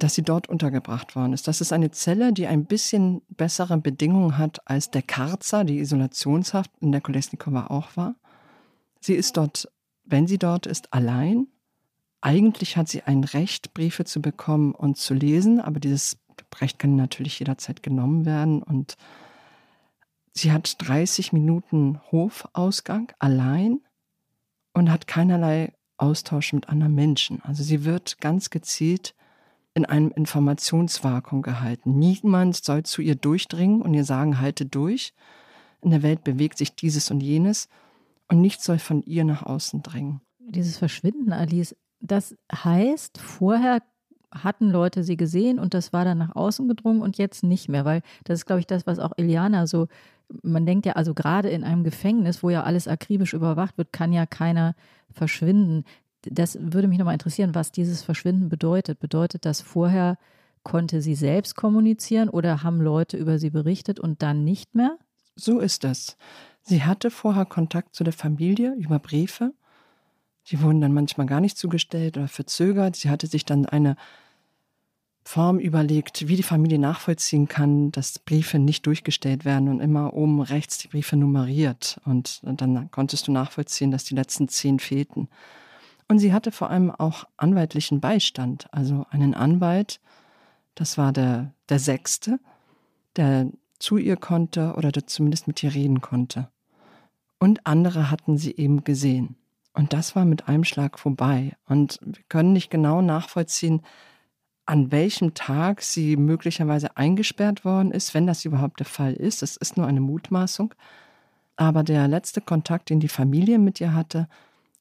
dass 0.00 0.16
sie 0.16 0.22
dort 0.22 0.48
untergebracht 0.48 1.14
worden 1.14 1.32
ist. 1.32 1.46
Das 1.46 1.60
ist 1.60 1.72
eine 1.72 1.92
Zelle, 1.92 2.32
die 2.32 2.48
ein 2.48 2.64
bisschen 2.64 3.22
bessere 3.28 3.78
Bedingungen 3.78 4.38
hat 4.38 4.60
als 4.68 4.90
der 4.90 5.02
Karzer, 5.02 5.62
die 5.62 5.78
Isolationshaft, 5.78 6.72
in 6.80 6.90
der 6.90 7.00
Kolesnikova 7.00 7.68
auch 7.68 7.96
war. 7.96 8.16
Sie 9.00 9.14
ist 9.14 9.36
dort, 9.36 9.68
wenn 10.02 10.26
sie 10.26 10.38
dort 10.38 10.66
ist, 10.66 10.92
allein 10.92 11.46
eigentlich 12.20 12.76
hat 12.76 12.88
sie 12.88 13.02
ein 13.02 13.24
Recht, 13.24 13.74
Briefe 13.74 14.04
zu 14.04 14.20
bekommen 14.20 14.72
und 14.74 14.96
zu 14.96 15.14
lesen, 15.14 15.60
aber 15.60 15.80
dieses 15.80 16.18
Recht 16.60 16.78
kann 16.78 16.96
natürlich 16.96 17.38
jederzeit 17.38 17.82
genommen 17.82 18.24
werden. 18.24 18.62
Und 18.62 18.96
sie 20.32 20.52
hat 20.52 20.76
30 20.78 21.32
Minuten 21.32 22.00
Hofausgang 22.10 23.12
allein 23.18 23.80
und 24.72 24.90
hat 24.90 25.06
keinerlei 25.06 25.72
Austausch 25.96 26.52
mit 26.52 26.68
anderen 26.68 26.94
Menschen. 26.94 27.42
Also 27.42 27.62
sie 27.62 27.84
wird 27.84 28.20
ganz 28.20 28.50
gezielt 28.50 29.14
in 29.74 29.84
einem 29.84 30.10
Informationsvakuum 30.10 31.42
gehalten. 31.42 31.98
Niemand 31.98 32.56
soll 32.56 32.82
zu 32.82 33.02
ihr 33.02 33.14
durchdringen 33.14 33.82
und 33.82 33.94
ihr 33.94 34.04
sagen, 34.04 34.40
halte 34.40 34.66
durch. 34.66 35.12
In 35.80 35.90
der 35.90 36.02
Welt 36.02 36.24
bewegt 36.24 36.58
sich 36.58 36.74
dieses 36.74 37.10
und 37.10 37.20
jenes 37.20 37.68
und 38.28 38.40
nichts 38.40 38.64
soll 38.64 38.78
von 38.78 39.02
ihr 39.02 39.24
nach 39.24 39.44
außen 39.44 39.82
dringen. 39.82 40.20
Dieses 40.40 40.78
Verschwinden, 40.78 41.32
Alice, 41.32 41.76
das 42.00 42.36
heißt, 42.52 43.18
vorher 43.18 43.82
hatten 44.30 44.70
Leute 44.70 45.04
sie 45.04 45.16
gesehen 45.16 45.58
und 45.58 45.74
das 45.74 45.92
war 45.92 46.04
dann 46.04 46.18
nach 46.18 46.36
außen 46.36 46.68
gedrungen 46.68 47.00
und 47.00 47.18
jetzt 47.18 47.42
nicht 47.42 47.68
mehr, 47.68 47.84
weil 47.84 48.02
das 48.24 48.40
ist, 48.40 48.46
glaube 48.46 48.60
ich, 48.60 48.66
das, 48.66 48.86
was 48.86 48.98
auch 48.98 49.12
Iliana 49.16 49.66
so, 49.66 49.88
man 50.42 50.66
denkt 50.66 50.84
ja, 50.84 50.92
also 50.92 51.14
gerade 51.14 51.48
in 51.48 51.64
einem 51.64 51.84
Gefängnis, 51.84 52.42
wo 52.42 52.50
ja 52.50 52.62
alles 52.62 52.86
akribisch 52.86 53.32
überwacht 53.32 53.78
wird, 53.78 53.92
kann 53.92 54.12
ja 54.12 54.26
keiner 54.26 54.74
verschwinden. 55.10 55.84
Das 56.22 56.58
würde 56.60 56.88
mich 56.88 56.98
nochmal 56.98 57.14
interessieren, 57.14 57.54
was 57.54 57.72
dieses 57.72 58.02
Verschwinden 58.02 58.48
bedeutet. 58.48 59.00
Bedeutet 59.00 59.46
das 59.46 59.62
vorher 59.62 60.18
konnte 60.64 61.00
sie 61.00 61.14
selbst 61.14 61.56
kommunizieren 61.56 62.28
oder 62.28 62.62
haben 62.62 62.80
Leute 62.80 63.16
über 63.16 63.38
sie 63.38 63.50
berichtet 63.50 63.98
und 63.98 64.22
dann 64.22 64.44
nicht 64.44 64.74
mehr? 64.74 64.98
So 65.34 65.60
ist 65.60 65.84
es. 65.84 66.18
Sie 66.60 66.82
hatte 66.82 67.10
vorher 67.10 67.46
Kontakt 67.46 67.94
zu 67.94 68.04
der 68.04 68.12
Familie 68.12 68.74
über 68.74 68.98
Briefe 68.98 69.54
die 70.50 70.62
wurden 70.62 70.80
dann 70.80 70.92
manchmal 70.92 71.26
gar 71.26 71.40
nicht 71.40 71.58
zugestellt 71.58 72.16
oder 72.16 72.28
verzögert. 72.28 72.96
Sie 72.96 73.10
hatte 73.10 73.26
sich 73.26 73.44
dann 73.44 73.66
eine 73.66 73.96
Form 75.24 75.58
überlegt, 75.58 76.26
wie 76.26 76.36
die 76.36 76.42
Familie 76.42 76.78
nachvollziehen 76.78 77.48
kann, 77.48 77.92
dass 77.92 78.18
Briefe 78.18 78.58
nicht 78.58 78.86
durchgestellt 78.86 79.44
werden 79.44 79.68
und 79.68 79.80
immer 79.80 80.14
oben 80.14 80.40
rechts 80.40 80.78
die 80.78 80.88
Briefe 80.88 81.16
nummeriert. 81.16 82.00
Und 82.06 82.40
dann 82.42 82.90
konntest 82.90 83.28
du 83.28 83.32
nachvollziehen, 83.32 83.90
dass 83.90 84.04
die 84.04 84.14
letzten 84.14 84.48
zehn 84.48 84.78
fehlten. 84.78 85.28
Und 86.08 86.18
sie 86.18 86.32
hatte 86.32 86.50
vor 86.50 86.70
allem 86.70 86.90
auch 86.90 87.24
anwaltlichen 87.36 88.00
Beistand, 88.00 88.72
also 88.72 89.04
einen 89.10 89.34
Anwalt, 89.34 90.00
das 90.74 90.96
war 90.96 91.12
der, 91.12 91.52
der 91.68 91.78
Sechste, 91.78 92.40
der 93.16 93.50
zu 93.78 93.98
ihr 93.98 94.16
konnte 94.16 94.74
oder 94.78 94.92
der 94.92 95.06
zumindest 95.06 95.46
mit 95.46 95.62
ihr 95.62 95.74
reden 95.74 96.00
konnte. 96.00 96.48
Und 97.38 97.66
andere 97.66 98.10
hatten 98.10 98.38
sie 98.38 98.56
eben 98.56 98.84
gesehen. 98.84 99.36
Und 99.78 99.92
das 99.92 100.16
war 100.16 100.24
mit 100.24 100.48
einem 100.48 100.64
Schlag 100.64 100.98
vorbei. 100.98 101.52
Und 101.66 102.00
wir 102.02 102.24
können 102.28 102.52
nicht 102.52 102.68
genau 102.68 103.00
nachvollziehen, 103.00 103.82
an 104.66 104.90
welchem 104.90 105.34
Tag 105.34 105.82
sie 105.82 106.16
möglicherweise 106.16 106.96
eingesperrt 106.96 107.64
worden 107.64 107.92
ist, 107.92 108.12
wenn 108.12 108.26
das 108.26 108.44
überhaupt 108.44 108.80
der 108.80 108.86
Fall 108.86 109.12
ist. 109.14 109.40
Das 109.40 109.56
ist 109.56 109.76
nur 109.76 109.86
eine 109.86 110.00
Mutmaßung. 110.00 110.74
Aber 111.54 111.84
der 111.84 112.08
letzte 112.08 112.40
Kontakt, 112.40 112.90
den 112.90 112.98
die 112.98 113.06
Familie 113.06 113.60
mit 113.60 113.80
ihr 113.80 113.94
hatte, 113.94 114.28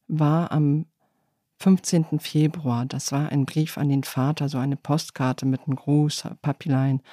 war 0.07 0.51
am 0.51 0.87
15. 1.59 2.19
Februar. 2.19 2.87
Das 2.87 3.11
war 3.11 3.29
ein 3.29 3.45
Brief 3.45 3.77
an 3.77 3.89
den 3.89 4.03
Vater, 4.03 4.49
so 4.49 4.57
eine 4.57 4.77
Postkarte 4.77 5.45
mit 5.45 5.67
einem 5.67 5.75
Gruß, 5.75 6.27
Papilein. 6.41 7.03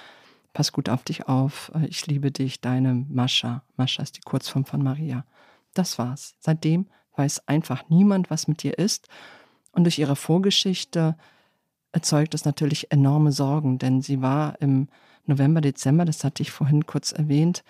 Pass 0.54 0.72
gut 0.72 0.88
auf 0.88 1.02
dich 1.02 1.28
auf. 1.28 1.70
Ich 1.86 2.06
liebe 2.06 2.30
dich, 2.30 2.62
deine 2.62 2.94
Mascha. 2.94 3.62
Mascha 3.76 4.02
ist 4.02 4.16
die 4.16 4.22
Kurzform 4.22 4.64
von 4.64 4.82
Maria. 4.82 5.26
Das 5.74 5.98
war's. 5.98 6.34
Seitdem 6.40 6.86
weiß 7.16 7.48
einfach 7.48 7.88
niemand, 7.88 8.30
was 8.30 8.48
mit 8.48 8.64
ihr 8.64 8.78
ist. 8.78 9.08
Und 9.72 9.84
durch 9.84 9.98
ihre 9.98 10.16
Vorgeschichte 10.16 11.16
erzeugt 11.92 12.34
es 12.34 12.44
natürlich 12.44 12.90
enorme 12.90 13.32
Sorgen, 13.32 13.78
denn 13.78 14.02
sie 14.02 14.20
war 14.20 14.60
im 14.60 14.88
November, 15.26 15.60
Dezember, 15.60 16.04
das 16.04 16.24
hatte 16.24 16.42
ich 16.42 16.50
vorhin 16.50 16.86
kurz 16.86 17.12
erwähnt, 17.12 17.64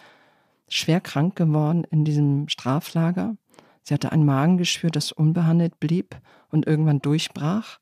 schwer 0.68 1.00
krank 1.00 1.36
geworden 1.36 1.84
in 1.90 2.04
diesem 2.04 2.48
Straflager. 2.48 3.36
Sie 3.82 3.94
hatte 3.94 4.12
ein 4.12 4.24
Magengeschwür, 4.24 4.90
das 4.90 5.12
unbehandelt 5.12 5.78
blieb 5.78 6.16
und 6.50 6.66
irgendwann 6.66 7.00
durchbrach. 7.00 7.78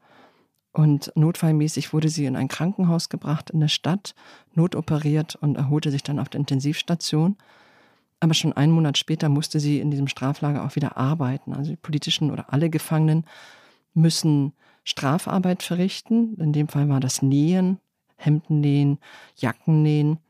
Und 0.72 1.12
notfallmäßig 1.14 1.92
wurde 1.92 2.08
sie 2.08 2.26
in 2.26 2.36
ein 2.36 2.48
Krankenhaus 2.48 3.08
gebracht 3.08 3.50
in 3.50 3.60
der 3.60 3.68
Stadt, 3.68 4.14
notoperiert 4.54 5.36
und 5.36 5.56
erholte 5.56 5.90
sich 5.90 6.02
dann 6.02 6.18
auf 6.18 6.28
der 6.28 6.40
Intensivstation. 6.40 7.36
Aber 8.22 8.34
schon 8.34 8.52
einen 8.52 8.72
Monat 8.72 8.98
später 8.98 9.28
musste 9.28 9.58
sie 9.58 9.80
in 9.80 9.90
diesem 9.90 10.06
Straflager 10.06 10.64
auch 10.64 10.76
wieder 10.76 10.96
arbeiten. 10.96 11.54
Also 11.54 11.72
die 11.72 11.76
politischen 11.76 12.30
oder 12.30 12.52
alle 12.52 12.70
Gefangenen 12.70 13.26
müssen 13.94 14.52
Strafarbeit 14.84 15.64
verrichten. 15.64 16.36
In 16.36 16.52
dem 16.52 16.68
Fall 16.68 16.88
war 16.88 17.00
das 17.00 17.20
Nähen, 17.20 17.80
Hemden 18.14 18.60
nähen, 18.60 19.00
Jacken 19.34 19.82
nähen. 19.82 20.20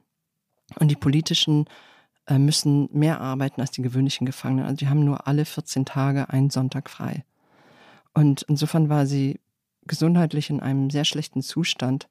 Und 0.79 0.91
die 0.91 0.97
politischen 0.97 1.67
äh, 2.27 2.39
müssen 2.39 2.89
mehr 2.95 3.21
arbeiten 3.21 3.61
als 3.61 3.73
die 3.73 3.83
gewöhnlichen 3.83 4.25
Gefangenen. 4.25 4.65
Also 4.65 4.77
die 4.77 4.89
haben 4.89 5.05
nur 5.05 5.27
alle 5.29 5.45
14 5.45 5.85
Tage 5.85 6.31
einen 6.31 6.49
Sonntag 6.49 6.89
frei. 6.89 7.27
Und 8.15 8.41
insofern 8.49 8.89
war 8.89 9.05
sie 9.05 9.39
gesundheitlich 9.83 10.49
in 10.49 10.61
einem 10.61 10.89
sehr 10.89 11.05
schlechten 11.05 11.43
Zustand. 11.43 12.09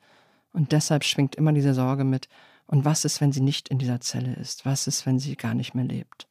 Und 0.54 0.74
deshalb 0.74 1.06
schwingt 1.06 1.34
immer 1.34 1.54
diese 1.54 1.74
Sorge 1.74 2.04
mit, 2.04 2.30
und 2.68 2.86
was 2.86 3.06
ist, 3.06 3.22
wenn 3.22 3.32
sie 3.32 3.42
nicht 3.42 3.70
in 3.70 3.78
dieser 3.78 4.00
Zelle 4.00 4.36
ist? 4.36 4.66
Was 4.66 4.88
ist, 4.88 5.06
wenn 5.06 5.20
sie 5.20 5.36
gar 5.36 5.54
nicht 5.54 5.74
mehr 5.74 5.86
lebt? 5.86 6.28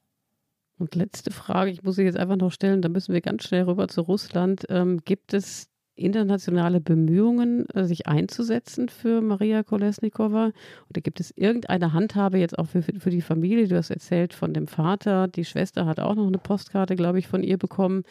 Und 0.78 0.94
letzte 0.94 1.30
Frage, 1.30 1.70
ich 1.70 1.82
muss 1.82 1.96
sie 1.96 2.04
jetzt 2.04 2.16
einfach 2.16 2.36
noch 2.36 2.52
stellen, 2.52 2.80
da 2.80 2.88
müssen 2.88 3.12
wir 3.12 3.20
ganz 3.20 3.44
schnell 3.44 3.64
rüber 3.64 3.88
zu 3.88 4.00
Russland. 4.00 4.64
Ähm, 4.70 5.00
gibt 5.04 5.34
es 5.34 5.70
internationale 5.94 6.80
Bemühungen, 6.80 7.68
äh, 7.70 7.84
sich 7.84 8.06
einzusetzen 8.06 8.88
für 8.88 9.20
Maria 9.20 9.62
Kolesnikova? 9.62 10.52
Oder 10.88 11.00
gibt 11.02 11.20
es 11.20 11.30
irgendeine 11.36 11.92
Handhabe 11.92 12.38
jetzt 12.38 12.58
auch 12.58 12.66
für, 12.66 12.82
für 12.82 13.10
die 13.10 13.20
Familie? 13.20 13.68
Du 13.68 13.76
hast 13.76 13.90
erzählt 13.90 14.32
von 14.32 14.54
dem 14.54 14.66
Vater, 14.66 15.28
die 15.28 15.44
Schwester 15.44 15.86
hat 15.86 16.00
auch 16.00 16.14
noch 16.14 16.26
eine 16.26 16.38
Postkarte, 16.38 16.96
glaube 16.96 17.18
ich, 17.18 17.28
von 17.28 17.42
ihr 17.42 17.58
bekommen. 17.58 18.04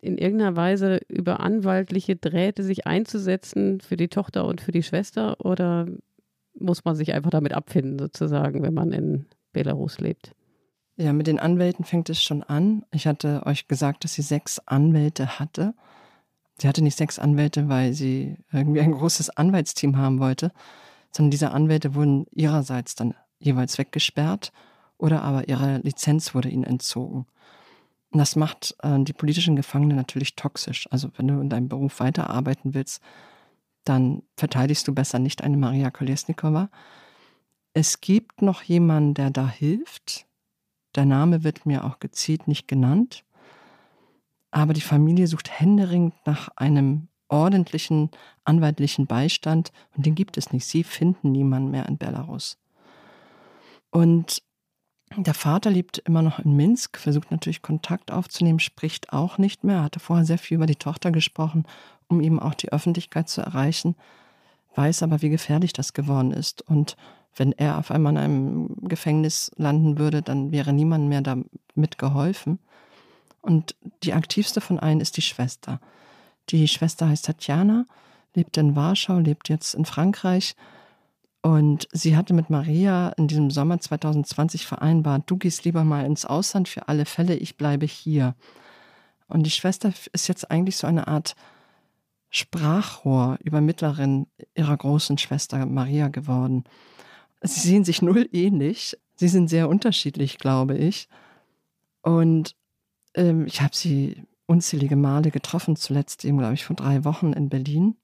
In 0.00 0.18
irgendeiner 0.18 0.56
Weise 0.56 1.00
über 1.08 1.40
anwaltliche 1.40 2.16
Drähte 2.16 2.62
sich 2.62 2.86
einzusetzen 2.86 3.80
für 3.80 3.96
die 3.96 4.08
Tochter 4.08 4.44
und 4.44 4.60
für 4.60 4.72
die 4.72 4.82
Schwester? 4.82 5.42
Oder 5.42 5.86
muss 6.58 6.84
man 6.84 6.96
sich 6.96 7.12
einfach 7.12 7.30
damit 7.30 7.52
abfinden, 7.52 7.98
sozusagen, 7.98 8.62
wenn 8.62 8.74
man 8.74 8.92
in 8.92 9.26
Belarus 9.52 9.98
lebt? 9.98 10.34
Ja, 10.96 11.12
mit 11.12 11.26
den 11.26 11.40
Anwälten 11.40 11.84
fängt 11.84 12.08
es 12.08 12.22
schon 12.22 12.42
an. 12.42 12.84
Ich 12.92 13.06
hatte 13.06 13.42
euch 13.46 13.66
gesagt, 13.66 14.04
dass 14.04 14.14
sie 14.14 14.22
sechs 14.22 14.60
Anwälte 14.60 15.38
hatte. 15.38 15.74
Sie 16.58 16.68
hatte 16.68 16.82
nicht 16.82 16.96
sechs 16.96 17.18
Anwälte, 17.18 17.68
weil 17.68 17.92
sie 17.94 18.36
irgendwie 18.52 18.80
ein 18.80 18.92
großes 18.92 19.30
Anwaltsteam 19.30 19.96
haben 19.96 20.20
wollte, 20.20 20.52
sondern 21.10 21.32
diese 21.32 21.50
Anwälte 21.50 21.96
wurden 21.96 22.26
ihrerseits 22.30 22.94
dann 22.94 23.14
jeweils 23.40 23.76
weggesperrt 23.76 24.52
oder 24.96 25.22
aber 25.22 25.48
ihre 25.48 25.78
Lizenz 25.78 26.34
wurde 26.34 26.48
ihnen 26.48 26.64
entzogen. 26.64 27.26
Und 28.12 28.18
das 28.18 28.36
macht 28.36 28.76
äh, 28.82 29.02
die 29.02 29.12
politischen 29.12 29.56
Gefangenen 29.56 29.96
natürlich 29.96 30.36
toxisch. 30.36 30.86
Also 30.92 31.10
wenn 31.16 31.26
du 31.26 31.40
in 31.40 31.50
deinem 31.50 31.68
Beruf 31.68 31.98
weiterarbeiten 31.98 32.72
willst, 32.72 33.02
dann 33.84 34.22
verteidigst 34.36 34.86
du 34.88 34.94
besser 34.94 35.18
nicht 35.18 35.42
eine 35.42 35.56
Maria 35.56 35.90
Kolesnikova. 35.90 36.70
Es 37.72 38.00
gibt 38.00 38.42
noch 38.42 38.62
jemanden, 38.62 39.14
der 39.14 39.30
da 39.30 39.48
hilft. 39.48 40.26
Der 40.94 41.04
Name 41.04 41.44
wird 41.44 41.66
mir 41.66 41.84
auch 41.84 41.98
gezielt 41.98 42.48
nicht 42.48 42.68
genannt. 42.68 43.24
Aber 44.50 44.72
die 44.72 44.80
Familie 44.80 45.26
sucht 45.26 45.50
händeringend 45.50 46.14
nach 46.24 46.48
einem 46.56 47.08
ordentlichen 47.28 48.10
anwaltlichen 48.44 49.06
Beistand 49.06 49.72
und 49.96 50.06
den 50.06 50.14
gibt 50.14 50.36
es 50.36 50.52
nicht. 50.52 50.66
Sie 50.66 50.84
finden 50.84 51.32
niemanden 51.32 51.70
mehr 51.70 51.86
in 51.86 51.98
Belarus. 51.98 52.58
Und 53.90 54.42
der 55.16 55.34
Vater 55.34 55.70
lebt 55.70 55.98
immer 55.98 56.22
noch 56.22 56.40
in 56.40 56.56
Minsk, 56.56 56.98
versucht 56.98 57.30
natürlich 57.30 57.62
Kontakt 57.62 58.10
aufzunehmen, 58.10 58.58
spricht 58.58 59.12
auch 59.12 59.38
nicht 59.38 59.62
mehr, 59.62 59.82
hatte 59.82 60.00
vorher 60.00 60.24
sehr 60.24 60.38
viel 60.38 60.56
über 60.56 60.66
die 60.66 60.76
Tochter 60.76 61.12
gesprochen, 61.12 61.64
um 62.08 62.20
eben 62.20 62.40
auch 62.40 62.54
die 62.54 62.72
Öffentlichkeit 62.72 63.28
zu 63.28 63.40
erreichen, 63.40 63.96
weiß 64.74 65.02
aber, 65.02 65.22
wie 65.22 65.30
gefährlich 65.30 65.72
das 65.72 65.92
geworden 65.92 66.32
ist. 66.32 66.62
Und 66.62 66.96
wenn 67.36 67.52
er 67.52 67.78
auf 67.78 67.90
einmal 67.90 68.12
in 68.12 68.18
einem 68.18 68.76
Gefängnis 68.82 69.50
landen 69.56 69.98
würde, 69.98 70.22
dann 70.22 70.52
wäre 70.52 70.72
niemand 70.72 71.08
mehr 71.08 71.22
damit 71.22 71.98
geholfen. 71.98 72.58
Und 73.42 73.74
die 74.02 74.14
aktivste 74.14 74.60
von 74.60 74.78
allen 74.78 75.00
ist 75.00 75.16
die 75.16 75.22
Schwester. 75.22 75.80
Die 76.50 76.66
Schwester 76.68 77.08
heißt 77.08 77.26
Tatjana, 77.26 77.86
lebt 78.34 78.56
in 78.56 78.76
Warschau, 78.76 79.18
lebt 79.18 79.48
jetzt 79.48 79.74
in 79.74 79.84
Frankreich. 79.84 80.56
Und 81.42 81.88
sie 81.92 82.16
hatte 82.16 82.32
mit 82.32 82.48
Maria 82.48 83.10
in 83.18 83.28
diesem 83.28 83.50
Sommer 83.50 83.78
2020 83.78 84.66
vereinbart, 84.66 85.24
du 85.26 85.36
gehst 85.36 85.64
lieber 85.64 85.84
mal 85.84 86.06
ins 86.06 86.24
Ausland 86.24 86.68
für 86.68 86.88
alle 86.88 87.04
Fälle, 87.04 87.36
ich 87.36 87.58
bleibe 87.58 87.84
hier. 87.84 88.34
Und 89.28 89.42
die 89.42 89.50
Schwester 89.50 89.92
ist 90.12 90.28
jetzt 90.28 90.50
eigentlich 90.50 90.76
so 90.78 90.86
eine 90.86 91.06
Art 91.06 91.36
Sprachrohr, 92.34 93.38
Übermittlerin 93.44 94.26
ihrer 94.56 94.76
großen 94.76 95.18
Schwester 95.18 95.64
Maria 95.66 96.08
geworden. 96.08 96.64
Sie 97.42 97.60
sehen 97.60 97.84
sich 97.84 98.02
null 98.02 98.28
ähnlich. 98.32 98.98
Sie 99.14 99.28
sind 99.28 99.48
sehr 99.48 99.68
unterschiedlich, 99.68 100.38
glaube 100.38 100.76
ich. 100.76 101.08
Und 102.02 102.56
ähm, 103.14 103.46
ich 103.46 103.60
habe 103.60 103.76
sie 103.76 104.24
unzählige 104.46 104.96
Male 104.96 105.30
getroffen, 105.30 105.76
zuletzt 105.76 106.24
eben, 106.24 106.38
glaube 106.38 106.54
ich, 106.54 106.64
vor 106.64 106.74
drei 106.74 107.04
Wochen 107.04 107.32
in 107.32 107.50
Berlin. 107.50 107.96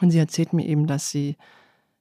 Und 0.00 0.12
sie 0.12 0.18
erzählt 0.18 0.54
mir 0.54 0.64
eben, 0.64 0.86
dass 0.86 1.10
sie 1.10 1.36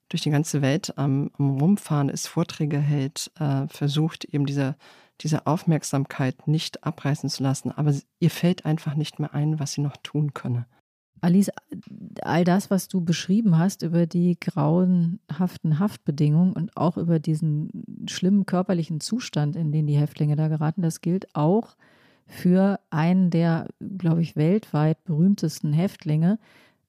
durch 0.07 0.21
die 0.21 0.31
ganze 0.31 0.61
Welt 0.61 0.97
am, 0.97 1.31
am 1.37 1.59
Rumfahren 1.59 2.07
ist, 2.07 2.27
Vorträge 2.27 2.79
hält, 2.79 3.29
äh, 3.39 3.67
versucht 3.67 4.23
eben 4.23 4.45
diese, 4.45 4.77
diese 5.19 5.47
Aufmerksamkeit 5.47 6.47
nicht 6.47 6.85
abreißen 6.85 7.29
zu 7.29 7.43
lassen. 7.43 7.73
Aber 7.73 7.93
ihr 8.19 8.29
fällt 8.29 8.65
einfach 8.65 8.95
nicht 8.95 9.19
mehr 9.19 9.33
ein, 9.33 9.59
was 9.59 9.73
sie 9.73 9.81
noch 9.81 9.97
tun 9.97 10.33
könne. 10.33 10.65
Alice, 11.21 11.51
all 12.23 12.43
das, 12.43 12.71
was 12.71 12.87
du 12.87 13.01
beschrieben 13.01 13.57
hast 13.57 13.83
über 13.83 14.07
die 14.07 14.39
grauenhaften 14.39 15.77
Haftbedingungen 15.77 16.53
und 16.53 16.75
auch 16.75 16.97
über 16.97 17.19
diesen 17.19 17.69
schlimmen 18.07 18.47
körperlichen 18.47 18.99
Zustand, 18.99 19.55
in 19.55 19.71
den 19.71 19.85
die 19.85 19.97
Häftlinge 19.97 20.35
da 20.35 20.47
geraten, 20.47 20.81
das 20.81 21.01
gilt 21.01 21.35
auch 21.35 21.75
für 22.25 22.79
einen 22.89 23.29
der, 23.29 23.67
glaube 23.97 24.21
ich, 24.21 24.35
weltweit 24.35 25.03
berühmtesten 25.03 25.73
Häftlinge, 25.73 26.39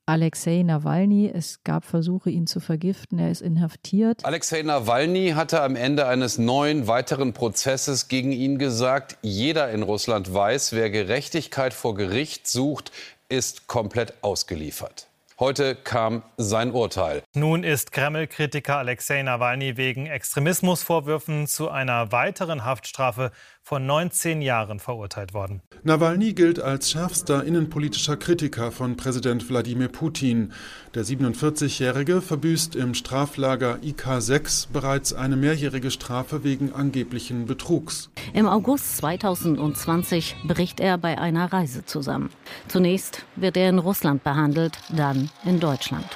Alexei 0.05 0.63
Nawalny. 0.63 1.31
Es 1.33 1.63
gab 1.63 1.85
Versuche, 1.85 2.29
ihn 2.29 2.47
zu 2.49 2.59
vergiften. 2.59 3.19
Er 3.19 3.31
ist 3.31 3.41
inhaftiert. 3.41 4.25
Alexei 4.25 4.63
Nawalny 4.63 5.31
hatte 5.31 5.63
am 5.63 5.77
Ende 5.77 6.07
eines 6.07 6.39
neuen 6.39 6.89
weiteren 6.89 7.33
Prozesses 7.33 8.09
gegen 8.09 8.33
ihn 8.33 8.59
gesagt, 8.59 9.17
jeder 9.23 9.71
in 9.71 9.83
Russland 9.83 10.33
weiß, 10.33 10.73
wer 10.73 10.91
Gerechtigkeit 10.91 11.73
vor 11.73 11.95
Gericht 11.95 12.49
sucht, 12.49 12.91
ist 13.33 13.67
komplett 13.67 14.13
ausgeliefert. 14.23 15.09
Heute 15.41 15.75
kam 15.75 16.23
sein 16.37 16.71
Urteil. 16.71 17.23
Nun 17.35 17.65
ist 17.65 17.91
Kreml-Kritiker 17.91 18.77
Alexei 18.77 19.23
Nawalny 19.23 19.79
wegen 19.79 20.07
Extremismusvorwürfen 20.07 21.47
zu 21.47 21.71
einer 21.71 22.13
weiteren 22.13 22.65
Haftstrafe 22.67 23.33
von 23.63 23.87
19 23.87 24.43
Jahren 24.43 24.79
verurteilt 24.81 25.35
worden. 25.35 25.63
Nawalny 25.85 26.33
gilt 26.33 26.61
als 26.61 26.91
schärfster 26.91 27.45
innenpolitischer 27.45 28.17
Kritiker 28.17 28.73
von 28.73 28.97
Präsident 28.97 29.49
Wladimir 29.49 29.89
Putin. 29.89 30.53
Der 30.95 31.05
47-Jährige 31.05 32.21
verbüßt 32.21 32.77
im 32.77 32.95
Straflager 32.95 33.79
IK6 33.83 34.69
bereits 34.73 35.13
eine 35.13 35.37
mehrjährige 35.37 35.91
Strafe 35.91 36.45
wegen 36.45 36.73
angeblichen 36.73 37.47
Betrugs. 37.47 38.11
Im 38.35 38.47
August 38.47 38.97
2020 38.99 40.37
bricht 40.47 40.81
er 40.81 40.99
bei 40.99 41.19
einer 41.19 41.53
Reise 41.53 41.85
zusammen. 41.85 42.31
Zunächst 42.69 43.25
wird 43.37 43.57
er 43.57 43.69
in 43.69 43.79
Russland 43.79 44.25
behandelt, 44.25 44.79
dann 44.91 45.31
in 45.45 45.61
Deutschland. 45.61 46.07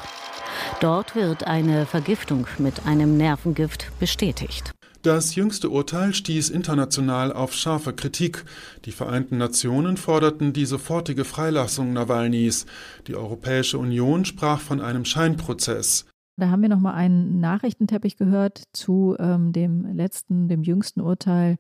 Dort 0.81 1.15
wird 1.15 1.47
eine 1.47 1.87
Vergiftung 1.87 2.47
mit 2.59 2.87
einem 2.87 3.17
Nervengift 3.17 3.91
bestätigt. 3.99 4.76
Das 5.07 5.37
jüngste 5.37 5.71
Urteil 5.71 6.15
stieß 6.15 6.51
international 6.51 7.33
auf 7.33 7.55
scharfe 7.55 7.93
Kritik. 7.93 8.45
Die 8.87 8.91
Vereinten 8.91 9.39
Nationen 9.39 9.97
forderten 9.97 10.53
die 10.53 10.67
sofortige 10.67 11.25
Freilassung 11.25 11.93
Nawalnys. 11.93 12.67
Die 13.07 13.15
Europäische 13.15 13.79
Union 13.79 14.25
sprach 14.25 14.59
von 14.59 14.81
einem 14.81 15.05
Scheinprozess. 15.05 16.07
Da 16.37 16.51
haben 16.51 16.63
wir 16.63 16.69
noch 16.69 16.81
mal 16.81 16.95
einen 16.95 17.39
Nachrichtenteppich 17.39 18.17
gehört 18.17 18.65
zu 18.73 19.15
ähm, 19.21 19.53
dem 19.53 19.87
letzten, 19.95 20.49
dem 20.49 20.65
jüngsten 20.65 21.01
Urteil 21.01 21.59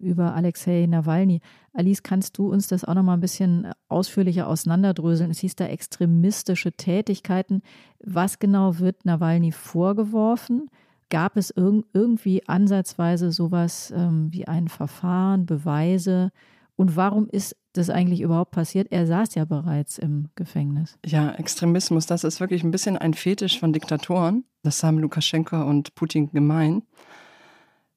über 0.00 0.34
Alexei 0.34 0.86
Nawalny. 0.88 1.40
Alice, 1.72 2.02
kannst 2.02 2.36
du 2.36 2.50
uns 2.50 2.66
das 2.66 2.84
auch 2.84 2.94
noch 2.94 3.04
mal 3.04 3.14
ein 3.14 3.20
bisschen 3.20 3.68
ausführlicher 3.88 4.48
auseinanderdröseln? 4.48 5.30
Es 5.30 5.38
hieß 5.38 5.54
da 5.54 5.66
extremistische 5.66 6.72
Tätigkeiten. 6.72 7.62
Was 8.00 8.40
genau 8.40 8.80
wird 8.80 9.04
Nawalny 9.04 9.52
vorgeworfen? 9.52 10.68
Gab 11.10 11.36
es 11.36 11.50
irg 11.50 11.84
irgendwie 11.92 12.46
ansatzweise 12.48 13.32
sowas 13.32 13.92
ähm, 13.96 14.28
wie 14.32 14.46
ein 14.46 14.68
Verfahren, 14.68 15.46
Beweise? 15.46 16.30
Und 16.76 16.96
warum 16.96 17.28
ist 17.28 17.56
das 17.72 17.90
eigentlich 17.90 18.20
überhaupt 18.20 18.50
passiert? 18.50 18.88
Er 18.90 19.06
saß 19.06 19.34
ja 19.34 19.44
bereits 19.44 19.98
im 19.98 20.28
Gefängnis. 20.34 20.98
Ja, 21.04 21.32
Extremismus, 21.32 22.06
das 22.06 22.24
ist 22.24 22.40
wirklich 22.40 22.62
ein 22.62 22.70
bisschen 22.70 22.96
ein 22.96 23.14
Fetisch 23.14 23.58
von 23.58 23.72
Diktatoren. 23.72 24.44
Das 24.62 24.82
haben 24.82 24.98
Lukaschenko 24.98 25.62
und 25.64 25.94
Putin 25.94 26.30
gemein. 26.30 26.82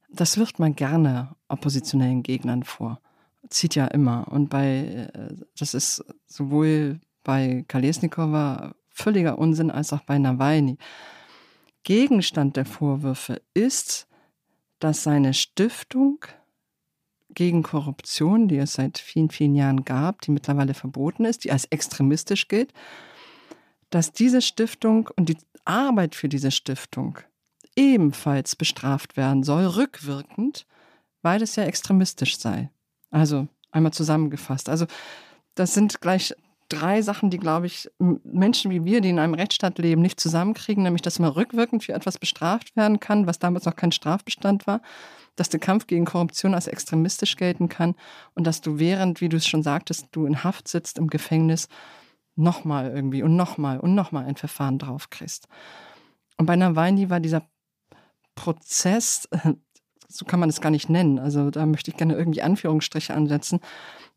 Das 0.10 0.38
wirft 0.38 0.60
man 0.60 0.76
gerne 0.76 1.36
oppositionellen 1.48 2.24
Gegnern 2.24 2.64
vor. 2.64 3.00
Zieht 3.50 3.76
ja 3.76 3.88
immer. 3.88 4.28
Und 4.30 4.50
bei, 4.50 5.10
äh, 5.14 5.36
das 5.58 5.74
ist 5.74 6.04
sowohl 6.26 7.00
bei 7.24 7.66
Kalesnikova 7.68 8.74
völliger 8.90 9.38
Unsinn 9.38 9.72
als 9.72 9.94
auch 9.94 10.02
bei 10.02 10.18
Nawalny. 10.18 10.78
Gegenstand 11.84 12.58
der 12.58 12.66
Vorwürfe 12.66 13.42
ist, 13.54 14.08
dass 14.80 15.04
seine 15.04 15.34
Stiftung 15.34 16.26
gegen 17.30 17.64
Korruption, 17.64 18.48
die 18.48 18.58
es 18.58 18.74
seit 18.74 18.98
vielen, 18.98 19.30
vielen 19.30 19.56
Jahren 19.56 19.86
gab, 19.86 20.22
die 20.22 20.32
mittlerweile 20.32 20.74
verboten 20.74 21.26
ist, 21.26 21.44
die 21.44 21.52
als 21.52 21.66
extremistisch 21.66 22.48
gilt, 22.48 22.74
dass 23.90 24.12
diese 24.12 24.42
Stiftung 24.42 25.10
und 25.16 25.30
die 25.30 25.38
Arbeit 25.66 26.16
für 26.16 26.30
diese 26.30 26.52
Stiftung 26.52 27.20
ebenfalls 27.76 28.56
bestraft 28.56 29.18
werden 29.18 29.44
soll, 29.44 29.66
rückwirkend, 29.66 30.66
weil 31.22 31.42
es 31.42 31.56
ja 31.56 31.64
extremistisch 31.64 32.38
sei. 32.38 32.70
Also 33.12 33.48
einmal 33.72 33.94
zusammengefasst. 33.94 34.70
Also 34.70 34.88
das 35.56 35.74
sind 35.74 36.02
gleich 36.02 36.34
drei 36.72 37.02
Sachen, 37.02 37.30
die, 37.30 37.38
glaube 37.38 37.66
ich, 37.66 37.90
Menschen 38.00 38.72
wie 38.72 38.86
wir, 38.86 39.02
die 39.02 39.10
in 39.10 39.20
einem 39.20 39.34
Rechtsstaat 39.34 39.78
leben, 39.78 40.02
nicht 40.02 40.20
zusammenkriegen, 40.20 40.84
nämlich 40.84 41.02
dass 41.02 41.20
man 41.20 41.32
rückwirkend 41.32 41.84
für 41.84 41.94
etwas 41.94 42.18
bestraft 42.18 42.76
werden 42.76 43.00
kann, 43.00 43.28
was 43.28 43.40
damals 43.40 43.66
noch 43.66 43.76
kein 43.76 43.92
Strafbestand 43.92 44.68
war, 44.68 44.82
dass 45.36 45.50
der 45.50 45.60
Kampf 45.60 45.88
gegen 45.88 46.06
Korruption 46.06 46.54
als 46.54 46.68
extremistisch 46.68 47.36
gelten 47.36 47.70
kann 47.70 47.96
und 48.36 48.46
dass 48.48 48.62
du 48.62 48.80
während, 48.80 49.22
wie 49.22 49.30
du 49.30 49.38
es 49.38 49.48
schon 49.48 49.64
sagtest, 49.64 50.08
du 50.12 50.26
in 50.26 50.44
Haft 50.44 50.68
sitzt 50.68 50.98
im 50.98 51.08
Gefängnis, 51.08 51.68
nochmal 52.36 52.92
irgendwie 52.92 53.24
und 53.24 53.36
nochmal 53.36 53.80
und 53.80 53.94
nochmal 53.94 54.26
ein 54.26 54.36
Verfahren 54.36 54.80
draufkriegst. 54.80 55.48
Und 56.38 56.46
bei 56.46 56.56
Nawalny 56.56 57.10
war 57.10 57.20
dieser 57.20 57.44
Prozess, 58.36 59.28
so 60.08 60.26
kann 60.26 60.40
man 60.40 60.50
es 60.50 60.62
gar 60.62 60.72
nicht 60.72 60.90
nennen, 60.90 61.20
also 61.20 61.52
da 61.52 61.66
möchte 61.66 61.92
ich 61.92 61.98
gerne 61.98 62.16
irgendwie 62.16 62.42
Anführungsstriche 62.42 63.14
ansetzen, 63.14 63.60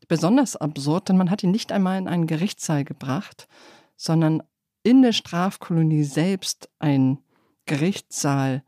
besonders 0.07 0.55
absurd, 0.55 1.09
denn 1.09 1.17
man 1.17 1.29
hat 1.29 1.43
ihn 1.43 1.51
nicht 1.51 1.71
einmal 1.71 1.97
in 1.97 2.07
einen 2.07 2.27
Gerichtssaal 2.27 2.83
gebracht, 2.83 3.47
sondern 3.95 4.43
in 4.83 5.01
der 5.01 5.13
Strafkolonie 5.13 6.03
selbst 6.03 6.69
ein 6.79 7.19
Gerichtssaal 7.65 8.63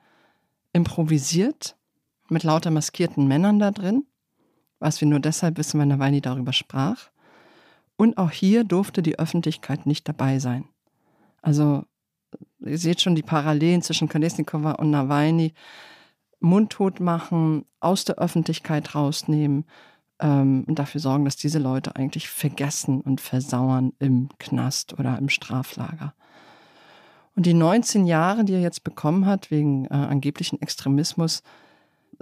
improvisiert 0.74 1.76
mit 2.30 2.44
lauter 2.44 2.72
maskierten 2.72 3.28
Männern 3.28 3.60
da 3.60 3.72
drin, 3.72 4.06
was 4.80 5.00
wir 5.02 5.08
nur 5.08 5.20
deshalb 5.20 5.58
wissen, 5.58 5.80
weil 5.80 5.88
Nawalny 5.88 6.22
darüber 6.22 6.54
sprach. 6.54 7.10
Und 7.96 8.18
auch 8.18 8.32
hier 8.32 8.64
durfte 8.64 9.02
die 9.02 9.18
Öffentlichkeit 9.18 9.86
nicht 9.86 10.08
dabei 10.08 10.40
sein. 10.40 10.66
Also 11.42 11.84
ihr 12.60 12.78
seht 12.78 13.02
schon 13.02 13.16
die 13.16 13.24
Parallelen 13.24 13.82
zwischen 13.82 14.10
Kolesnikova 14.10 14.74
und 14.74 14.92
Nawalny. 14.92 15.54
Mundtot 16.40 17.00
machen, 17.00 17.66
aus 17.80 18.06
der 18.06 18.18
Öffentlichkeit 18.18 18.94
rausnehmen, 18.94 19.66
ähm, 20.20 20.66
und 20.68 20.80
dafür 20.80 21.02
sorgen, 21.02 21.26
dass 21.26 21.36
diese 21.36 21.60
Leute 21.60 21.96
eigentlich 21.96 22.30
vergessen 22.30 23.02
und 23.02 23.22
versauern 23.22 23.94
im 24.00 24.30
Knast 24.40 24.98
oder 25.00 25.18
im 25.18 25.30
Straflager. 25.30 26.14
Und 27.36 27.46
die 27.46 27.54
19 27.54 28.08
Jahre, 28.08 28.44
die 28.44 28.54
er 28.54 28.62
jetzt 28.62 28.84
bekommen 28.84 29.26
hat 29.26 29.52
wegen 29.52 29.86
äh, 29.86 29.90
angeblichen 29.90 30.62
Extremismus, 30.62 31.44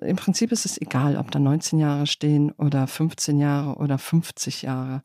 im 0.01 0.17
Prinzip 0.17 0.51
ist 0.51 0.65
es 0.65 0.79
egal, 0.81 1.15
ob 1.15 1.31
da 1.31 1.39
19 1.39 1.79
Jahre 1.79 2.05
stehen 2.05 2.51
oder 2.51 2.85
15 2.85 3.39
Jahre 3.39 3.75
oder 3.77 3.97
50 3.97 4.63
Jahre, 4.63 5.01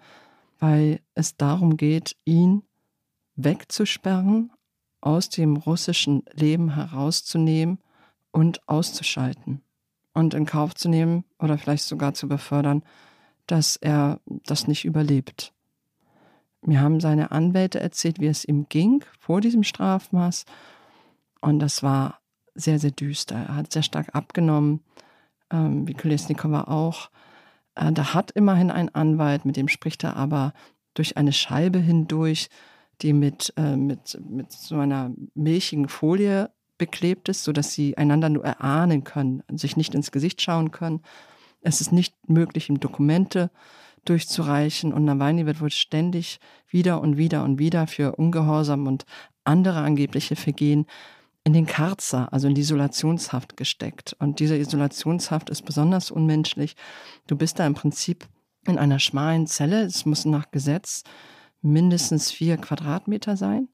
weil 0.58 1.00
es 1.14 1.36
darum 1.36 1.76
geht, 1.76 2.16
ihn 2.24 2.62
wegzusperren, 3.36 4.50
aus 5.00 5.28
dem 5.30 5.56
russischen 5.56 6.24
Leben 6.32 6.74
herauszunehmen 6.74 7.78
und 8.32 8.68
auszuschalten 8.68 9.62
und 10.12 10.34
in 10.34 10.46
Kauf 10.46 10.74
zu 10.74 10.88
nehmen 10.88 11.24
oder 11.38 11.58
vielleicht 11.58 11.84
sogar 11.84 12.14
zu 12.14 12.28
befördern, 12.28 12.82
dass 13.46 13.76
er 13.76 14.20
das 14.26 14.68
nicht 14.68 14.84
überlebt. 14.84 15.52
Mir 16.62 16.80
haben 16.80 17.00
seine 17.00 17.30
Anwälte 17.30 17.80
erzählt, 17.80 18.20
wie 18.20 18.26
es 18.26 18.44
ihm 18.44 18.66
ging 18.68 19.04
vor 19.18 19.40
diesem 19.40 19.62
Strafmaß. 19.62 20.44
Und 21.40 21.58
das 21.58 21.82
war 21.82 22.20
sehr, 22.54 22.78
sehr 22.78 22.90
düster. 22.90 23.36
Er 23.36 23.56
hat 23.56 23.72
sehr 23.72 23.82
stark 23.82 24.14
abgenommen, 24.14 24.80
ähm, 25.50 25.88
wie 25.88 25.94
Kolesnikova 25.94 26.64
auch. 26.64 27.10
Äh, 27.74 27.92
da 27.92 28.12
hat 28.12 28.30
immerhin 28.32 28.70
ein 28.70 28.94
Anwalt, 28.94 29.44
mit 29.44 29.56
dem 29.56 29.68
spricht 29.68 30.04
er 30.04 30.16
aber 30.16 30.52
durch 30.94 31.16
eine 31.16 31.32
Scheibe 31.32 31.78
hindurch, 31.78 32.50
die 33.00 33.14
mit, 33.14 33.54
äh, 33.56 33.76
mit, 33.76 34.20
mit 34.28 34.52
so 34.52 34.76
einer 34.78 35.12
milchigen 35.34 35.88
Folie 35.88 36.50
beklebt 36.80 37.28
ist, 37.28 37.44
sodass 37.44 37.74
sie 37.74 37.96
einander 37.98 38.30
nur 38.30 38.42
erahnen 38.42 39.04
können, 39.04 39.42
sich 39.52 39.76
nicht 39.76 39.94
ins 39.94 40.10
Gesicht 40.10 40.40
schauen 40.40 40.70
können. 40.70 41.02
Es 41.60 41.82
ist 41.82 41.92
nicht 41.92 42.14
möglich, 42.26 42.70
ihm 42.70 42.80
Dokumente 42.80 43.50
durchzureichen 44.06 44.94
und 44.94 45.04
Nawalny 45.04 45.44
wird 45.44 45.60
wohl 45.60 45.70
ständig 45.70 46.40
wieder 46.68 47.02
und 47.02 47.18
wieder 47.18 47.44
und 47.44 47.58
wieder 47.58 47.86
für 47.86 48.16
Ungehorsam 48.16 48.86
und 48.86 49.04
andere 49.44 49.80
angebliche 49.80 50.36
Vergehen 50.36 50.86
in 51.44 51.52
den 51.52 51.66
Karzer, 51.66 52.32
also 52.32 52.48
in 52.48 52.54
die 52.54 52.62
Isolationshaft 52.62 53.58
gesteckt. 53.58 54.16
Und 54.18 54.40
diese 54.40 54.56
Isolationshaft 54.56 55.50
ist 55.50 55.66
besonders 55.66 56.10
unmenschlich. 56.10 56.76
Du 57.26 57.36
bist 57.36 57.58
da 57.58 57.66
im 57.66 57.74
Prinzip 57.74 58.26
in 58.66 58.78
einer 58.78 58.98
schmalen 58.98 59.46
Zelle. 59.46 59.82
Es 59.82 60.06
muss 60.06 60.24
nach 60.24 60.50
Gesetz 60.50 61.02
mindestens 61.60 62.30
vier 62.30 62.56
Quadratmeter 62.56 63.36
sein. 63.36 63.68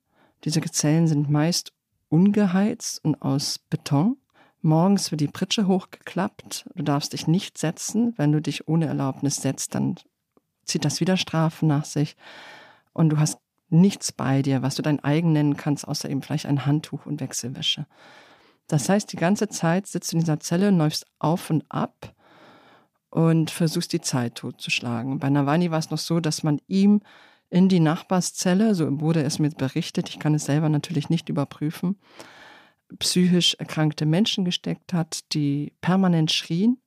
Diese 0.45 0.61
Zellen 0.61 1.07
sind 1.07 1.31
meist 1.31 1.73
ungeheizt 2.09 3.05
und 3.05 3.21
aus 3.23 3.59
Beton. 3.59 4.17
Morgens 4.63 5.11
wird 5.11 5.21
die 5.21 5.29
Pritsche 5.29 5.67
hochgeklappt. 5.67 6.69
Du 6.75 6.83
darfst 6.83 7.13
dich 7.13 7.27
nicht 7.27 7.59
setzen. 7.59 8.15
Wenn 8.17 8.33
du 8.33 8.41
dich 8.41 8.69
ohne 8.69 8.87
Erlaubnis 8.87 9.37
setzt, 9.37 9.75
dann 9.75 9.97
zieht 10.65 10.85
das 10.85 11.01
wieder 11.01 11.17
Strafen 11.17 11.69
nach 11.69 11.85
sich. 11.85 12.17
Und 12.93 13.11
du 13.11 13.19
hast 13.19 13.39
nichts 13.69 14.13
bei 14.13 14.43
dir, 14.43 14.63
was 14.63 14.75
du 14.75 14.83
dein 14.83 15.03
eigen 15.03 15.33
nennen 15.33 15.57
kannst, 15.57 15.87
außer 15.87 16.09
eben 16.09 16.23
vielleicht 16.23 16.47
ein 16.47 16.67
Handtuch 16.67 17.07
und 17.07 17.21
Wechselwäsche. 17.21 17.87
Das 18.67 18.89
heißt, 18.89 19.13
die 19.13 19.17
ganze 19.17 19.49
Zeit 19.49 19.87
sitzt 19.87 20.13
du 20.13 20.17
in 20.17 20.21
dieser 20.21 20.41
Zelle, 20.41 20.71
läufst 20.71 21.07
auf 21.19 21.51
und 21.51 21.65
ab 21.69 22.15
und 23.11 23.51
versuchst 23.51 23.93
die 23.93 24.01
Zeit 24.01 24.35
totzuschlagen. 24.37 25.19
Bei 25.19 25.31
Nawalny 25.31 25.71
war 25.71 25.79
es 25.79 25.91
noch 25.91 25.99
so, 25.99 26.21
dass 26.21 26.43
man 26.43 26.61
ihm 26.67 27.01
in 27.51 27.69
die 27.69 27.81
Nachbarszelle, 27.81 28.75
so 28.75 29.01
wurde 29.01 29.23
es 29.23 29.39
mir 29.39 29.51
berichtet, 29.51 30.09
ich 30.09 30.19
kann 30.19 30.35
es 30.35 30.47
selber 30.47 30.69
natürlich 30.69 31.11
nicht 31.11 31.29
überprüfen, 31.29 31.97
psychisch 32.99 33.55
erkrankte 33.55 34.07
Menschen 34.07 34.45
gesteckt 34.45 34.93
hat, 34.93 35.33
die 35.33 35.73
permanent 35.81 36.33
schrien, 36.33 36.79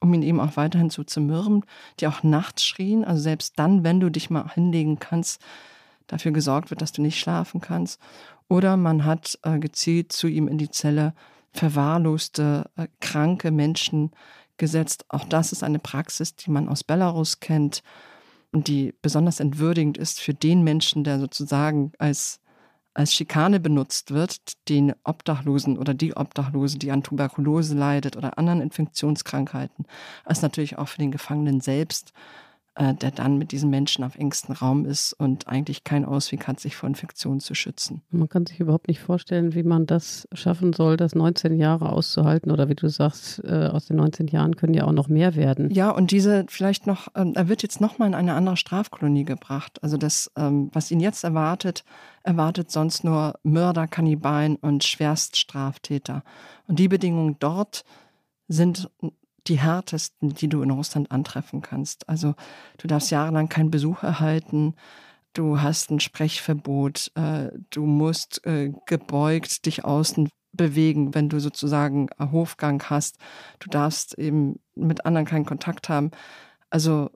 um 0.00 0.12
ihn 0.14 0.22
eben 0.22 0.40
auch 0.40 0.56
weiterhin 0.56 0.90
zu 0.90 1.04
zermürben, 1.04 1.64
die 2.00 2.06
auch 2.06 2.22
nachts 2.22 2.64
schrien, 2.64 3.04
also 3.04 3.20
selbst 3.20 3.58
dann, 3.58 3.84
wenn 3.84 4.00
du 4.00 4.10
dich 4.10 4.30
mal 4.30 4.48
hinlegen 4.52 4.98
kannst, 4.98 5.40
dafür 6.06 6.32
gesorgt 6.32 6.70
wird, 6.70 6.82
dass 6.82 6.92
du 6.92 7.02
nicht 7.02 7.18
schlafen 7.18 7.60
kannst. 7.60 8.00
Oder 8.48 8.76
man 8.76 9.04
hat 9.04 9.38
äh, 9.42 9.58
gezielt 9.58 10.12
zu 10.12 10.28
ihm 10.28 10.46
in 10.46 10.58
die 10.58 10.70
Zelle 10.70 11.14
verwahrloste, 11.52 12.70
äh, 12.76 12.86
kranke 13.00 13.50
Menschen 13.50 14.12
gesetzt. 14.56 15.04
Auch 15.08 15.24
das 15.24 15.50
ist 15.50 15.64
eine 15.64 15.80
Praxis, 15.80 16.36
die 16.36 16.50
man 16.50 16.68
aus 16.68 16.84
Belarus 16.84 17.40
kennt 17.40 17.82
und 18.56 18.68
die 18.68 18.94
besonders 19.02 19.38
entwürdigend 19.38 19.98
ist 19.98 20.18
für 20.18 20.32
den 20.32 20.64
Menschen, 20.64 21.04
der 21.04 21.20
sozusagen 21.20 21.92
als, 21.98 22.40
als 22.94 23.12
Schikane 23.12 23.60
benutzt 23.60 24.12
wird, 24.12 24.54
den 24.70 24.94
Obdachlosen 25.04 25.76
oder 25.76 25.92
die 25.92 26.16
Obdachlose, 26.16 26.78
die 26.78 26.90
an 26.90 27.02
Tuberkulose 27.02 27.74
leidet 27.74 28.16
oder 28.16 28.38
anderen 28.38 28.62
Infektionskrankheiten, 28.62 29.84
als 30.24 30.40
natürlich 30.40 30.78
auch 30.78 30.88
für 30.88 30.96
den 30.96 31.10
Gefangenen 31.10 31.60
selbst 31.60 32.14
äh, 32.76 32.94
der 32.94 33.10
dann 33.10 33.38
mit 33.38 33.52
diesen 33.52 33.70
Menschen 33.70 34.04
auf 34.04 34.16
engstem 34.16 34.54
Raum 34.54 34.84
ist 34.84 35.14
und 35.14 35.48
eigentlich 35.48 35.82
keinen 35.82 36.04
Ausweg 36.04 36.46
hat, 36.46 36.60
sich 36.60 36.76
vor 36.76 36.88
Infektionen 36.88 37.40
zu 37.40 37.54
schützen. 37.54 38.02
Man 38.10 38.28
kann 38.28 38.44
sich 38.44 38.60
überhaupt 38.60 38.88
nicht 38.88 39.00
vorstellen, 39.00 39.54
wie 39.54 39.62
man 39.62 39.86
das 39.86 40.28
schaffen 40.32 40.72
soll, 40.72 40.96
das 40.96 41.14
19 41.14 41.54
Jahre 41.54 41.90
auszuhalten 41.90 42.50
oder 42.50 42.68
wie 42.68 42.74
du 42.74 42.88
sagst, 42.88 43.42
äh, 43.44 43.68
aus 43.72 43.86
den 43.86 43.96
19 43.96 44.28
Jahren 44.28 44.56
können 44.56 44.74
ja 44.74 44.84
auch 44.84 44.92
noch 44.92 45.08
mehr 45.08 45.34
werden. 45.34 45.70
Ja, 45.70 45.90
und 45.90 46.10
diese 46.10 46.44
vielleicht 46.48 46.86
noch, 46.86 47.08
ähm, 47.14 47.32
er 47.34 47.48
wird 47.48 47.62
jetzt 47.62 47.80
nochmal 47.80 48.08
in 48.08 48.14
eine 48.14 48.34
andere 48.34 48.56
Strafkolonie 48.56 49.24
gebracht. 49.24 49.82
Also 49.82 49.96
das, 49.96 50.30
ähm, 50.36 50.70
was 50.72 50.90
ihn 50.90 51.00
jetzt 51.00 51.24
erwartet, 51.24 51.82
erwartet 52.24 52.70
sonst 52.70 53.04
nur 53.04 53.34
Mörder, 53.42 53.86
Kannibalen 53.86 54.56
und 54.56 54.84
Schwerststraftäter. 54.84 56.22
Und 56.66 56.78
die 56.78 56.88
Bedingungen 56.88 57.36
dort 57.38 57.84
sind 58.48 58.90
die 59.48 59.58
härtesten, 59.58 60.34
die 60.34 60.48
du 60.48 60.62
in 60.62 60.70
Russland 60.70 61.10
antreffen 61.10 61.62
kannst. 61.62 62.08
Also 62.08 62.34
du 62.78 62.86
darfst 62.86 63.10
jahrelang 63.10 63.48
keinen 63.48 63.70
Besuch 63.70 64.02
erhalten, 64.02 64.74
du 65.32 65.60
hast 65.60 65.90
ein 65.90 66.00
Sprechverbot, 66.00 67.12
äh, 67.14 67.50
du 67.70 67.84
musst 67.84 68.44
äh, 68.46 68.72
gebeugt 68.86 69.66
dich 69.66 69.84
außen 69.84 70.28
bewegen, 70.52 71.14
wenn 71.14 71.28
du 71.28 71.38
sozusagen 71.38 72.08
Hofgang 72.18 72.82
hast. 72.84 73.18
Du 73.58 73.68
darfst 73.68 74.18
eben 74.18 74.58
mit 74.74 75.04
anderen 75.04 75.26
keinen 75.26 75.44
Kontakt 75.44 75.88
haben. 75.88 76.10
Also 76.70 77.10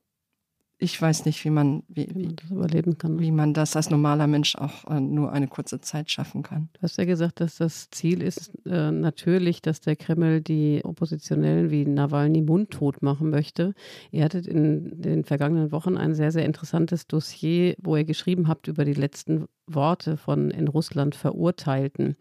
ich 0.83 1.01
weiß 1.01 1.27
nicht, 1.27 1.45
wie 1.45 1.51
man, 1.51 1.83
wie, 1.89 2.09
wie 2.15 2.25
man 2.25 2.37
das 2.37 2.51
überleben 2.51 2.97
kann. 2.97 3.21
Wie 3.21 3.31
man 3.31 3.53
das 3.53 3.77
als 3.77 3.91
normaler 3.91 4.27
Mensch 4.27 4.57
auch 4.57 4.91
äh, 4.91 4.99
nur 4.99 5.31
eine 5.31 5.47
kurze 5.47 5.81
Zeit 5.81 6.11
schaffen 6.11 6.43
kann. 6.43 6.71
Du 6.73 6.83
hast 6.83 6.97
ja 6.97 7.05
gesagt, 7.05 7.41
dass 7.41 7.57
das 7.57 7.91
Ziel 7.91 8.23
ist 8.23 8.51
äh, 8.65 8.91
natürlich, 8.91 9.61
dass 9.61 9.81
der 9.81 9.97
Kreml 9.97 10.41
die 10.41 10.81
Oppositionellen 10.83 11.71
wie 11.71 11.85
Nawalny 11.85 12.41
mundtot 12.41 13.03
machen 13.03 13.29
möchte. 13.29 13.75
Ihr 14.11 14.25
hattet 14.25 14.47
in 14.47 15.03
den 15.03 15.25
vergangenen 15.25 15.71
Wochen 15.71 15.99
ein 15.99 16.15
sehr, 16.15 16.33
sehr 16.33 16.47
interessantes 16.47 17.07
Dossier, 17.07 17.75
wo 17.79 17.97
ihr 17.97 18.05
geschrieben 18.05 18.49
habt 18.49 18.67
über 18.67 18.87
die 18.87 18.95
letzten 18.95 19.45
Worte 19.67 20.17
von 20.17 20.51
in 20.51 20.67
Russland 20.67 21.15
Verurteilten. 21.15 22.17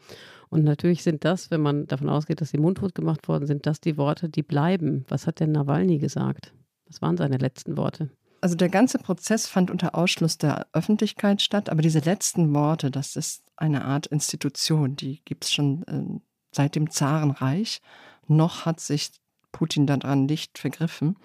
Und 0.50 0.66
natürlich 0.66 1.04
sind 1.04 1.24
das, 1.24 1.50
wenn 1.50 1.62
man 1.62 1.88
davon 1.88 2.10
ausgeht, 2.10 2.42
dass 2.42 2.50
sie 2.50 2.58
mundtot 2.58 2.94
gemacht 2.94 3.30
worden 3.30 3.46
sind, 3.46 3.66
das 3.66 3.80
die 3.80 3.98
Worte, 3.98 4.28
die 4.28 4.44
bleiben. 4.44 5.06
Was 5.08 5.28
hat 5.28 5.40
denn 5.40 5.54
Nawalny 5.54 5.98
gesagt? 5.98 6.54
Was 6.88 7.02
waren 7.02 7.16
seine 7.16 7.38
letzten 7.38 7.78
Worte? 7.78 8.10
Also 8.42 8.56
der 8.56 8.70
ganze 8.70 9.00
Prozess 9.00 9.48
fand 9.48 9.70
unter 9.70 9.96
Ausschluss 9.96 10.38
der 10.38 10.68
Öffentlichkeit 10.74 11.42
statt, 11.42 11.70
aber 11.70 11.82
diese 11.82 12.00
letzten 12.00 12.54
Worte, 12.54 12.92
das 12.92 13.16
ist 13.16 13.44
eine 13.58 13.86
Art 13.86 14.08
Institution, 14.08 14.96
die 14.96 15.22
gibt 15.26 15.46
es 15.46 15.52
schon 15.52 15.84
äh, 15.88 16.20
seit 16.52 16.76
dem 16.76 16.90
Zarenreich. 16.90 17.82
Noch 18.28 18.66
hat 18.66 18.80
sich 18.80 19.12
Putin 19.52 19.88
daran 19.88 20.26
nicht 20.26 20.58
vergriffen. 20.58 21.18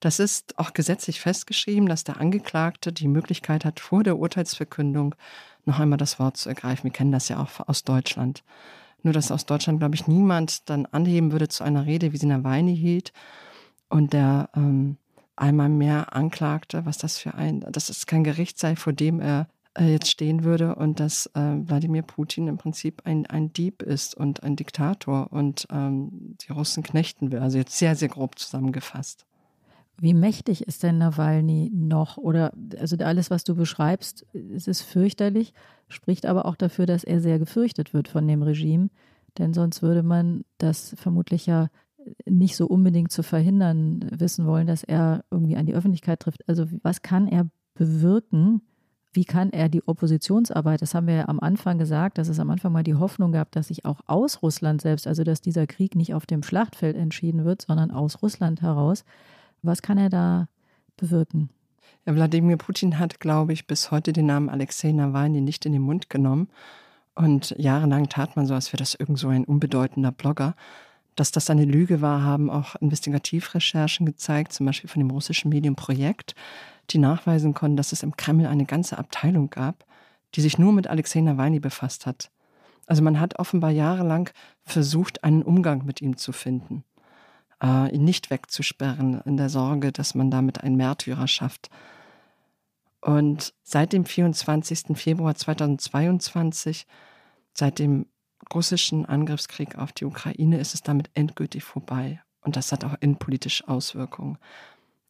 Das 0.00 0.18
ist 0.18 0.58
auch 0.58 0.72
gesetzlich 0.72 1.20
festgeschrieben, 1.20 1.88
dass 1.88 2.04
der 2.04 2.20
Angeklagte 2.20 2.92
die 2.92 3.08
Möglichkeit 3.08 3.64
hat, 3.64 3.80
vor 3.80 4.02
der 4.02 4.18
Urteilsverkündung 4.18 5.14
noch 5.66 5.78
einmal 5.78 5.98
das 5.98 6.18
Wort 6.18 6.38
zu 6.38 6.48
ergreifen. 6.48 6.84
Wir 6.84 6.92
kennen 6.92 7.12
das 7.12 7.28
ja 7.28 7.38
auch 7.40 7.68
aus 7.68 7.84
Deutschland. 7.84 8.42
Nur, 9.02 9.12
dass 9.12 9.30
aus 9.30 9.46
Deutschland, 9.46 9.78
glaube 9.78 9.94
ich, 9.94 10.06
niemand 10.06 10.68
dann 10.70 10.86
anheben 10.86 11.32
würde 11.32 11.48
zu 11.48 11.64
einer 11.64 11.86
Rede, 11.86 12.12
wie 12.12 12.16
sie 12.16 12.26
Nawalny 12.26 12.76
hielt. 12.76 13.12
Und 13.88 14.12
der 14.14 14.48
ähm, 14.54 14.96
einmal 15.40 15.68
mehr 15.68 16.14
anklagte, 16.14 16.84
was 16.84 16.98
das 16.98 17.18
für 17.18 17.34
ein, 17.34 17.60
dass 17.60 17.88
es 17.88 18.06
kein 18.06 18.24
Gericht 18.24 18.58
sei, 18.58 18.76
vor 18.76 18.92
dem 18.92 19.20
er 19.20 19.48
äh, 19.78 19.92
jetzt 19.92 20.10
stehen 20.10 20.44
würde 20.44 20.74
und 20.74 21.00
dass 21.00 21.26
äh, 21.34 21.40
Wladimir 21.40 22.02
Putin 22.02 22.48
im 22.48 22.58
Prinzip 22.58 23.02
ein, 23.04 23.26
ein 23.26 23.52
Dieb 23.52 23.82
ist 23.82 24.14
und 24.14 24.42
ein 24.42 24.56
Diktator 24.56 25.32
und 25.32 25.66
ähm, 25.70 26.36
die 26.40 26.52
Russen 26.52 26.82
knechten 26.82 27.32
will. 27.32 27.38
Also 27.38 27.58
jetzt 27.58 27.78
sehr, 27.78 27.96
sehr 27.96 28.08
grob 28.08 28.38
zusammengefasst. 28.38 29.26
Wie 29.96 30.14
mächtig 30.14 30.66
ist 30.66 30.82
denn 30.82 30.98
Nawalny 30.98 31.70
noch? 31.74 32.16
Oder 32.16 32.52
also 32.78 32.96
alles, 32.96 33.30
was 33.30 33.44
du 33.44 33.54
beschreibst, 33.54 34.22
ist 34.32 34.66
es 34.66 34.80
fürchterlich, 34.80 35.52
spricht 35.88 36.24
aber 36.24 36.46
auch 36.46 36.56
dafür, 36.56 36.86
dass 36.86 37.04
er 37.04 37.20
sehr 37.20 37.38
gefürchtet 37.38 37.92
wird 37.92 38.08
von 38.08 38.26
dem 38.26 38.42
Regime. 38.42 38.88
Denn 39.38 39.52
sonst 39.52 39.82
würde 39.82 40.02
man 40.02 40.44
das 40.58 40.94
vermutlich 40.96 41.46
ja 41.46 41.68
nicht 42.26 42.56
so 42.56 42.66
unbedingt 42.66 43.12
zu 43.12 43.22
verhindern 43.22 44.06
wissen 44.12 44.46
wollen, 44.46 44.66
dass 44.66 44.84
er 44.84 45.24
irgendwie 45.30 45.56
an 45.56 45.66
die 45.66 45.74
Öffentlichkeit 45.74 46.20
trifft. 46.20 46.48
Also 46.48 46.66
was 46.82 47.02
kann 47.02 47.28
er 47.28 47.48
bewirken? 47.74 48.62
Wie 49.12 49.24
kann 49.24 49.50
er 49.50 49.68
die 49.68 49.86
Oppositionsarbeit, 49.86 50.82
das 50.82 50.94
haben 50.94 51.08
wir 51.08 51.14
ja 51.14 51.28
am 51.28 51.40
Anfang 51.40 51.78
gesagt, 51.78 52.16
dass 52.16 52.28
es 52.28 52.38
am 52.38 52.48
Anfang 52.48 52.72
mal 52.72 52.84
die 52.84 52.94
Hoffnung 52.94 53.32
gab, 53.32 53.50
dass 53.50 53.68
sich 53.68 53.84
auch 53.84 54.00
aus 54.06 54.40
Russland 54.40 54.80
selbst, 54.80 55.08
also 55.08 55.24
dass 55.24 55.40
dieser 55.40 55.66
Krieg 55.66 55.96
nicht 55.96 56.14
auf 56.14 56.26
dem 56.26 56.44
Schlachtfeld 56.44 56.96
entschieden 56.96 57.44
wird, 57.44 57.62
sondern 57.62 57.90
aus 57.90 58.22
Russland 58.22 58.62
heraus. 58.62 59.04
Was 59.62 59.82
kann 59.82 59.98
er 59.98 60.10
da 60.10 60.48
bewirken? 60.96 61.50
Ja, 62.06 62.14
Wladimir 62.14 62.56
Putin 62.56 63.00
hat, 63.00 63.18
glaube 63.18 63.52
ich, 63.52 63.66
bis 63.66 63.90
heute 63.90 64.12
den 64.12 64.26
Namen 64.26 64.48
Alexei 64.48 64.92
Nawalny 64.92 65.40
nicht 65.40 65.66
in 65.66 65.72
den 65.72 65.82
Mund 65.82 66.08
genommen. 66.08 66.48
Und 67.16 67.54
jahrelang 67.58 68.08
tat 68.08 68.36
man 68.36 68.46
so, 68.46 68.54
als 68.54 68.72
wäre 68.72 68.78
das 68.78 68.94
irgend 68.94 69.18
so 69.18 69.28
ein 69.28 69.44
unbedeutender 69.44 70.12
Blogger. 70.12 70.54
Dass 71.16 71.32
das 71.32 71.50
eine 71.50 71.64
Lüge 71.64 72.00
war, 72.00 72.22
haben 72.22 72.50
auch 72.50 72.76
Investigativrecherchen 72.76 74.06
gezeigt, 74.06 74.52
zum 74.52 74.66
Beispiel 74.66 74.88
von 74.88 75.00
dem 75.00 75.10
russischen 75.10 75.48
Medium 75.48 75.76
Projekt, 75.76 76.34
die 76.90 76.98
nachweisen 76.98 77.54
konnten, 77.54 77.76
dass 77.76 77.92
es 77.92 78.02
im 78.02 78.16
Kreml 78.16 78.46
eine 78.46 78.64
ganze 78.64 78.98
Abteilung 78.98 79.50
gab, 79.50 79.84
die 80.34 80.40
sich 80.40 80.58
nur 80.58 80.72
mit 80.72 80.86
Alexei 80.86 81.20
Nawalny 81.20 81.60
befasst 81.60 82.06
hat. 82.06 82.30
Also 82.86 83.02
man 83.02 83.20
hat 83.20 83.38
offenbar 83.38 83.70
jahrelang 83.70 84.30
versucht, 84.64 85.22
einen 85.22 85.42
Umgang 85.42 85.84
mit 85.84 86.00
ihm 86.02 86.16
zu 86.16 86.32
finden, 86.32 86.84
äh, 87.62 87.94
ihn 87.94 88.04
nicht 88.04 88.30
wegzusperren, 88.30 89.20
in 89.24 89.36
der 89.36 89.48
Sorge, 89.48 89.92
dass 89.92 90.14
man 90.14 90.30
damit 90.30 90.62
einen 90.62 90.76
Märtyrer 90.76 91.28
schafft. 91.28 91.70
Und 93.00 93.54
seit 93.62 93.92
dem 93.92 94.04
24. 94.04 94.96
Februar 94.96 95.34
2022, 95.34 96.86
seit 97.52 97.78
dem 97.78 98.06
russischen 98.54 99.06
Angriffskrieg 99.06 99.76
auf 99.76 99.92
die 99.92 100.04
Ukraine, 100.04 100.58
ist 100.58 100.74
es 100.74 100.82
damit 100.82 101.10
endgültig 101.14 101.64
vorbei. 101.64 102.20
Und 102.42 102.56
das 102.56 102.72
hat 102.72 102.84
auch 102.84 102.94
innenpolitische 103.00 103.68
Auswirkungen. 103.68 104.38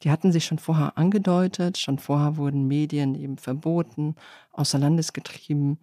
Die 0.03 0.11
hatten 0.11 0.31
sich 0.31 0.45
schon 0.45 0.59
vorher 0.59 0.97
angedeutet, 0.97 1.77
schon 1.77 1.99
vorher 1.99 2.37
wurden 2.37 2.67
Medien 2.67 3.15
eben 3.15 3.37
verboten, 3.37 4.15
außer 4.51 4.79
Landes 4.79 5.13
getrieben, 5.13 5.79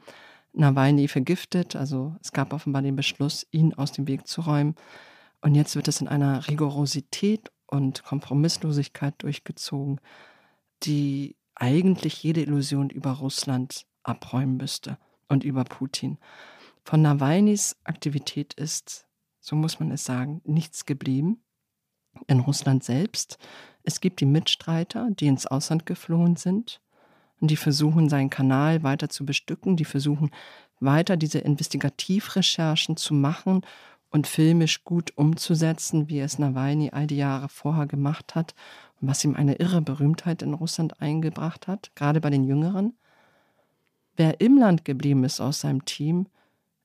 Nawalny 0.52 1.09
vergiftet. 1.09 1.76
Also 1.76 2.16
es 2.22 2.32
gab 2.32 2.52
offenbar 2.52 2.82
den 2.82 2.96
Beschluss, 2.96 3.46
ihn 3.50 3.74
aus 3.74 3.92
dem 3.92 4.09
Weg 4.09 4.26
zu 4.26 4.40
räumen. 4.40 4.74
Und 5.40 5.54
jetzt 5.54 5.76
wird 5.76 5.88
es 5.88 6.00
in 6.00 6.09
einer 6.09 6.48
Rigorosität 6.48 7.52
und 7.66 8.02
Kompromisslosigkeit 8.02 9.14
durchgezogen, 9.18 10.00
die 10.82 11.36
eigentlich 11.54 12.22
jede 12.22 12.40
Illusion 12.40 12.90
über 12.90 13.12
Russland 13.12 13.86
abräumen 14.02 14.56
müsste 14.56 14.98
und 15.28 15.44
über 15.44 15.64
Putin. 15.64 16.18
Von 16.89 17.03
Nawalnys 17.03 17.76
Aktivität 17.84 18.55
ist, 18.55 19.07
so 19.41 19.55
muss 19.57 19.78
man 19.78 19.91
es 19.91 20.07
sagen, 20.07 20.41
nichts 20.47 20.86
geblieben. 20.86 21.43
In 22.28 22.41
Russland 22.41 22.82
selbst 22.82 23.36
es 23.82 24.01
gibt 24.01 24.20
die 24.20 24.24
Mitstreiter, 24.24 25.11
die 25.11 25.26
ins 25.26 25.47
Ausland 25.47 25.84
geflohen 25.84 26.36
sind 26.36 26.80
und 27.41 27.51
die 27.51 27.57
versuchen, 27.57 28.09
seinen 28.09 28.30
Kanal 28.30 28.84
weiter 28.84 29.11
zu 29.11 29.26
bestücken, 29.26 29.76
die 29.76 29.84
versuchen, 29.84 30.30
weiter 30.80 31.18
diese 31.18 31.41
Investigativrecherchen 31.41 32.97
zu 32.97 33.12
machen 33.12 33.66
und 34.09 34.26
filmisch 34.26 34.82
gut 34.82 35.12
umzusetzen, 35.14 36.09
wie 36.09 36.20
es 36.20 36.39
Nawalny 36.39 36.89
all 36.93 37.07
die 37.07 37.18
Jahre 37.18 37.51
vorher 37.51 37.86
gemacht 37.86 38.34
hat 38.34 38.55
und 38.99 39.09
was 39.09 39.22
ihm 39.24 39.36
eine 39.36 39.57
irre 39.57 39.82
Berühmtheit 39.82 40.41
in 40.41 40.55
Russland 40.55 41.03
eingebracht 41.03 41.66
hat, 41.66 41.95
gerade 41.97 42.22
bei 42.22 42.30
den 42.30 42.45
Jüngeren. 42.45 42.97
Wer 44.16 44.41
im 44.41 44.57
Land 44.57 44.86
geblieben 44.86 45.24
ist 45.24 45.43
aus 45.43 45.61
seinem 45.61 45.84
Team, 45.84 46.28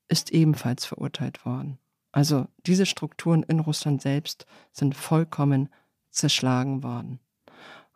ist 0.07 0.31
ebenfalls 0.31 0.85
verurteilt 0.85 1.45
worden. 1.45 1.79
Also 2.11 2.47
diese 2.65 2.85
Strukturen 2.85 3.43
in 3.43 3.59
Russland 3.59 4.01
selbst 4.01 4.45
sind 4.71 4.95
vollkommen 4.95 5.69
zerschlagen 6.11 6.83
worden. 6.83 7.19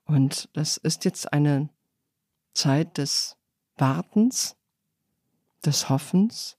Und 0.06 0.50
das 0.54 0.78
ist 0.78 1.06
jetzt 1.06 1.32
eine 1.34 1.70
Zeit 2.54 2.98
des 2.98 3.38
Wartens, 3.76 4.56
des 5.64 5.90
Hoffens 5.90 6.58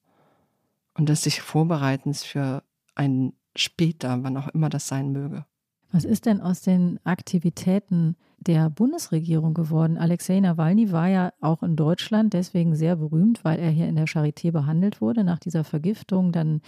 und 0.95 1.09
des 1.09 1.23
sich 1.23 1.41
Vorbereitens 1.41 2.23
für 2.23 2.63
ein 2.95 3.33
später, 3.57 4.23
wann 4.23 4.37
auch 4.37 4.49
immer 4.49 4.69
das 4.69 4.87
sein 4.87 5.11
möge. 5.11 5.45
Was 5.91 6.05
ist 6.05 6.27
denn 6.27 6.41
aus 6.41 6.61
den 6.61 7.01
Aktivitäten 7.05 8.17
der 8.41 8.71
Bundesregierung 8.71 9.55
geworden? 9.55 9.99
Alexei 9.99 10.41
Nawalny 10.41 10.93
war 10.93 11.09
ja 11.09 11.33
auch 11.41 11.63
in 11.63 11.77
Deutschland 11.77 12.33
deswegen 12.33 12.75
sehr 12.75 12.97
berühmt, 12.97 13.45
weil 13.45 13.59
er 13.59 13.71
hier 13.71 13.89
in 13.89 13.97
der 13.97 14.07
Charité 14.07 14.53
behandelt 14.53 15.01
wurde 15.01 15.25
nach 15.25 15.39
dieser 15.39 15.65
Vergiftung. 15.65 16.33
Dann 16.33 16.61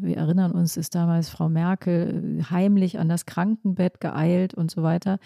wir 0.00 0.16
erinnern 0.16 0.52
uns, 0.52 0.76
ist 0.76 0.94
damals 0.94 1.28
Frau 1.28 1.48
Merkel 1.48 2.44
heimlich 2.50 2.98
an 2.98 3.08
das 3.08 3.26
Krankenbett 3.26 4.00
geeilt 4.00 4.54
und 4.54 4.70
so 4.70 4.82
weiter. 4.82 5.18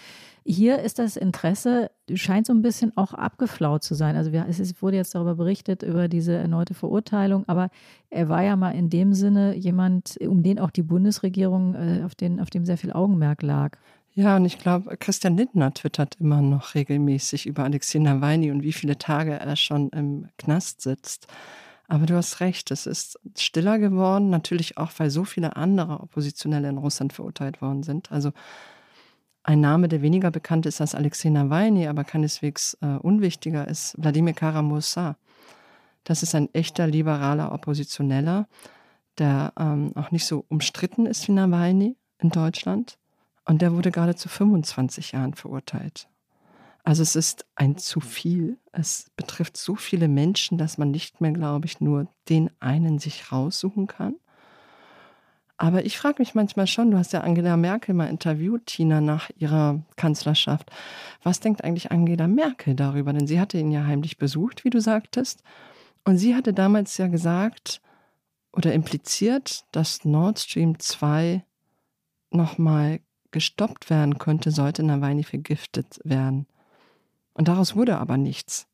Hier 0.44 0.80
ist 0.80 0.98
das 0.98 1.16
Interesse, 1.16 1.90
scheint 2.14 2.46
so 2.46 2.52
ein 2.52 2.62
bisschen 2.62 2.96
auch 2.96 3.12
abgeflaut 3.12 3.82
zu 3.82 3.94
sein. 3.94 4.16
Also 4.16 4.30
es 4.30 4.82
wurde 4.82 4.96
jetzt 4.96 5.14
darüber 5.14 5.34
berichtet, 5.34 5.82
über 5.82 6.08
diese 6.08 6.34
erneute 6.34 6.74
Verurteilung, 6.74 7.44
aber 7.48 7.68
er 8.10 8.28
war 8.28 8.42
ja 8.42 8.56
mal 8.56 8.70
in 8.70 8.88
dem 8.88 9.12
Sinne 9.12 9.54
jemand, 9.56 10.16
um 10.20 10.42
den 10.42 10.58
auch 10.58 10.70
die 10.70 10.82
Bundesregierung, 10.82 11.74
äh, 11.74 12.02
auf, 12.04 12.14
den, 12.14 12.40
auf 12.40 12.50
dem 12.50 12.64
sehr 12.64 12.78
viel 12.78 12.92
Augenmerk 12.92 13.42
lag. 13.42 13.78
Ja, 14.14 14.36
und 14.36 14.44
ich 14.44 14.58
glaube, 14.58 14.96
Christian 14.98 15.38
Lindner 15.38 15.72
twittert 15.72 16.16
immer 16.20 16.42
noch 16.42 16.74
regelmäßig 16.74 17.46
über 17.46 17.64
Alexei 17.64 17.98
Nawalny 17.98 18.50
und 18.50 18.62
wie 18.62 18.74
viele 18.74 18.98
Tage 18.98 19.32
er 19.32 19.56
schon 19.56 19.88
im 19.88 20.28
Knast 20.36 20.82
sitzt. 20.82 21.28
Aber 21.88 22.04
du 22.04 22.14
hast 22.14 22.40
recht, 22.40 22.70
es 22.70 22.86
ist 22.86 23.18
stiller 23.38 23.78
geworden, 23.78 24.28
natürlich 24.28 24.76
auch, 24.76 24.92
weil 24.98 25.10
so 25.10 25.24
viele 25.24 25.56
andere 25.56 26.00
Oppositionelle 26.00 26.68
in 26.68 26.76
Russland 26.78 27.14
verurteilt 27.14 27.62
worden 27.62 27.82
sind. 27.82 28.12
Also 28.12 28.32
ein 29.44 29.60
Name, 29.60 29.88
der 29.88 30.02
weniger 30.02 30.30
bekannt 30.30 30.66
ist 30.66 30.80
als 30.82 30.94
Alexei 30.94 31.30
Nawalny, 31.30 31.86
aber 31.88 32.04
keineswegs 32.04 32.76
äh, 32.82 32.98
unwichtiger 32.98 33.66
ist 33.66 33.94
Wladimir 33.98 34.34
Karamursa. 34.34 35.16
Das 36.04 36.22
ist 36.22 36.34
ein 36.34 36.52
echter 36.54 36.86
liberaler 36.86 37.52
Oppositioneller, 37.52 38.46
der 39.18 39.52
ähm, 39.58 39.92
auch 39.96 40.10
nicht 40.10 40.26
so 40.26 40.44
umstritten 40.48 41.06
ist 41.06 41.26
wie 41.28 41.32
Nawalny 41.32 41.96
in 42.18 42.30
Deutschland. 42.30 42.98
Und 43.44 43.62
der 43.62 43.74
wurde 43.74 43.90
gerade 43.90 44.14
zu 44.14 44.28
25 44.28 45.12
Jahren 45.12 45.34
verurteilt. 45.34 46.08
Also 46.84 47.02
es 47.02 47.16
ist 47.16 47.46
ein 47.54 47.76
zu 47.76 48.00
viel. 48.00 48.58
Es 48.72 49.10
betrifft 49.16 49.56
so 49.56 49.76
viele 49.76 50.08
Menschen, 50.08 50.58
dass 50.58 50.78
man 50.78 50.90
nicht 50.90 51.20
mehr, 51.20 51.32
glaube 51.32 51.66
ich, 51.66 51.80
nur 51.80 52.08
den 52.28 52.50
einen 52.60 52.98
sich 52.98 53.30
raussuchen 53.30 53.86
kann. 53.86 54.16
Aber 55.56 55.84
ich 55.84 55.96
frage 55.96 56.16
mich 56.18 56.34
manchmal 56.34 56.66
schon, 56.66 56.90
du 56.90 56.98
hast 56.98 57.12
ja 57.12 57.20
Angela 57.20 57.56
Merkel 57.56 57.94
mal 57.94 58.08
interviewt, 58.08 58.66
Tina, 58.66 59.00
nach 59.00 59.30
ihrer 59.36 59.80
Kanzlerschaft. 59.94 60.72
Was 61.22 61.38
denkt 61.38 61.62
eigentlich 61.62 61.92
Angela 61.92 62.26
Merkel 62.26 62.74
darüber? 62.74 63.12
Denn 63.12 63.28
sie 63.28 63.38
hatte 63.38 63.58
ihn 63.58 63.70
ja 63.70 63.84
heimlich 63.84 64.18
besucht, 64.18 64.64
wie 64.64 64.70
du 64.70 64.80
sagtest. 64.80 65.44
Und 66.04 66.18
sie 66.18 66.34
hatte 66.34 66.52
damals 66.52 66.96
ja 66.98 67.06
gesagt 67.06 67.80
oder 68.52 68.72
impliziert, 68.72 69.64
dass 69.70 70.04
Nord 70.04 70.40
Stream 70.40 70.80
2 70.80 71.44
nochmal 72.32 72.98
gestoppt 73.32 73.90
werden 73.90 74.18
könnte, 74.18 74.50
sollte 74.50 74.82
Nawalny 74.82 75.24
vergiftet 75.24 75.98
werden. 76.04 76.46
Und 77.34 77.48
daraus 77.48 77.74
wurde 77.74 77.98
aber 77.98 78.16
nichts. 78.16 78.66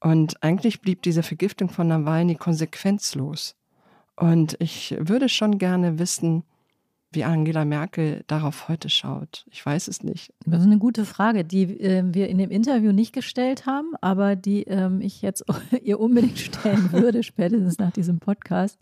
Und 0.00 0.42
eigentlich 0.42 0.80
blieb 0.80 1.02
diese 1.02 1.22
Vergiftung 1.22 1.68
von 1.68 1.88
Nawalny 1.88 2.36
konsequenzlos. 2.36 3.54
Und 4.16 4.56
ich 4.58 4.96
würde 4.98 5.28
schon 5.28 5.58
gerne 5.58 5.98
wissen, 5.98 6.44
wie 7.10 7.24
Angela 7.24 7.64
Merkel 7.64 8.22
darauf 8.26 8.68
heute 8.68 8.90
schaut. 8.90 9.46
Ich 9.50 9.64
weiß 9.64 9.88
es 9.88 10.02
nicht. 10.02 10.32
Das 10.44 10.60
ist 10.60 10.66
eine 10.66 10.78
gute 10.78 11.04
Frage, 11.04 11.44
die 11.44 11.62
äh, 11.80 12.02
wir 12.04 12.28
in 12.28 12.38
dem 12.38 12.50
Interview 12.50 12.92
nicht 12.92 13.14
gestellt 13.14 13.64
haben, 13.64 13.94
aber 14.00 14.36
die 14.36 14.64
ähm, 14.64 15.00
ich 15.00 15.22
jetzt 15.22 15.44
ihr 15.82 16.00
unbedingt 16.00 16.38
stellen 16.38 16.92
würde, 16.92 17.22
spätestens 17.22 17.78
nach 17.78 17.92
diesem 17.92 18.18
Podcast 18.18 18.78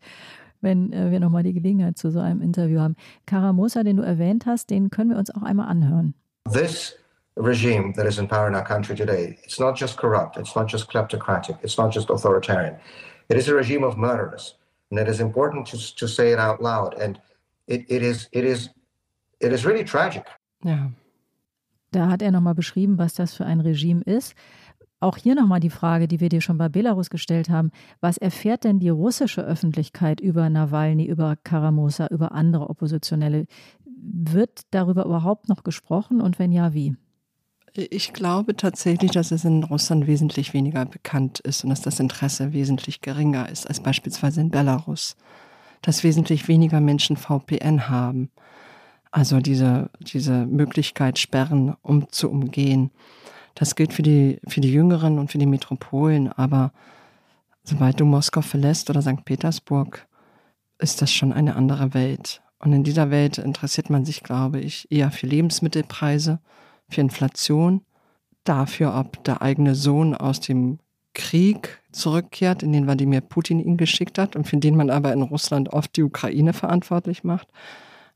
wenn 0.67 0.93
äh, 0.93 1.11
wir 1.11 1.21
nochmal 1.21 1.45
die 1.45 1.55
Gelegenheit 1.55 1.97
zu 1.97 2.11
so 2.11 2.21
einem 2.21 2.43
Interview 2.43 2.81
haben. 2.81 2.97
Karamosa, 3.25 3.85
den 3.85 3.97
du 3.97 4.03
erwähnt 4.03 4.45
hast, 4.45 4.69
den 4.69 4.91
können 4.91 5.11
wir 5.11 5.17
uns 5.17 5.31
auch 5.31 5.43
einmal 5.43 5.69
anhören. 5.69 6.13
This 6.53 6.95
regime 7.37 7.95
that 7.95 8.07
is 8.07 8.19
in 8.19 8.29
power 8.29 8.49
in 8.49 8.55
our 8.55 8.65
country 8.65 8.95
today, 8.95 9.39
it's 9.45 9.59
not 9.59 9.79
just 9.79 9.97
corrupt, 9.97 10.37
it's 10.37 10.55
not 10.55 10.71
just 10.71 10.91
kleptocratic, 10.91 11.57
it's 11.63 11.79
not 11.79 11.95
just 11.95 12.11
authoritarian. 12.11 12.77
It 13.29 13.37
is 13.37 13.49
a 13.49 13.55
regime 13.55 13.85
of 13.85 13.97
murderers. 13.97 14.57
And 14.91 15.01
it 15.01 15.09
is 15.09 15.21
important 15.21 15.67
to, 15.69 15.97
to 15.97 16.07
say 16.07 16.33
it 16.33 16.39
out 16.39 16.63
loud. 16.63 16.95
And 16.95 17.19
it, 17.67 17.85
it, 17.89 18.03
is, 18.03 18.29
it, 18.33 18.45
is, 18.45 18.71
it 19.41 19.53
is 19.53 19.65
really 19.65 19.85
tragic. 19.85 20.27
Ja. 20.65 20.91
Da 21.93 22.09
hat 22.09 22.23
er 22.23 22.31
nochmal 22.31 22.55
beschrieben, 22.55 22.99
was 22.99 23.15
das 23.15 23.35
für 23.35 23.47
ein 23.47 23.61
Regime 23.61 24.03
ist. 24.03 24.35
Auch 24.99 25.19
hier 25.19 25.35
nochmal 25.35 25.61
die 25.61 25.71
Frage, 25.71 26.09
die 26.09 26.21
wir 26.21 26.31
dir 26.31 26.41
schon 26.41 26.57
bei 26.57 26.69
Belarus 26.69 27.11
gestellt 27.11 27.51
haben. 27.51 27.71
Was 28.01 28.17
erfährt 28.17 28.65
denn 28.65 28.79
die 28.79 28.89
russische 28.89 29.43
Öffentlichkeit 29.43 30.21
über 30.21 30.49
Nawalny, 30.49 31.05
über 31.05 31.37
Karamosa, 31.37 32.07
über 32.07 32.33
andere 32.33 32.71
Oppositionelle? 32.71 33.47
Wird 33.85 34.63
darüber 34.71 35.05
überhaupt 35.05 35.49
noch 35.49 35.65
gesprochen 35.65 36.21
und 36.21 36.39
wenn 36.39 36.53
ja, 36.53 36.73
wie? 36.73 36.97
Ich 37.75 38.15
glaube 38.15 38.57
tatsächlich, 38.57 39.11
dass 39.11 39.33
es 39.33 39.45
in 39.45 39.63
Russland 39.63 40.07
wesentlich 40.07 40.55
weniger 40.55 40.87
bekannt 40.87 41.41
ist 41.41 41.63
und 41.63 41.71
dass 41.71 41.83
das 41.83 42.01
Interesse 42.01 42.55
wesentlich 42.55 43.03
geringer 43.03 43.51
ist 43.51 43.69
als 43.69 43.81
beispielsweise 43.81 44.41
in 44.41 44.51
Belarus. 44.51 45.15
Dass 45.83 46.03
wesentlich 46.03 46.49
weniger 46.49 46.81
Menschen 46.81 47.19
VPN 47.19 47.91
haben. 47.91 48.31
Also 49.11 49.41
diese, 49.41 49.91
diese 50.01 50.47
Möglichkeit, 50.47 51.19
Sperren 51.19 51.77
um 51.83 52.09
zu 52.11 52.31
umgehen. 52.31 52.91
Das 53.57 53.75
gilt 53.75 53.93
für 53.95 54.03
die, 54.03 54.39
für 54.47 54.61
die 54.61 54.73
Jüngeren 54.73 55.19
und 55.19 55.33
für 55.33 55.39
die 55.39 55.47
Metropolen, 55.47 56.31
aber 56.31 56.73
sobald 57.65 57.99
du 57.99 58.05
Moskau 58.05 58.43
verlässt 58.43 58.91
oder 58.91 59.03
St. 59.03 59.25
Petersburg, 59.25 60.07
ist 60.79 61.01
das 61.01 61.11
schon 61.11 61.33
eine 61.33 61.57
andere 61.57 61.95
Welt. 61.95 62.43
Und 62.59 62.75
in 62.75 62.85
dieser 62.85 63.11
Welt 63.11 63.39
interessiert 63.39 63.89
man 63.89 64.05
sich, 64.05 64.23
glaube 64.23 64.61
ich, 64.61 64.87
eher 64.91 65.11
für 65.11 65.27
Lebensmittelpreise, 65.27 66.39
für 66.89 67.01
Inflation, 67.01 67.81
dafür, 68.45 68.95
ob 68.95 69.25
der 69.25 69.41
eigene 69.41 69.75
Sohn 69.75 70.15
aus 70.15 70.41
dem 70.41 70.79
Krieg 71.15 71.81
zurückkehrt, 71.93 72.63
in 72.63 72.75
den 72.75 72.85
Wladimir 72.85 73.23
Putin 73.23 73.59
ihn 73.59 73.79
geschickt 73.79 74.19
hat 74.19 74.37
und 74.37 74.47
für 74.47 74.59
den 74.59 74.77
man 74.77 74.91
aber 74.91 75.15
in 75.15 75.23
Russland 75.23 75.71
oft 75.71 75.97
die 75.97 76.03
Ukraine 76.03 76.53
verantwortlich 76.53 77.25
macht, 77.25 77.49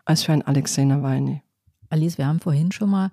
als 0.04 0.22
für 0.22 0.32
einen 0.32 0.42
Alexei 0.42 0.84
Nawalny. 0.84 1.42
Alice, 1.88 2.18
wir 2.18 2.26
haben 2.26 2.40
vorhin 2.40 2.72
schon 2.72 2.90
mal 2.90 3.10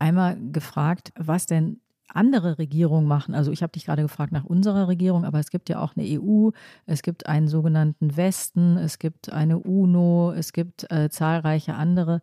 einmal 0.00 0.36
gefragt, 0.52 1.12
was 1.16 1.46
denn 1.46 1.80
andere 2.14 2.58
Regierungen 2.58 3.06
machen. 3.06 3.34
Also 3.34 3.52
ich 3.52 3.62
habe 3.62 3.72
dich 3.72 3.86
gerade 3.86 4.02
gefragt 4.02 4.32
nach 4.32 4.44
unserer 4.44 4.88
Regierung, 4.88 5.24
aber 5.24 5.38
es 5.38 5.50
gibt 5.50 5.68
ja 5.68 5.80
auch 5.80 5.96
eine 5.96 6.06
EU, 6.20 6.50
es 6.86 7.02
gibt 7.02 7.26
einen 7.26 7.48
sogenannten 7.48 8.16
Westen, 8.16 8.76
es 8.76 8.98
gibt 8.98 9.32
eine 9.32 9.58
UNO, 9.58 10.32
es 10.32 10.52
gibt 10.52 10.90
äh, 10.90 11.08
zahlreiche 11.08 11.74
andere 11.74 12.20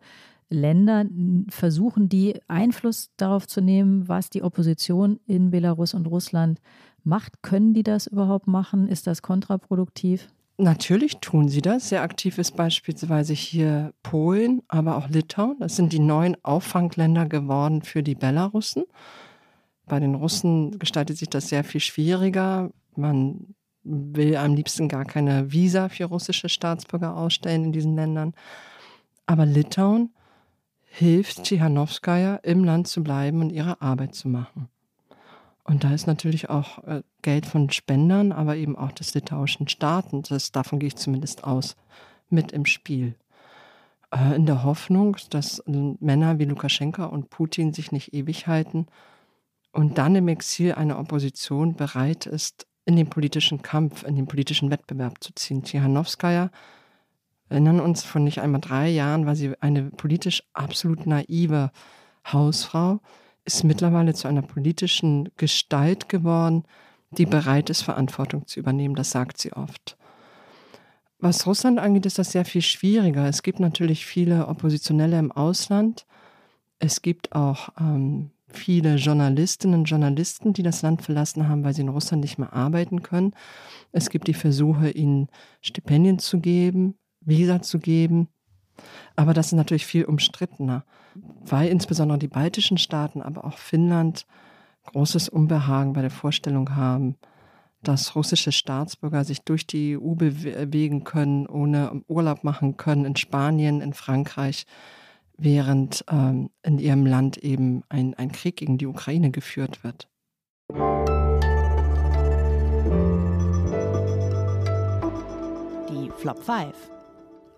Länder. 0.50 1.04
Versuchen 1.48 2.08
die 2.08 2.40
Einfluss 2.48 3.10
darauf 3.16 3.46
zu 3.46 3.60
nehmen, 3.60 4.08
was 4.08 4.30
die 4.30 4.42
Opposition 4.42 5.20
in 5.26 5.50
Belarus 5.50 5.94
und 5.94 6.06
Russland 6.06 6.60
macht? 7.04 7.42
Können 7.42 7.74
die 7.74 7.82
das 7.82 8.06
überhaupt 8.06 8.46
machen? 8.46 8.88
Ist 8.88 9.06
das 9.06 9.22
kontraproduktiv? 9.22 10.28
Natürlich 10.60 11.18
tun 11.20 11.48
sie 11.48 11.62
das. 11.62 11.88
Sehr 11.88 12.02
aktiv 12.02 12.36
ist 12.36 12.56
beispielsweise 12.56 13.32
hier 13.32 13.94
Polen, 14.02 14.62
aber 14.66 14.96
auch 14.96 15.08
Litauen. 15.08 15.56
Das 15.60 15.76
sind 15.76 15.92
die 15.92 16.00
neuen 16.00 16.36
Auffangländer 16.44 17.26
geworden 17.26 17.82
für 17.82 18.02
die 18.02 18.16
Belarussen. 18.16 18.82
Bei 19.86 20.00
den 20.00 20.16
Russen 20.16 20.76
gestaltet 20.80 21.16
sich 21.16 21.30
das 21.30 21.48
sehr 21.48 21.62
viel 21.62 21.80
schwieriger. 21.80 22.70
Man 22.96 23.54
will 23.84 24.34
am 24.34 24.54
liebsten 24.54 24.88
gar 24.88 25.04
keine 25.04 25.52
Visa 25.52 25.88
für 25.88 26.06
russische 26.06 26.48
Staatsbürger 26.48 27.16
ausstellen 27.16 27.66
in 27.66 27.72
diesen 27.72 27.94
Ländern. 27.94 28.34
Aber 29.26 29.46
Litauen 29.46 30.12
hilft 30.82 31.44
Tschihanowskaja, 31.44 32.34
im 32.36 32.64
Land 32.64 32.88
zu 32.88 33.04
bleiben 33.04 33.40
und 33.42 33.50
ihre 33.50 33.80
Arbeit 33.80 34.16
zu 34.16 34.28
machen. 34.28 34.68
Und 35.68 35.84
da 35.84 35.92
ist 35.92 36.06
natürlich 36.06 36.48
auch 36.48 36.82
äh, 36.84 37.02
Geld 37.20 37.44
von 37.44 37.68
Spendern, 37.68 38.32
aber 38.32 38.56
eben 38.56 38.74
auch 38.74 38.90
des 38.90 39.12
litauischen 39.12 39.68
Staaten, 39.68 40.22
das, 40.22 40.50
davon 40.50 40.78
gehe 40.78 40.86
ich 40.86 40.96
zumindest 40.96 41.44
aus, 41.44 41.76
mit 42.30 42.52
im 42.52 42.64
Spiel. 42.64 43.16
Äh, 44.10 44.34
in 44.34 44.46
der 44.46 44.64
Hoffnung, 44.64 45.18
dass 45.28 45.62
Männer 45.66 46.38
wie 46.38 46.46
Lukaschenka 46.46 47.04
und 47.04 47.28
Putin 47.28 47.74
sich 47.74 47.92
nicht 47.92 48.14
ewig 48.14 48.46
halten 48.46 48.86
und 49.70 49.98
dann 49.98 50.16
im 50.16 50.28
Exil 50.28 50.72
eine 50.72 50.96
Opposition 50.96 51.74
bereit 51.74 52.24
ist, 52.24 52.66
in 52.86 52.96
den 52.96 53.10
politischen 53.10 53.60
Kampf, 53.60 54.04
in 54.04 54.16
den 54.16 54.26
politischen 54.26 54.70
Wettbewerb 54.70 55.22
zu 55.22 55.34
ziehen. 55.34 55.64
Tichanowskaja, 55.64 56.50
erinnern 57.50 57.80
uns, 57.80 58.04
von 58.04 58.24
nicht 58.24 58.40
einmal 58.40 58.62
drei 58.62 58.88
Jahren 58.88 59.26
war 59.26 59.36
sie 59.36 59.52
eine 59.60 59.90
politisch 59.90 60.44
absolut 60.54 61.06
naive 61.06 61.72
Hausfrau, 62.26 63.00
ist 63.48 63.64
mittlerweile 63.64 64.12
zu 64.12 64.28
einer 64.28 64.42
politischen 64.42 65.30
Gestalt 65.38 66.08
geworden, 66.08 66.64
die 67.10 67.24
bereit 67.24 67.70
ist, 67.70 67.82
Verantwortung 67.82 68.46
zu 68.46 68.60
übernehmen. 68.60 68.94
Das 68.94 69.10
sagt 69.10 69.38
sie 69.38 69.54
oft. 69.54 69.96
Was 71.18 71.46
Russland 71.46 71.78
angeht, 71.78 72.04
ist 72.04 72.18
das 72.18 72.32
sehr 72.32 72.44
viel 72.44 72.60
schwieriger. 72.60 73.26
Es 73.26 73.42
gibt 73.42 73.58
natürlich 73.58 74.04
viele 74.04 74.46
Oppositionelle 74.48 75.18
im 75.18 75.32
Ausland. 75.32 76.06
Es 76.78 77.00
gibt 77.00 77.34
auch 77.34 77.70
ähm, 77.80 78.30
viele 78.48 78.96
Journalistinnen 78.96 79.80
und 79.80 79.86
Journalisten, 79.86 80.52
die 80.52 80.62
das 80.62 80.82
Land 80.82 81.02
verlassen 81.02 81.48
haben, 81.48 81.64
weil 81.64 81.74
sie 81.74 81.80
in 81.80 81.88
Russland 81.88 82.22
nicht 82.22 82.38
mehr 82.38 82.52
arbeiten 82.52 83.02
können. 83.02 83.32
Es 83.92 84.10
gibt 84.10 84.28
die 84.28 84.34
Versuche, 84.34 84.90
ihnen 84.90 85.28
Stipendien 85.62 86.18
zu 86.18 86.38
geben, 86.38 86.96
Visa 87.20 87.62
zu 87.62 87.78
geben. 87.78 88.28
Aber 89.16 89.32
das 89.32 89.46
ist 89.46 89.52
natürlich 89.54 89.86
viel 89.86 90.04
umstrittener, 90.04 90.84
weil 91.44 91.68
insbesondere 91.68 92.18
die 92.18 92.28
baltischen 92.28 92.78
Staaten, 92.78 93.22
aber 93.22 93.44
auch 93.44 93.58
Finnland 93.58 94.26
großes 94.84 95.28
Unbehagen 95.28 95.92
bei 95.92 96.00
der 96.00 96.10
Vorstellung 96.10 96.74
haben, 96.74 97.16
dass 97.82 98.16
russische 98.16 98.52
Staatsbürger 98.52 99.24
sich 99.24 99.42
durch 99.42 99.66
die 99.66 99.96
EU 99.96 100.14
bewegen 100.14 101.04
können, 101.04 101.46
ohne 101.46 102.02
Urlaub 102.08 102.44
machen 102.44 102.76
können 102.76 103.04
in 103.04 103.16
Spanien, 103.16 103.80
in 103.80 103.92
Frankreich, 103.92 104.66
während 105.36 106.04
ähm, 106.10 106.50
in 106.62 106.78
ihrem 106.78 107.06
Land 107.06 107.36
eben 107.38 107.82
ein, 107.88 108.14
ein 108.14 108.32
Krieg 108.32 108.56
gegen 108.56 108.78
die 108.78 108.86
Ukraine 108.86 109.30
geführt 109.30 109.84
wird. 109.84 110.08
Die 115.88 116.10
Flop 116.16 116.42
5. 116.42 116.97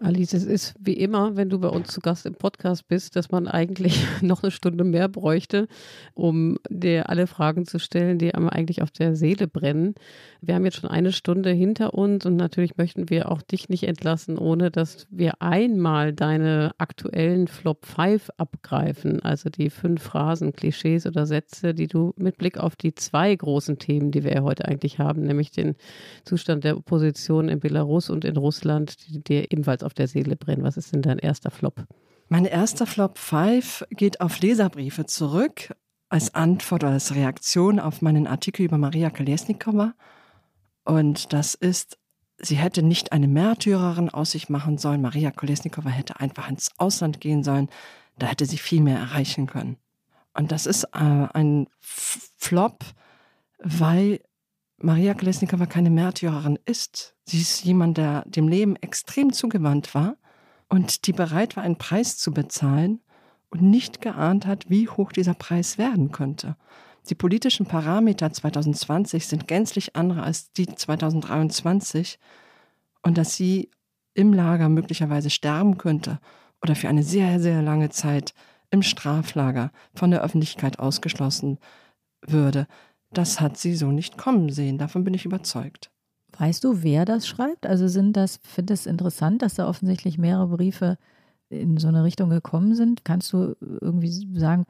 Alice, 0.03 0.33
es 0.33 0.45
ist 0.45 0.75
wie 0.81 0.95
immer, 0.95 1.37
wenn 1.37 1.51
du 1.51 1.59
bei 1.59 1.69
uns 1.69 1.89
zu 1.89 2.01
Gast 2.01 2.25
im 2.25 2.35
Podcast 2.35 2.89
bist, 2.89 3.17
dass 3.17 3.31
man 3.31 3.47
eigentlich 3.47 4.03
noch 4.23 4.43
eine 4.43 4.51
Stunde 4.51 4.83
mehr 4.83 5.09
bräuchte, 5.09 5.69
um 6.15 6.57
dir 6.71 7.11
alle 7.11 7.27
Fragen 7.27 7.67
zu 7.67 7.79
stellen, 7.79 8.17
die 8.17 8.35
einem 8.35 8.49
eigentlich 8.49 8.81
auf 8.81 8.91
der 8.91 9.15
Seele 9.15 9.47
brennen. 9.47 9.95
Wir 10.41 10.55
haben 10.55 10.65
jetzt 10.65 10.79
schon 10.79 10.89
eine 10.89 11.13
Stunde 11.13 11.51
hinter 11.51 11.93
uns 11.93 12.25
und 12.25 12.37
natürlich 12.37 12.79
möchten 12.79 13.11
wir 13.11 13.31
auch 13.31 13.43
dich 13.43 13.69
nicht 13.69 13.83
entlassen, 13.83 14.39
ohne 14.39 14.71
dass 14.71 15.07
wir 15.11 15.43
einmal 15.43 16.15
deine 16.15 16.73
aktuellen 16.79 17.47
Flop 17.47 17.85
5 17.85 18.31
abgreifen, 18.39 19.21
also 19.21 19.51
die 19.51 19.69
fünf 19.69 20.03
Phrasen, 20.03 20.55
Klischees 20.55 21.07
oder 21.07 21.27
Sätze, 21.27 21.75
die 21.75 21.89
du 21.89 22.15
mit 22.17 22.39
Blick 22.39 22.57
auf 22.57 22.75
die 22.75 22.95
zwei 22.95 23.35
großen 23.35 23.79
Themen, 23.79 24.13
die 24.13 24.25
wir 24.25 24.33
ja 24.33 24.43
heute 24.45 24.67
eigentlich 24.67 24.99
haben, 24.99 25.25
nämlich 25.25 25.51
den 25.51 25.77
Zustand 26.25 26.65
der 26.65 26.79
Opposition 26.79 27.51
in 27.51 27.61
Belarus 27.61 28.09
und 28.09 28.25
in 28.25 28.39
Russland, 28.39 28.97
die 29.07 29.23
dir 29.23 29.53
ebenfalls 29.53 29.83
auf 29.83 29.90
auf 29.91 29.95
der 29.95 30.07
Seele 30.07 30.37
brennen? 30.37 30.63
Was 30.63 30.77
ist 30.77 30.93
denn 30.93 31.03
dein 31.03 31.19
erster 31.19 31.51
Flop? 31.51 31.85
Mein 32.29 32.45
erster 32.45 32.87
Flop 32.87 33.19
5 33.19 33.87
geht 33.91 34.21
auf 34.21 34.41
Leserbriefe 34.41 35.05
zurück, 35.05 35.75
als 36.09 36.33
Antwort 36.33 36.85
oder 36.85 36.93
als 36.93 37.15
Reaktion 37.15 37.81
auf 37.81 38.03
meinen 38.03 38.29
Artikel 38.29 38.63
über 38.65 38.79
Maria 38.79 39.11
Kolesnikova. 39.11 39.95
Und 40.85 41.33
das 41.33 41.55
ist, 41.55 41.99
sie 42.39 42.55
hätte 42.55 42.85
nicht 42.85 43.11
eine 43.11 43.27
Märtyrerin 43.27 44.11
aus 44.11 44.31
sich 44.31 44.49
machen 44.49 44.79
sollen. 44.79 45.03
Maria 45.03 45.33
Kolesnikova 45.33 45.91
hätte 45.91 46.21
einfach 46.21 46.49
ins 46.49 46.71
Ausland 46.79 47.21
gehen 47.21 47.43
sollen. 47.43 47.69
Da 48.17 48.29
hätte 48.29 48.47
sie 48.47 48.59
viel 48.59 48.81
mehr 48.81 48.99
erreichen 48.99 49.47
können. 49.47 49.77
Und 50.33 50.53
das 50.53 50.67
ist 50.67 50.85
äh, 50.85 51.27
ein 51.35 51.67
Flop, 51.81 52.85
weil 53.59 54.21
Maria 54.83 55.15
Kolesnikova 55.15 55.67
keine 55.67 55.91
Märtyrerin 55.91 56.59
ist. 56.65 57.15
Sie 57.25 57.41
ist 57.41 57.65
jemand, 57.65 57.99
der 57.99 58.25
dem 58.27 58.49
Leben 58.49 58.77
extrem 58.77 59.33
zugewandt 59.33 59.95
war 59.95 60.17
und 60.69 61.07
die 61.07 61.13
bereit 61.13 61.57
war, 61.57 61.65
einen 61.65 61.77
Preis 61.77 62.17
zu 62.17 62.33
bezahlen 62.33 63.01
und 63.51 63.61
nicht 63.63 64.01
geahnt 64.01 64.47
hat, 64.47 64.71
wie 64.71 64.89
hoch 64.89 65.13
dieser 65.13 65.35
Preis 65.35 65.77
werden 65.77 66.13
könnte. 66.13 66.57
Die 67.11 67.15
politischen 67.15 67.67
Parameter 67.67 68.33
2020 68.33 69.27
sind 69.27 69.49
gänzlich 69.49 69.97
andere 69.97 70.23
als 70.23 70.53
die 70.53 70.67
2023 70.67 72.19
und 73.03 73.19
dass 73.19 73.35
sie 73.35 73.71
im 74.15 74.33
Lager 74.33 74.69
möglicherweise 74.69 75.31
sterben 75.31 75.77
könnte 75.77 76.21
oder 76.63 76.75
für 76.75 76.89
eine 76.89 77.03
sehr, 77.03 77.41
sehr 77.41 77.63
lange 77.63 77.91
Zeit 77.91 78.35
im 78.71 78.83
Straflager 78.83 79.73
von 79.95 80.11
der 80.11 80.23
Öffentlichkeit 80.23 80.79
ausgeschlossen 80.79 81.59
würde, 82.27 82.67
das 83.13 83.41
hat 83.41 83.57
sie 83.57 83.75
so 83.75 83.91
nicht 83.91 84.19
kommen 84.19 84.51
sehen. 84.51 84.79
Davon 84.79 85.05
bin 85.05 85.15
ich 85.15 85.25
überzeugt. 85.25 85.91
Weißt 86.39 86.65
du, 86.65 86.83
wer 86.83 87.05
das 87.05 87.27
schreibt? 87.27 87.67
Also 87.67 87.89
sind 87.89 88.17
das, 88.17 88.41
finde 88.43 88.73
es 88.73 88.87
interessant, 88.87 89.43
dass 89.43 89.55
da 89.55 89.69
offensichtlich 89.69 90.17
mehrere 90.17 90.49
Briefe 90.49 90.97
in 91.49 91.77
so 91.79 91.89
eine 91.89 92.05
Richtung 92.05 92.31
gekommen 92.31 92.75
sind. 92.75 93.05
Kannst 93.05 93.33
du 93.33 93.57
irgendwie 93.61 94.11
sagen, 94.39 94.67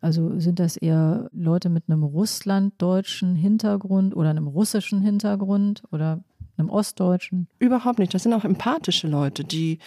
also 0.00 0.38
sind 0.38 0.58
das 0.58 0.76
eher 0.76 1.30
Leute 1.32 1.68
mit 1.68 1.84
einem 1.88 2.02
russlanddeutschen 2.02 3.36
Hintergrund 3.36 4.14
oder 4.14 4.30
einem 4.30 4.46
russischen 4.46 5.00
Hintergrund 5.00 5.84
oder 5.92 6.22
einem 6.58 6.70
ostdeutschen? 6.70 7.48
Überhaupt 7.58 7.98
nicht. 7.98 8.12
Das 8.12 8.24
sind 8.24 8.32
auch 8.34 8.44
empathische 8.44 9.08
Leute, 9.08 9.44
die 9.44 9.78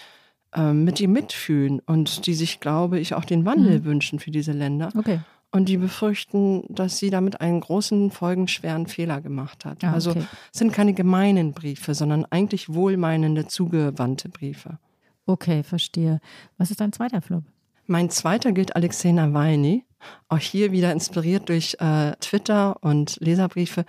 äh, 0.56 0.74
mit 0.74 1.00
ihm 1.00 1.12
mitfühlen 1.12 1.80
und 1.86 2.26
die 2.26 2.34
sich, 2.34 2.60
glaube 2.60 3.00
ich, 3.00 3.14
auch 3.14 3.26
den 3.26 3.46
Wandel 3.46 3.82
mhm. 3.82 3.86
wünschen 3.86 4.20
für 4.20 4.32
diese 4.32 4.52
Länder. 4.52 4.90
Okay. 4.98 5.20
Und 5.52 5.68
die 5.68 5.78
befürchten, 5.78 6.64
dass 6.70 7.00
sie 7.00 7.10
damit 7.10 7.42
einen 7.42 7.60
großen, 7.60 8.12
folgenschweren 8.12 8.86
Fehler 8.86 9.20
gemacht 9.20 9.66
hat. 9.66 9.84
Ah, 9.84 9.94
also 9.94 10.12
okay. 10.12 10.26
es 10.54 10.60
sind 10.60 10.72
keine 10.72 10.94
gemeinen 10.94 11.54
Briefe, 11.54 11.96
sondern 11.96 12.26
eigentlich 12.26 12.72
wohlmeinende, 12.72 13.48
zugewandte 13.48 14.30
Briefe. 14.30 14.78
Okay, 15.26 15.64
verstehe. 15.64 16.22
Was 16.58 16.70
ist 16.70 16.82
dein 16.82 16.94
zweiter 16.94 17.22
Flop? 17.22 17.44
Mein 17.88 18.12
zweiter 18.12 18.52
gilt 18.52 18.76
Alexei 18.76 19.12
Nawalny. 19.12 19.86
Auch 20.28 20.38
hier 20.38 20.72
wieder 20.72 20.92
inspiriert 20.92 21.50
durch 21.50 21.76
äh, 21.80 22.12
Twitter 22.20 22.78
und 22.84 23.18
Leserbriefe. 23.20 23.86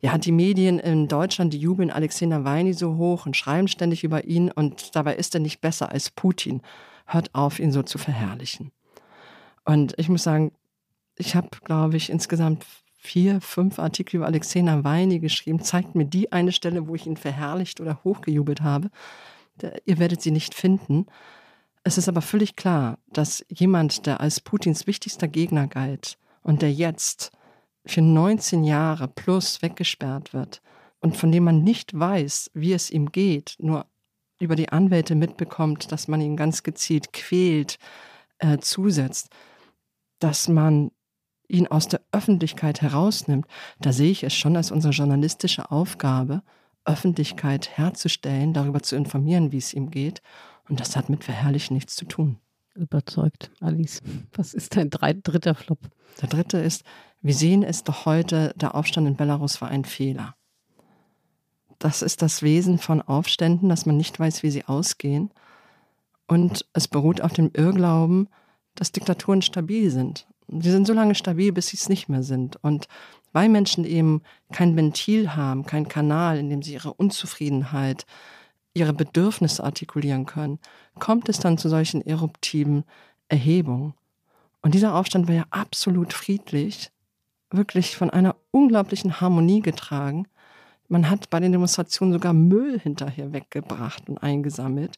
Ja, 0.00 0.16
die 0.16 0.32
Medien 0.32 0.78
in 0.78 1.08
Deutschland, 1.08 1.52
die 1.52 1.58
jubeln 1.58 1.90
Alexei 1.90 2.26
Nawalny 2.26 2.72
so 2.72 2.96
hoch 2.96 3.26
und 3.26 3.36
schreiben 3.36 3.68
ständig 3.68 4.04
über 4.04 4.24
ihn 4.24 4.50
und 4.50 4.94
dabei 4.94 5.16
ist 5.16 5.34
er 5.34 5.40
nicht 5.40 5.60
besser 5.60 5.90
als 5.90 6.10
Putin. 6.10 6.62
Hört 7.06 7.34
auf, 7.34 7.58
ihn 7.58 7.72
so 7.72 7.82
zu 7.82 7.98
verherrlichen. 7.98 8.70
Und 9.64 9.94
ich 9.98 10.08
muss 10.08 10.22
sagen, 10.22 10.52
ich 11.20 11.36
habe, 11.36 11.48
glaube 11.64 11.96
ich, 11.96 12.10
insgesamt 12.10 12.66
vier, 12.96 13.40
fünf 13.40 13.78
Artikel 13.78 14.16
über 14.16 14.26
Alexei 14.26 14.60
Nawalny 14.60 15.20
geschrieben. 15.20 15.62
Zeigt 15.62 15.94
mir 15.94 16.04
die 16.04 16.32
eine 16.32 16.52
Stelle, 16.52 16.86
wo 16.86 16.94
ich 16.94 17.06
ihn 17.06 17.16
verherrlicht 17.16 17.80
oder 17.80 18.02
hochgejubelt 18.04 18.60
habe. 18.60 18.90
Ihr 19.84 19.98
werdet 19.98 20.22
sie 20.22 20.30
nicht 20.30 20.54
finden. 20.54 21.06
Es 21.82 21.96
ist 21.96 22.08
aber 22.08 22.20
völlig 22.20 22.56
klar, 22.56 22.98
dass 23.12 23.44
jemand, 23.48 24.06
der 24.06 24.20
als 24.20 24.40
Putins 24.40 24.86
wichtigster 24.86 25.28
Gegner 25.28 25.66
galt 25.66 26.18
und 26.42 26.62
der 26.62 26.72
jetzt 26.72 27.32
für 27.86 28.02
19 28.02 28.64
Jahre 28.64 29.08
plus 29.08 29.62
weggesperrt 29.62 30.34
wird 30.34 30.60
und 31.00 31.16
von 31.16 31.32
dem 31.32 31.44
man 31.44 31.62
nicht 31.62 31.98
weiß, 31.98 32.50
wie 32.54 32.74
es 32.74 32.90
ihm 32.90 33.12
geht, 33.12 33.56
nur 33.58 33.86
über 34.38 34.56
die 34.56 34.70
Anwälte 34.70 35.14
mitbekommt, 35.14 35.90
dass 35.90 36.08
man 36.08 36.20
ihn 36.20 36.36
ganz 36.36 36.62
gezielt 36.62 37.12
quält, 37.12 37.78
äh, 38.38 38.58
zusetzt, 38.58 39.30
dass 40.18 40.48
man 40.48 40.90
ihn 41.50 41.66
aus 41.66 41.88
der 41.88 42.00
Öffentlichkeit 42.12 42.80
herausnimmt, 42.82 43.46
da 43.80 43.92
sehe 43.92 44.10
ich 44.10 44.24
es 44.24 44.34
schon 44.34 44.56
als 44.56 44.70
unsere 44.70 44.92
journalistische 44.92 45.70
Aufgabe, 45.70 46.42
Öffentlichkeit 46.84 47.76
herzustellen, 47.76 48.52
darüber 48.52 48.82
zu 48.82 48.96
informieren, 48.96 49.52
wie 49.52 49.58
es 49.58 49.74
ihm 49.74 49.90
geht. 49.90 50.22
Und 50.68 50.80
das 50.80 50.96
hat 50.96 51.10
mit 51.10 51.24
Verherrlichen 51.24 51.74
nichts 51.74 51.96
zu 51.96 52.04
tun. 52.04 52.38
Überzeugt, 52.74 53.50
Alice. 53.60 54.00
Was 54.34 54.54
ist 54.54 54.76
dein 54.76 54.90
dritter 54.90 55.54
Flop? 55.54 55.80
Der 56.22 56.28
dritte 56.28 56.58
ist, 56.58 56.84
wir 57.20 57.34
sehen 57.34 57.62
es 57.62 57.84
doch 57.84 58.06
heute, 58.06 58.54
der 58.56 58.74
Aufstand 58.74 59.06
in 59.06 59.16
Belarus 59.16 59.60
war 59.60 59.68
ein 59.68 59.84
Fehler. 59.84 60.34
Das 61.78 62.02
ist 62.02 62.22
das 62.22 62.42
Wesen 62.42 62.78
von 62.78 63.02
Aufständen, 63.02 63.68
dass 63.68 63.86
man 63.86 63.96
nicht 63.96 64.18
weiß, 64.18 64.42
wie 64.42 64.50
sie 64.50 64.66
ausgehen. 64.66 65.30
Und 66.26 66.66
es 66.72 66.88
beruht 66.88 67.20
auf 67.20 67.32
dem 67.32 67.50
Irrglauben, 67.52 68.28
dass 68.74 68.92
Diktaturen 68.92 69.42
stabil 69.42 69.90
sind. 69.90 70.26
Sie 70.50 70.70
sind 70.70 70.86
so 70.86 70.92
lange 70.92 71.14
stabil, 71.14 71.52
bis 71.52 71.68
sie 71.68 71.76
es 71.76 71.88
nicht 71.88 72.08
mehr 72.08 72.22
sind. 72.22 72.56
Und 72.62 72.88
weil 73.32 73.48
Menschen 73.48 73.84
eben 73.84 74.22
kein 74.52 74.76
Ventil 74.76 75.36
haben, 75.36 75.64
kein 75.64 75.88
Kanal, 75.88 76.38
in 76.38 76.50
dem 76.50 76.62
sie 76.62 76.74
ihre 76.74 76.92
Unzufriedenheit, 76.92 78.06
ihre 78.74 78.92
Bedürfnisse 78.92 79.62
artikulieren 79.62 80.26
können, 80.26 80.58
kommt 80.98 81.28
es 81.28 81.38
dann 81.38 81.58
zu 81.58 81.68
solchen 81.68 82.02
eruptiven 82.02 82.84
Erhebungen. 83.28 83.94
Und 84.62 84.74
dieser 84.74 84.94
Aufstand 84.94 85.28
war 85.28 85.34
ja 85.34 85.46
absolut 85.50 86.12
friedlich, 86.12 86.90
wirklich 87.50 87.96
von 87.96 88.10
einer 88.10 88.36
unglaublichen 88.50 89.20
Harmonie 89.20 89.60
getragen. 89.60 90.26
Man 90.88 91.08
hat 91.08 91.30
bei 91.30 91.40
den 91.40 91.52
Demonstrationen 91.52 92.12
sogar 92.12 92.32
Müll 92.32 92.78
hinterher 92.78 93.32
weggebracht 93.32 94.08
und 94.08 94.18
eingesammelt. 94.18 94.96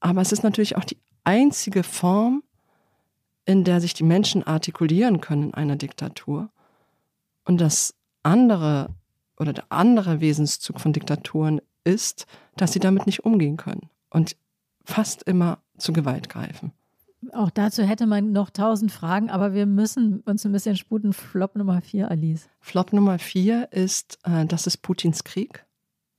Aber 0.00 0.20
es 0.20 0.32
ist 0.32 0.44
natürlich 0.44 0.76
auch 0.76 0.84
die 0.84 0.98
einzige 1.24 1.82
Form, 1.82 2.42
in 3.48 3.64
der 3.64 3.80
sich 3.80 3.94
die 3.94 4.04
Menschen 4.04 4.46
artikulieren 4.46 5.22
können 5.22 5.44
in 5.44 5.54
einer 5.54 5.76
Diktatur. 5.76 6.50
Und 7.46 7.62
das 7.62 7.94
andere 8.22 8.90
oder 9.38 9.54
der 9.54 9.64
andere 9.70 10.20
Wesenszug 10.20 10.78
von 10.78 10.92
Diktaturen 10.92 11.62
ist, 11.82 12.26
dass 12.56 12.74
sie 12.74 12.78
damit 12.78 13.06
nicht 13.06 13.24
umgehen 13.24 13.56
können 13.56 13.88
und 14.10 14.36
fast 14.84 15.22
immer 15.22 15.60
zu 15.78 15.94
Gewalt 15.94 16.28
greifen. 16.28 16.72
Auch 17.32 17.48
dazu 17.48 17.82
hätte 17.84 18.06
man 18.06 18.32
noch 18.32 18.50
tausend 18.50 18.92
Fragen, 18.92 19.30
aber 19.30 19.54
wir 19.54 19.64
müssen 19.64 20.20
uns 20.26 20.44
ein 20.44 20.52
bisschen 20.52 20.76
sputen. 20.76 21.14
Flop 21.14 21.56
Nummer 21.56 21.80
vier, 21.80 22.10
Alice. 22.10 22.50
Flop 22.60 22.92
Nummer 22.92 23.18
vier 23.18 23.72
ist, 23.72 24.18
äh, 24.24 24.44
das 24.44 24.66
ist 24.66 24.82
Putins 24.82 25.24
Krieg. 25.24 25.64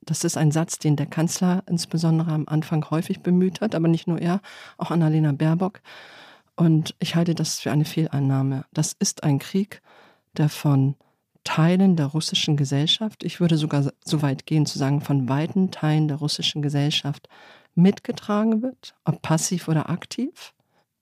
Das 0.01 0.23
ist 0.23 0.36
ein 0.36 0.49
Satz, 0.49 0.80
den 0.80 0.95
der 0.95 1.05
Kanzler 1.05 1.61
insbesondere 1.67 2.32
am 2.32 2.47
Anfang 2.47 2.89
häufig 2.89 3.21
bemüht 3.21 3.61
hat, 3.61 3.75
aber 3.75 3.88
nicht 3.88 4.07
nur 4.07 4.19
er, 4.19 4.41
auch 4.80 4.89
Annalena 4.89 5.32
Baerbock. 5.32 5.82
Und 6.60 6.93
ich 6.99 7.16
halte 7.16 7.36
das 7.36 7.62
für 7.62 7.72
eine 7.72 7.86
Fehlannahme. 7.86 8.66
Das 8.74 8.91
ist 8.91 9.24
ein 9.24 9.39
Krieg, 9.39 9.82
der 10.36 10.49
von 10.49 10.95
Teilen 11.45 11.95
der 11.95 12.07
russischen 12.07 12.57
Gesellschaft, 12.57 13.24
ich 13.24 13.39
würde 13.39 13.55
sogar 13.55 13.93
so 14.03 14.22
weit 14.22 14.45
gehen 14.45 14.66
zu 14.66 14.78
sagen, 14.78 14.99
von 14.99 15.30
weiten 15.30 15.72
Teilen 15.72 16.10
der 16.10 16.18
russischen 16.18 16.62
Gesellschaft 16.62 17.30
mitgetragen 17.76 18.62
wird, 18.62 18.93
ob 19.05 19.22
passiv 19.22 19.70
oder 19.70 19.89
aktiv. 19.89 20.53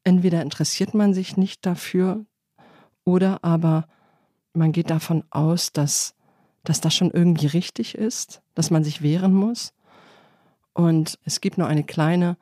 Entweder 0.03 0.43
interessiert 0.43 0.93
man 0.93 1.15
sich 1.15 1.37
nicht 1.37 1.65
dafür 1.65 2.23
oder 3.03 3.43
aber 3.43 3.87
man 4.53 4.73
geht 4.73 4.91
davon 4.91 5.23
aus, 5.31 5.73
dass, 5.73 6.13
dass 6.65 6.81
das 6.81 6.93
schon 6.93 7.09
irgendwie 7.09 7.47
richtig 7.47 7.95
ist, 7.95 8.43
dass 8.53 8.69
man 8.69 8.83
sich 8.83 9.01
wehren 9.01 9.33
muss. 9.33 9.73
Und 10.73 11.17
es 11.23 11.41
gibt 11.41 11.57
nur 11.57 11.65
eine 11.65 11.83
kleine 11.83 12.37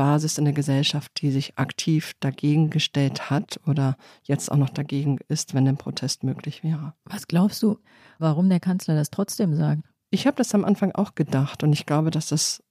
Basis 0.00 0.38
in 0.38 0.46
der 0.46 0.54
Gesellschaft, 0.54 1.20
die 1.20 1.30
sich 1.30 1.58
aktiv 1.58 2.14
dagegen 2.20 2.70
gestellt 2.70 3.28
hat 3.28 3.60
oder 3.66 3.98
jetzt 4.22 4.50
auch 4.50 4.56
noch 4.56 4.70
dagegen 4.70 5.18
ist, 5.28 5.52
wenn 5.52 5.68
ein 5.68 5.76
Protest 5.76 6.24
möglich 6.24 6.64
wäre. 6.64 6.94
Was 7.04 7.28
glaubst 7.28 7.62
du, 7.62 7.76
warum 8.18 8.48
der 8.48 8.60
Kanzler 8.60 8.94
das 8.94 9.10
trotzdem 9.10 9.54
sagt? 9.54 9.82
Ich 10.08 10.26
habe 10.26 10.38
das 10.38 10.54
am 10.54 10.64
Anfang 10.64 10.92
auch 10.92 11.14
gedacht 11.14 11.62
und 11.62 11.74
ich 11.74 11.84
glaube, 11.84 12.10
dass 12.10 12.28
das 12.28 12.62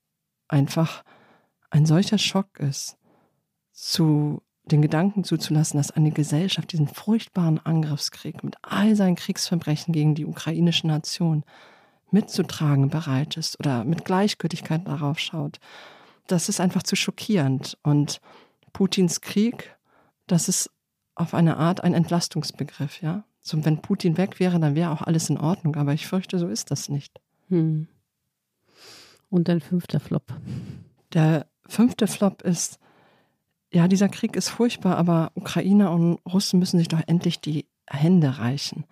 einfach 0.47 1.03
ein 1.69 1.85
solcher 1.85 2.17
Schock 2.17 2.59
ist, 2.59 2.97
zu 3.73 4.41
den 4.65 4.81
Gedanken 4.81 5.23
zuzulassen, 5.23 5.77
dass 5.77 5.91
eine 5.91 6.09
Gesellschaft 6.09 6.71
diesen 6.71 6.87
furchtbaren 6.87 7.63
Angriffskrieg 7.63 8.43
mit 8.43 8.55
all 8.63 8.95
seinen 8.95 9.15
Kriegsverbrechen 9.15 9.93
gegen 9.93 10.15
die 10.15 10.25
ukrainische 10.25 10.87
Nation 10.87 11.43
mitzutragen 12.09 12.89
bereit 12.89 13.37
ist 13.37 13.59
oder 13.59 13.83
mit 13.83 14.03
Gleichgültigkeit 14.03 14.87
darauf 14.87 15.19
schaut 15.19 15.59
das 16.31 16.49
ist 16.49 16.59
einfach 16.59 16.83
zu 16.83 16.95
schockierend. 16.95 17.77
Und 17.83 18.21
Putins 18.73 19.21
Krieg, 19.21 19.75
das 20.27 20.47
ist 20.47 20.71
auf 21.15 21.33
eine 21.33 21.57
Art 21.57 21.83
ein 21.83 21.93
Entlastungsbegriff, 21.93 23.01
ja. 23.01 23.23
So, 23.41 23.63
wenn 23.65 23.81
Putin 23.81 24.17
weg 24.17 24.39
wäre, 24.39 24.59
dann 24.59 24.75
wäre 24.75 24.91
auch 24.91 25.01
alles 25.01 25.29
in 25.29 25.37
Ordnung. 25.37 25.75
Aber 25.75 25.93
ich 25.93 26.07
fürchte, 26.07 26.37
so 26.37 26.47
ist 26.47 26.71
das 26.71 26.89
nicht. 26.89 27.19
Hm. 27.47 27.87
Und 29.29 29.47
dein 29.47 29.61
fünfter 29.61 29.99
Flop. 29.99 30.33
Der 31.13 31.47
fünfte 31.65 32.07
Flop 32.07 32.41
ist, 32.41 32.79
ja, 33.71 33.87
dieser 33.87 34.09
Krieg 34.09 34.35
ist 34.35 34.49
furchtbar, 34.49 34.97
aber 34.97 35.31
Ukrainer 35.35 35.91
und 35.91 36.19
Russen 36.25 36.59
müssen 36.59 36.77
sich 36.77 36.87
doch 36.87 37.01
endlich 37.07 37.39
die 37.39 37.65
Hände 37.87 38.39
reichen. 38.39 38.85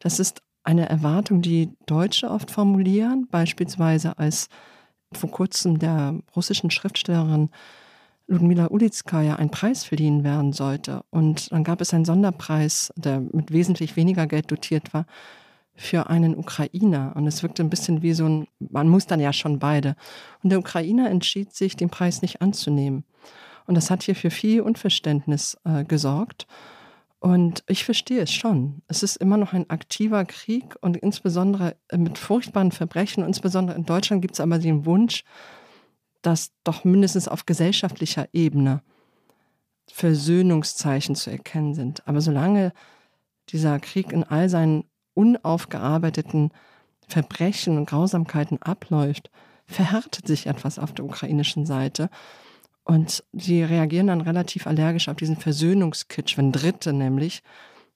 Das 0.00 0.18
ist 0.18 0.42
eine 0.64 0.88
Erwartung, 0.88 1.42
die 1.42 1.70
Deutsche 1.86 2.30
oft 2.30 2.50
formulieren, 2.50 3.28
beispielsweise 3.30 4.18
als 4.18 4.48
vor 5.16 5.30
kurzem 5.30 5.78
der 5.78 6.18
russischen 6.34 6.70
Schriftstellerin 6.70 7.50
Ludmila 8.26 8.68
Ulitskaya 8.68 9.36
ein 9.36 9.50
Preis 9.50 9.84
verliehen 9.84 10.24
werden 10.24 10.52
sollte. 10.52 11.04
Und 11.10 11.52
dann 11.52 11.64
gab 11.64 11.80
es 11.80 11.92
einen 11.92 12.04
Sonderpreis, 12.04 12.92
der 12.96 13.20
mit 13.20 13.52
wesentlich 13.52 13.96
weniger 13.96 14.26
Geld 14.26 14.50
dotiert 14.50 14.94
war, 14.94 15.06
für 15.74 16.08
einen 16.08 16.36
Ukrainer. 16.36 17.12
Und 17.16 17.26
es 17.26 17.42
wirkte 17.42 17.62
ein 17.62 17.70
bisschen 17.70 18.02
wie 18.02 18.14
so 18.14 18.26
ein, 18.26 18.46
man 18.58 18.88
muss 18.88 19.06
dann 19.06 19.20
ja 19.20 19.32
schon 19.32 19.58
beide. 19.58 19.96
Und 20.42 20.50
der 20.50 20.58
Ukrainer 20.58 21.10
entschied 21.10 21.52
sich, 21.52 21.76
den 21.76 21.90
Preis 21.90 22.22
nicht 22.22 22.40
anzunehmen. 22.40 23.04
Und 23.66 23.74
das 23.74 23.90
hat 23.90 24.02
hier 24.02 24.14
für 24.14 24.30
viel 24.30 24.60
Unverständnis 24.60 25.58
äh, 25.64 25.84
gesorgt. 25.84 26.46
Und 27.24 27.64
ich 27.68 27.86
verstehe 27.86 28.20
es 28.20 28.30
schon. 28.30 28.82
Es 28.86 29.02
ist 29.02 29.16
immer 29.16 29.38
noch 29.38 29.54
ein 29.54 29.70
aktiver 29.70 30.26
Krieg 30.26 30.76
und 30.82 30.98
insbesondere 30.98 31.74
mit 31.90 32.18
furchtbaren 32.18 32.70
Verbrechen. 32.70 33.24
Insbesondere 33.24 33.78
in 33.78 33.86
Deutschland 33.86 34.20
gibt 34.20 34.34
es 34.34 34.40
aber 34.40 34.58
den 34.58 34.84
Wunsch, 34.84 35.24
dass 36.20 36.52
doch 36.64 36.84
mindestens 36.84 37.26
auf 37.26 37.46
gesellschaftlicher 37.46 38.28
Ebene 38.34 38.82
Versöhnungszeichen 39.90 41.14
zu 41.14 41.30
erkennen 41.30 41.72
sind. 41.72 42.06
Aber 42.06 42.20
solange 42.20 42.74
dieser 43.48 43.80
Krieg 43.80 44.12
in 44.12 44.24
all 44.24 44.50
seinen 44.50 44.84
unaufgearbeiteten 45.14 46.50
Verbrechen 47.08 47.78
und 47.78 47.86
Grausamkeiten 47.88 48.60
abläuft, 48.60 49.30
verhärtet 49.64 50.26
sich 50.26 50.46
etwas 50.46 50.78
auf 50.78 50.92
der 50.92 51.06
ukrainischen 51.06 51.64
Seite. 51.64 52.10
Und 52.84 53.24
sie 53.32 53.62
reagieren 53.62 54.08
dann 54.08 54.20
relativ 54.20 54.66
allergisch 54.66 55.08
auf 55.08 55.16
diesen 55.16 55.36
Versöhnungskitsch, 55.36 56.36
wenn 56.36 56.52
Dritte 56.52 56.92
nämlich 56.92 57.42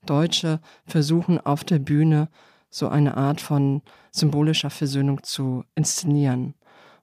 Deutsche 0.07 0.61
versuchen 0.86 1.39
auf 1.39 1.62
der 1.62 1.78
Bühne 1.78 2.28
so 2.70 2.89
eine 2.89 3.16
Art 3.16 3.41
von 3.41 3.82
symbolischer 4.11 4.70
Versöhnung 4.70 5.22
zu 5.22 5.64
inszenieren. 5.74 6.55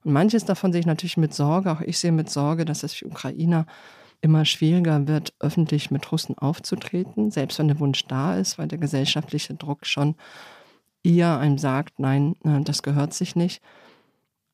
Und 0.04 0.12
manches 0.12 0.44
davon 0.44 0.72
sehe 0.72 0.80
ich 0.80 0.86
natürlich 0.86 1.16
mit 1.16 1.34
Sorge, 1.34 1.70
auch 1.70 1.80
ich 1.80 1.98
sehe 1.98 2.12
mit 2.12 2.30
Sorge, 2.30 2.64
dass 2.64 2.82
es 2.82 2.94
für 2.94 3.06
Ukrainer 3.06 3.66
immer 4.20 4.44
schwieriger 4.44 5.06
wird, 5.06 5.34
öffentlich 5.40 5.90
mit 5.90 6.10
Russen 6.10 6.38
aufzutreten, 6.38 7.30
selbst 7.30 7.58
wenn 7.58 7.68
der 7.68 7.80
Wunsch 7.80 8.04
da 8.06 8.36
ist, 8.36 8.58
weil 8.58 8.68
der 8.68 8.78
gesellschaftliche 8.78 9.54
Druck 9.54 9.86
schon 9.86 10.16
eher 11.04 11.38
einem 11.38 11.58
sagt, 11.58 11.98
nein, 12.00 12.34
das 12.64 12.82
gehört 12.82 13.14
sich 13.14 13.36
nicht. 13.36 13.62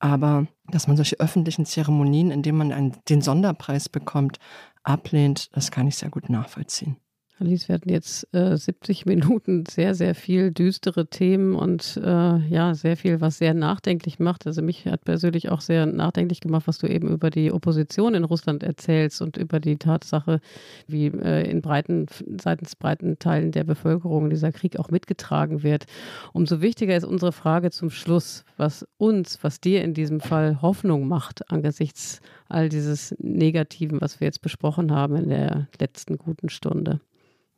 Aber 0.02 0.48
dass 0.66 0.88
man 0.88 0.96
solche 0.96 1.20
öffentlichen 1.20 1.64
Zeremonien, 1.64 2.32
in 2.32 2.42
denen 2.42 2.58
man 2.58 2.72
einen, 2.72 2.96
den 3.08 3.22
Sonderpreis 3.22 3.88
bekommt, 3.88 4.40
ablehnt, 4.82 5.54
das 5.54 5.70
kann 5.70 5.86
ich 5.86 5.96
sehr 5.96 6.10
gut 6.10 6.28
nachvollziehen. 6.28 6.96
Alice, 7.42 7.68
wir 7.68 7.74
hatten 7.74 7.88
jetzt 7.88 8.32
äh, 8.32 8.56
70 8.56 9.04
Minuten 9.06 9.64
sehr, 9.66 9.96
sehr 9.96 10.14
viel 10.14 10.52
düstere 10.52 11.08
Themen 11.08 11.56
und 11.56 12.00
äh, 12.02 12.38
ja, 12.48 12.74
sehr 12.74 12.96
viel, 12.96 13.20
was 13.20 13.38
sehr 13.38 13.52
nachdenklich 13.52 14.20
macht. 14.20 14.46
Also 14.46 14.62
mich 14.62 14.86
hat 14.86 15.04
persönlich 15.04 15.48
auch 15.48 15.60
sehr 15.60 15.86
nachdenklich 15.86 16.40
gemacht, 16.40 16.68
was 16.68 16.78
du 16.78 16.86
eben 16.86 17.08
über 17.08 17.30
die 17.30 17.50
Opposition 17.50 18.14
in 18.14 18.22
Russland 18.22 18.62
erzählst 18.62 19.20
und 19.22 19.36
über 19.36 19.58
die 19.58 19.76
Tatsache, 19.76 20.40
wie 20.86 21.06
äh, 21.06 21.50
in 21.50 21.62
breiten, 21.62 22.06
seitens 22.40 22.76
breiten 22.76 23.18
Teilen 23.18 23.50
der 23.50 23.64
Bevölkerung 23.64 24.30
dieser 24.30 24.52
Krieg 24.52 24.78
auch 24.78 24.90
mitgetragen 24.90 25.64
wird. 25.64 25.86
Umso 26.32 26.60
wichtiger 26.60 26.96
ist 26.96 27.04
unsere 27.04 27.32
Frage 27.32 27.72
zum 27.72 27.90
Schluss, 27.90 28.44
was 28.56 28.86
uns, 28.98 29.42
was 29.42 29.60
dir 29.60 29.82
in 29.82 29.94
diesem 29.94 30.20
Fall 30.20 30.62
Hoffnung 30.62 31.08
macht 31.08 31.50
angesichts 31.50 32.20
all 32.48 32.68
dieses 32.68 33.16
Negativen, 33.18 34.00
was 34.00 34.20
wir 34.20 34.26
jetzt 34.26 34.42
besprochen 34.42 34.92
haben 34.92 35.16
in 35.16 35.28
der 35.28 35.68
letzten 35.80 36.18
guten 36.18 36.48
Stunde. 36.48 37.00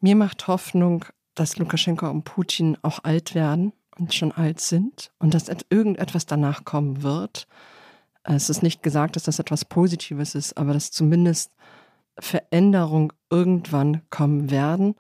Mir 0.04 0.16
macht 0.16 0.48
Hoffnung, 0.48 1.06
dass 1.34 1.56
Lukaschenko 1.56 2.10
und 2.10 2.24
Putin 2.24 2.76
auch 2.82 3.04
alt 3.04 3.34
werden 3.34 3.72
und 3.98 4.12
schon 4.12 4.32
alt 4.32 4.60
sind 4.60 5.10
und 5.18 5.32
dass 5.32 5.48
irgendetwas 5.70 6.26
danach 6.26 6.66
kommen 6.66 7.02
wird. 7.02 7.46
Es 8.22 8.50
ist 8.50 8.62
nicht 8.62 8.82
gesagt, 8.82 9.16
dass 9.16 9.22
das 9.22 9.38
etwas 9.38 9.64
Positives 9.64 10.34
ist, 10.34 10.58
aber 10.58 10.74
dass 10.74 10.90
zumindest 10.90 11.52
Veränderungen 12.18 13.14
irgendwann 13.30 14.02
kommen 14.10 14.50
werden 14.50 14.94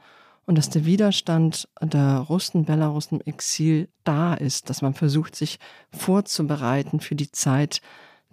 und 0.46 0.56
dass 0.56 0.70
der 0.70 0.86
Widerstand 0.86 1.68
der 1.82 2.20
Russen, 2.20 2.64
Belarusen 2.64 3.20
im 3.20 3.26
Exil 3.26 3.90
da 4.04 4.32
ist, 4.32 4.70
dass 4.70 4.80
man 4.80 4.94
versucht, 4.94 5.36
sich 5.36 5.58
vorzubereiten 5.90 7.00
für 7.00 7.14
die 7.14 7.30
Zeit, 7.30 7.82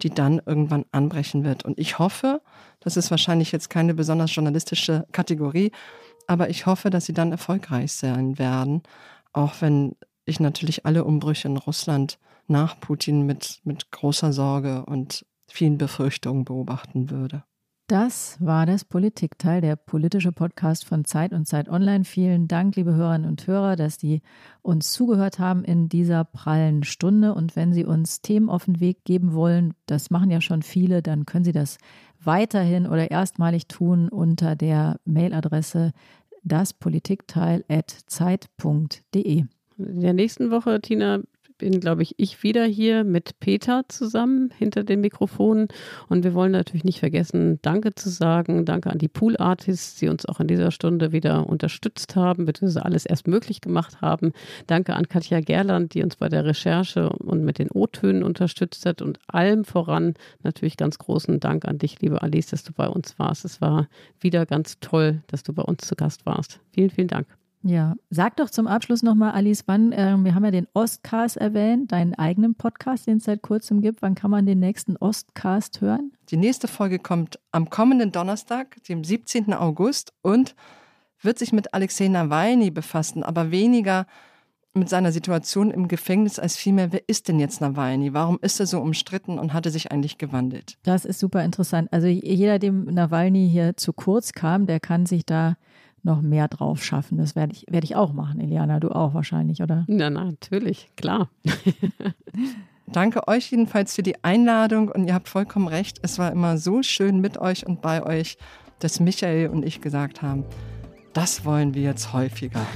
die 0.00 0.08
dann 0.08 0.40
irgendwann 0.46 0.86
anbrechen 0.90 1.44
wird. 1.44 1.66
Und 1.66 1.78
ich 1.78 1.98
hoffe, 1.98 2.40
das 2.80 2.96
ist 2.96 3.10
wahrscheinlich 3.10 3.52
jetzt 3.52 3.68
keine 3.68 3.92
besonders 3.92 4.34
journalistische 4.34 5.06
Kategorie, 5.12 5.70
aber 6.26 6.50
ich 6.50 6.66
hoffe, 6.66 6.90
dass 6.90 7.06
sie 7.06 7.14
dann 7.14 7.32
erfolgreich 7.32 7.92
sein 7.92 8.38
werden, 8.38 8.82
auch 9.32 9.60
wenn 9.60 9.96
ich 10.24 10.40
natürlich 10.40 10.86
alle 10.86 11.04
Umbrüche 11.04 11.48
in 11.48 11.56
Russland 11.56 12.18
nach 12.46 12.78
Putin 12.80 13.22
mit, 13.22 13.60
mit 13.64 13.90
großer 13.90 14.32
Sorge 14.32 14.84
und 14.86 15.26
vielen 15.46 15.78
Befürchtungen 15.78 16.44
beobachten 16.44 17.10
würde. 17.10 17.44
Das 17.88 18.36
war 18.40 18.64
das 18.64 18.84
Politikteil, 18.84 19.60
der 19.60 19.74
politische 19.76 20.32
Podcast 20.32 20.86
von 20.86 21.04
Zeit 21.04 21.32
und 21.32 21.46
Zeit 21.46 21.68
Online. 21.68 22.04
Vielen 22.04 22.48
Dank, 22.48 22.76
liebe 22.76 22.94
Hörerinnen 22.94 23.28
und 23.28 23.46
Hörer, 23.46 23.76
dass 23.76 23.98
die 23.98 24.22
uns 24.62 24.92
zugehört 24.92 25.38
haben 25.38 25.62
in 25.64 25.90
dieser 25.90 26.24
prallen 26.24 26.84
Stunde. 26.84 27.34
Und 27.34 27.54
wenn 27.54 27.72
Sie 27.72 27.84
uns 27.84 28.22
Themen 28.22 28.48
auf 28.48 28.64
den 28.64 28.80
Weg 28.80 29.04
geben 29.04 29.34
wollen, 29.34 29.74
das 29.86 30.10
machen 30.10 30.30
ja 30.30 30.40
schon 30.40 30.62
viele, 30.62 31.02
dann 31.02 31.26
können 31.26 31.44
Sie 31.44 31.52
das 31.52 31.76
weiterhin 32.22 32.86
oder 32.86 33.10
erstmalig 33.10 33.66
tun 33.66 34.08
unter 34.08 34.56
der 34.56 34.98
Mailadresse 35.04 35.92
daspolitikteil.zeit.de. 36.44 39.44
In 39.78 40.00
der 40.00 40.12
nächsten 40.12 40.50
Woche, 40.50 40.80
Tina, 40.80 41.20
bin, 41.62 41.78
glaube 41.78 42.02
ich, 42.02 42.14
ich 42.16 42.42
wieder 42.42 42.64
hier 42.64 43.04
mit 43.04 43.38
Peter 43.38 43.84
zusammen 43.86 44.52
hinter 44.58 44.82
dem 44.82 45.00
Mikrofon. 45.00 45.68
Und 46.08 46.24
wir 46.24 46.34
wollen 46.34 46.50
natürlich 46.50 46.82
nicht 46.82 46.98
vergessen, 46.98 47.60
Danke 47.62 47.94
zu 47.94 48.10
sagen. 48.10 48.64
Danke 48.64 48.90
an 48.90 48.98
die 48.98 49.06
Pool 49.06 49.36
Artists, 49.36 50.00
die 50.00 50.08
uns 50.08 50.26
auch 50.26 50.40
in 50.40 50.48
dieser 50.48 50.72
Stunde 50.72 51.12
wieder 51.12 51.48
unterstützt 51.48 52.16
haben, 52.16 52.46
beziehungsweise 52.46 52.84
alles 52.84 53.06
erst 53.06 53.28
möglich 53.28 53.60
gemacht 53.60 54.00
haben. 54.00 54.32
Danke 54.66 54.94
an 54.94 55.08
Katja 55.08 55.40
Gerland, 55.40 55.94
die 55.94 56.02
uns 56.02 56.16
bei 56.16 56.28
der 56.28 56.44
Recherche 56.44 57.10
und 57.10 57.44
mit 57.44 57.60
den 57.60 57.70
O-Tönen 57.70 58.24
unterstützt 58.24 58.84
hat. 58.84 59.00
Und 59.00 59.20
allem 59.28 59.64
voran 59.64 60.14
natürlich 60.42 60.76
ganz 60.76 60.98
großen 60.98 61.38
Dank 61.38 61.64
an 61.64 61.78
dich, 61.78 62.00
liebe 62.00 62.22
Alice, 62.22 62.48
dass 62.48 62.64
du 62.64 62.72
bei 62.72 62.88
uns 62.88 63.20
warst. 63.20 63.44
Es 63.44 63.60
war 63.60 63.88
wieder 64.18 64.46
ganz 64.46 64.80
toll, 64.80 65.22
dass 65.28 65.44
du 65.44 65.52
bei 65.52 65.62
uns 65.62 65.86
zu 65.86 65.94
Gast 65.94 66.26
warst. 66.26 66.58
Vielen, 66.72 66.90
vielen 66.90 67.08
Dank. 67.08 67.28
Ja, 67.64 67.94
sag 68.10 68.36
doch 68.36 68.50
zum 68.50 68.66
Abschluss 68.66 69.02
nochmal, 69.02 69.32
Alice, 69.32 69.64
wann, 69.66 69.92
äh, 69.92 70.16
wir 70.18 70.34
haben 70.34 70.44
ja 70.44 70.50
den 70.50 70.66
Ostcast 70.74 71.36
erwähnt, 71.36 71.92
deinen 71.92 72.14
eigenen 72.14 72.56
Podcast, 72.56 73.06
den 73.06 73.18
es 73.18 73.24
seit 73.24 73.42
kurzem 73.42 73.80
gibt. 73.80 74.02
Wann 74.02 74.16
kann 74.16 74.32
man 74.32 74.46
den 74.46 74.58
nächsten 74.58 74.96
Ostcast 74.96 75.80
hören? 75.80 76.12
Die 76.30 76.36
nächste 76.36 76.66
Folge 76.66 76.98
kommt 76.98 77.38
am 77.52 77.70
kommenden 77.70 78.10
Donnerstag, 78.10 78.82
dem 78.84 79.04
17. 79.04 79.52
August, 79.54 80.12
und 80.22 80.56
wird 81.20 81.38
sich 81.38 81.52
mit 81.52 81.72
Alexei 81.72 82.08
Nawalny 82.08 82.72
befassen, 82.72 83.22
aber 83.22 83.52
weniger 83.52 84.06
mit 84.74 84.88
seiner 84.88 85.12
Situation 85.12 85.70
im 85.70 85.86
Gefängnis 85.86 86.38
als 86.38 86.56
vielmehr, 86.56 86.92
wer 86.92 87.08
ist 87.08 87.28
denn 87.28 87.38
jetzt 87.38 87.60
Nawalny? 87.60 88.14
Warum 88.14 88.38
ist 88.40 88.58
er 88.58 88.66
so 88.66 88.80
umstritten 88.80 89.38
und 89.38 89.52
hat 89.52 89.66
er 89.66 89.72
sich 89.72 89.92
eigentlich 89.92 90.18
gewandelt? 90.18 90.78
Das 90.82 91.04
ist 91.04 91.20
super 91.20 91.44
interessant. 91.44 91.92
Also 91.92 92.06
jeder, 92.06 92.58
dem 92.58 92.84
Nawalny 92.86 93.48
hier 93.50 93.76
zu 93.76 93.92
kurz 93.92 94.32
kam, 94.32 94.66
der 94.66 94.80
kann 94.80 95.04
sich 95.04 95.26
da 95.26 95.56
noch 96.02 96.20
mehr 96.20 96.48
drauf 96.48 96.82
schaffen. 96.82 97.18
Das 97.18 97.36
werde 97.36 97.52
ich, 97.52 97.66
werde 97.68 97.84
ich 97.84 97.96
auch 97.96 98.12
machen, 98.12 98.40
Eliana. 98.40 98.80
Du 98.80 98.90
auch 98.90 99.14
wahrscheinlich, 99.14 99.62
oder? 99.62 99.84
Na, 99.88 100.10
natürlich, 100.10 100.90
klar. 100.96 101.28
Danke 102.86 103.26
euch 103.28 103.50
jedenfalls 103.50 103.94
für 103.94 104.02
die 104.02 104.22
Einladung 104.22 104.88
und 104.88 105.06
ihr 105.06 105.14
habt 105.14 105.28
vollkommen 105.28 105.68
recht. 105.68 105.98
Es 106.02 106.18
war 106.18 106.30
immer 106.32 106.58
so 106.58 106.82
schön 106.82 107.20
mit 107.20 107.38
euch 107.38 107.66
und 107.66 107.80
bei 107.80 108.04
euch, 108.04 108.36
dass 108.80 109.00
Michael 109.00 109.48
und 109.48 109.64
ich 109.64 109.80
gesagt 109.80 110.20
haben, 110.20 110.44
das 111.12 111.44
wollen 111.44 111.74
wir 111.74 111.82
jetzt 111.82 112.12
häufiger. 112.12 112.66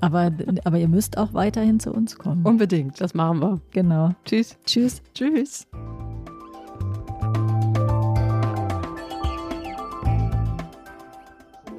Aber, 0.00 0.32
aber 0.64 0.78
ihr 0.78 0.88
müsst 0.88 1.18
auch 1.18 1.34
weiterhin 1.34 1.78
zu 1.78 1.92
uns 1.92 2.16
kommen. 2.16 2.44
Unbedingt. 2.44 3.00
Das 3.00 3.14
machen 3.14 3.40
wir. 3.40 3.60
Genau. 3.72 4.14
Tschüss. 4.24 4.56
Tschüss. 4.64 5.02
Tschüss. 5.14 5.66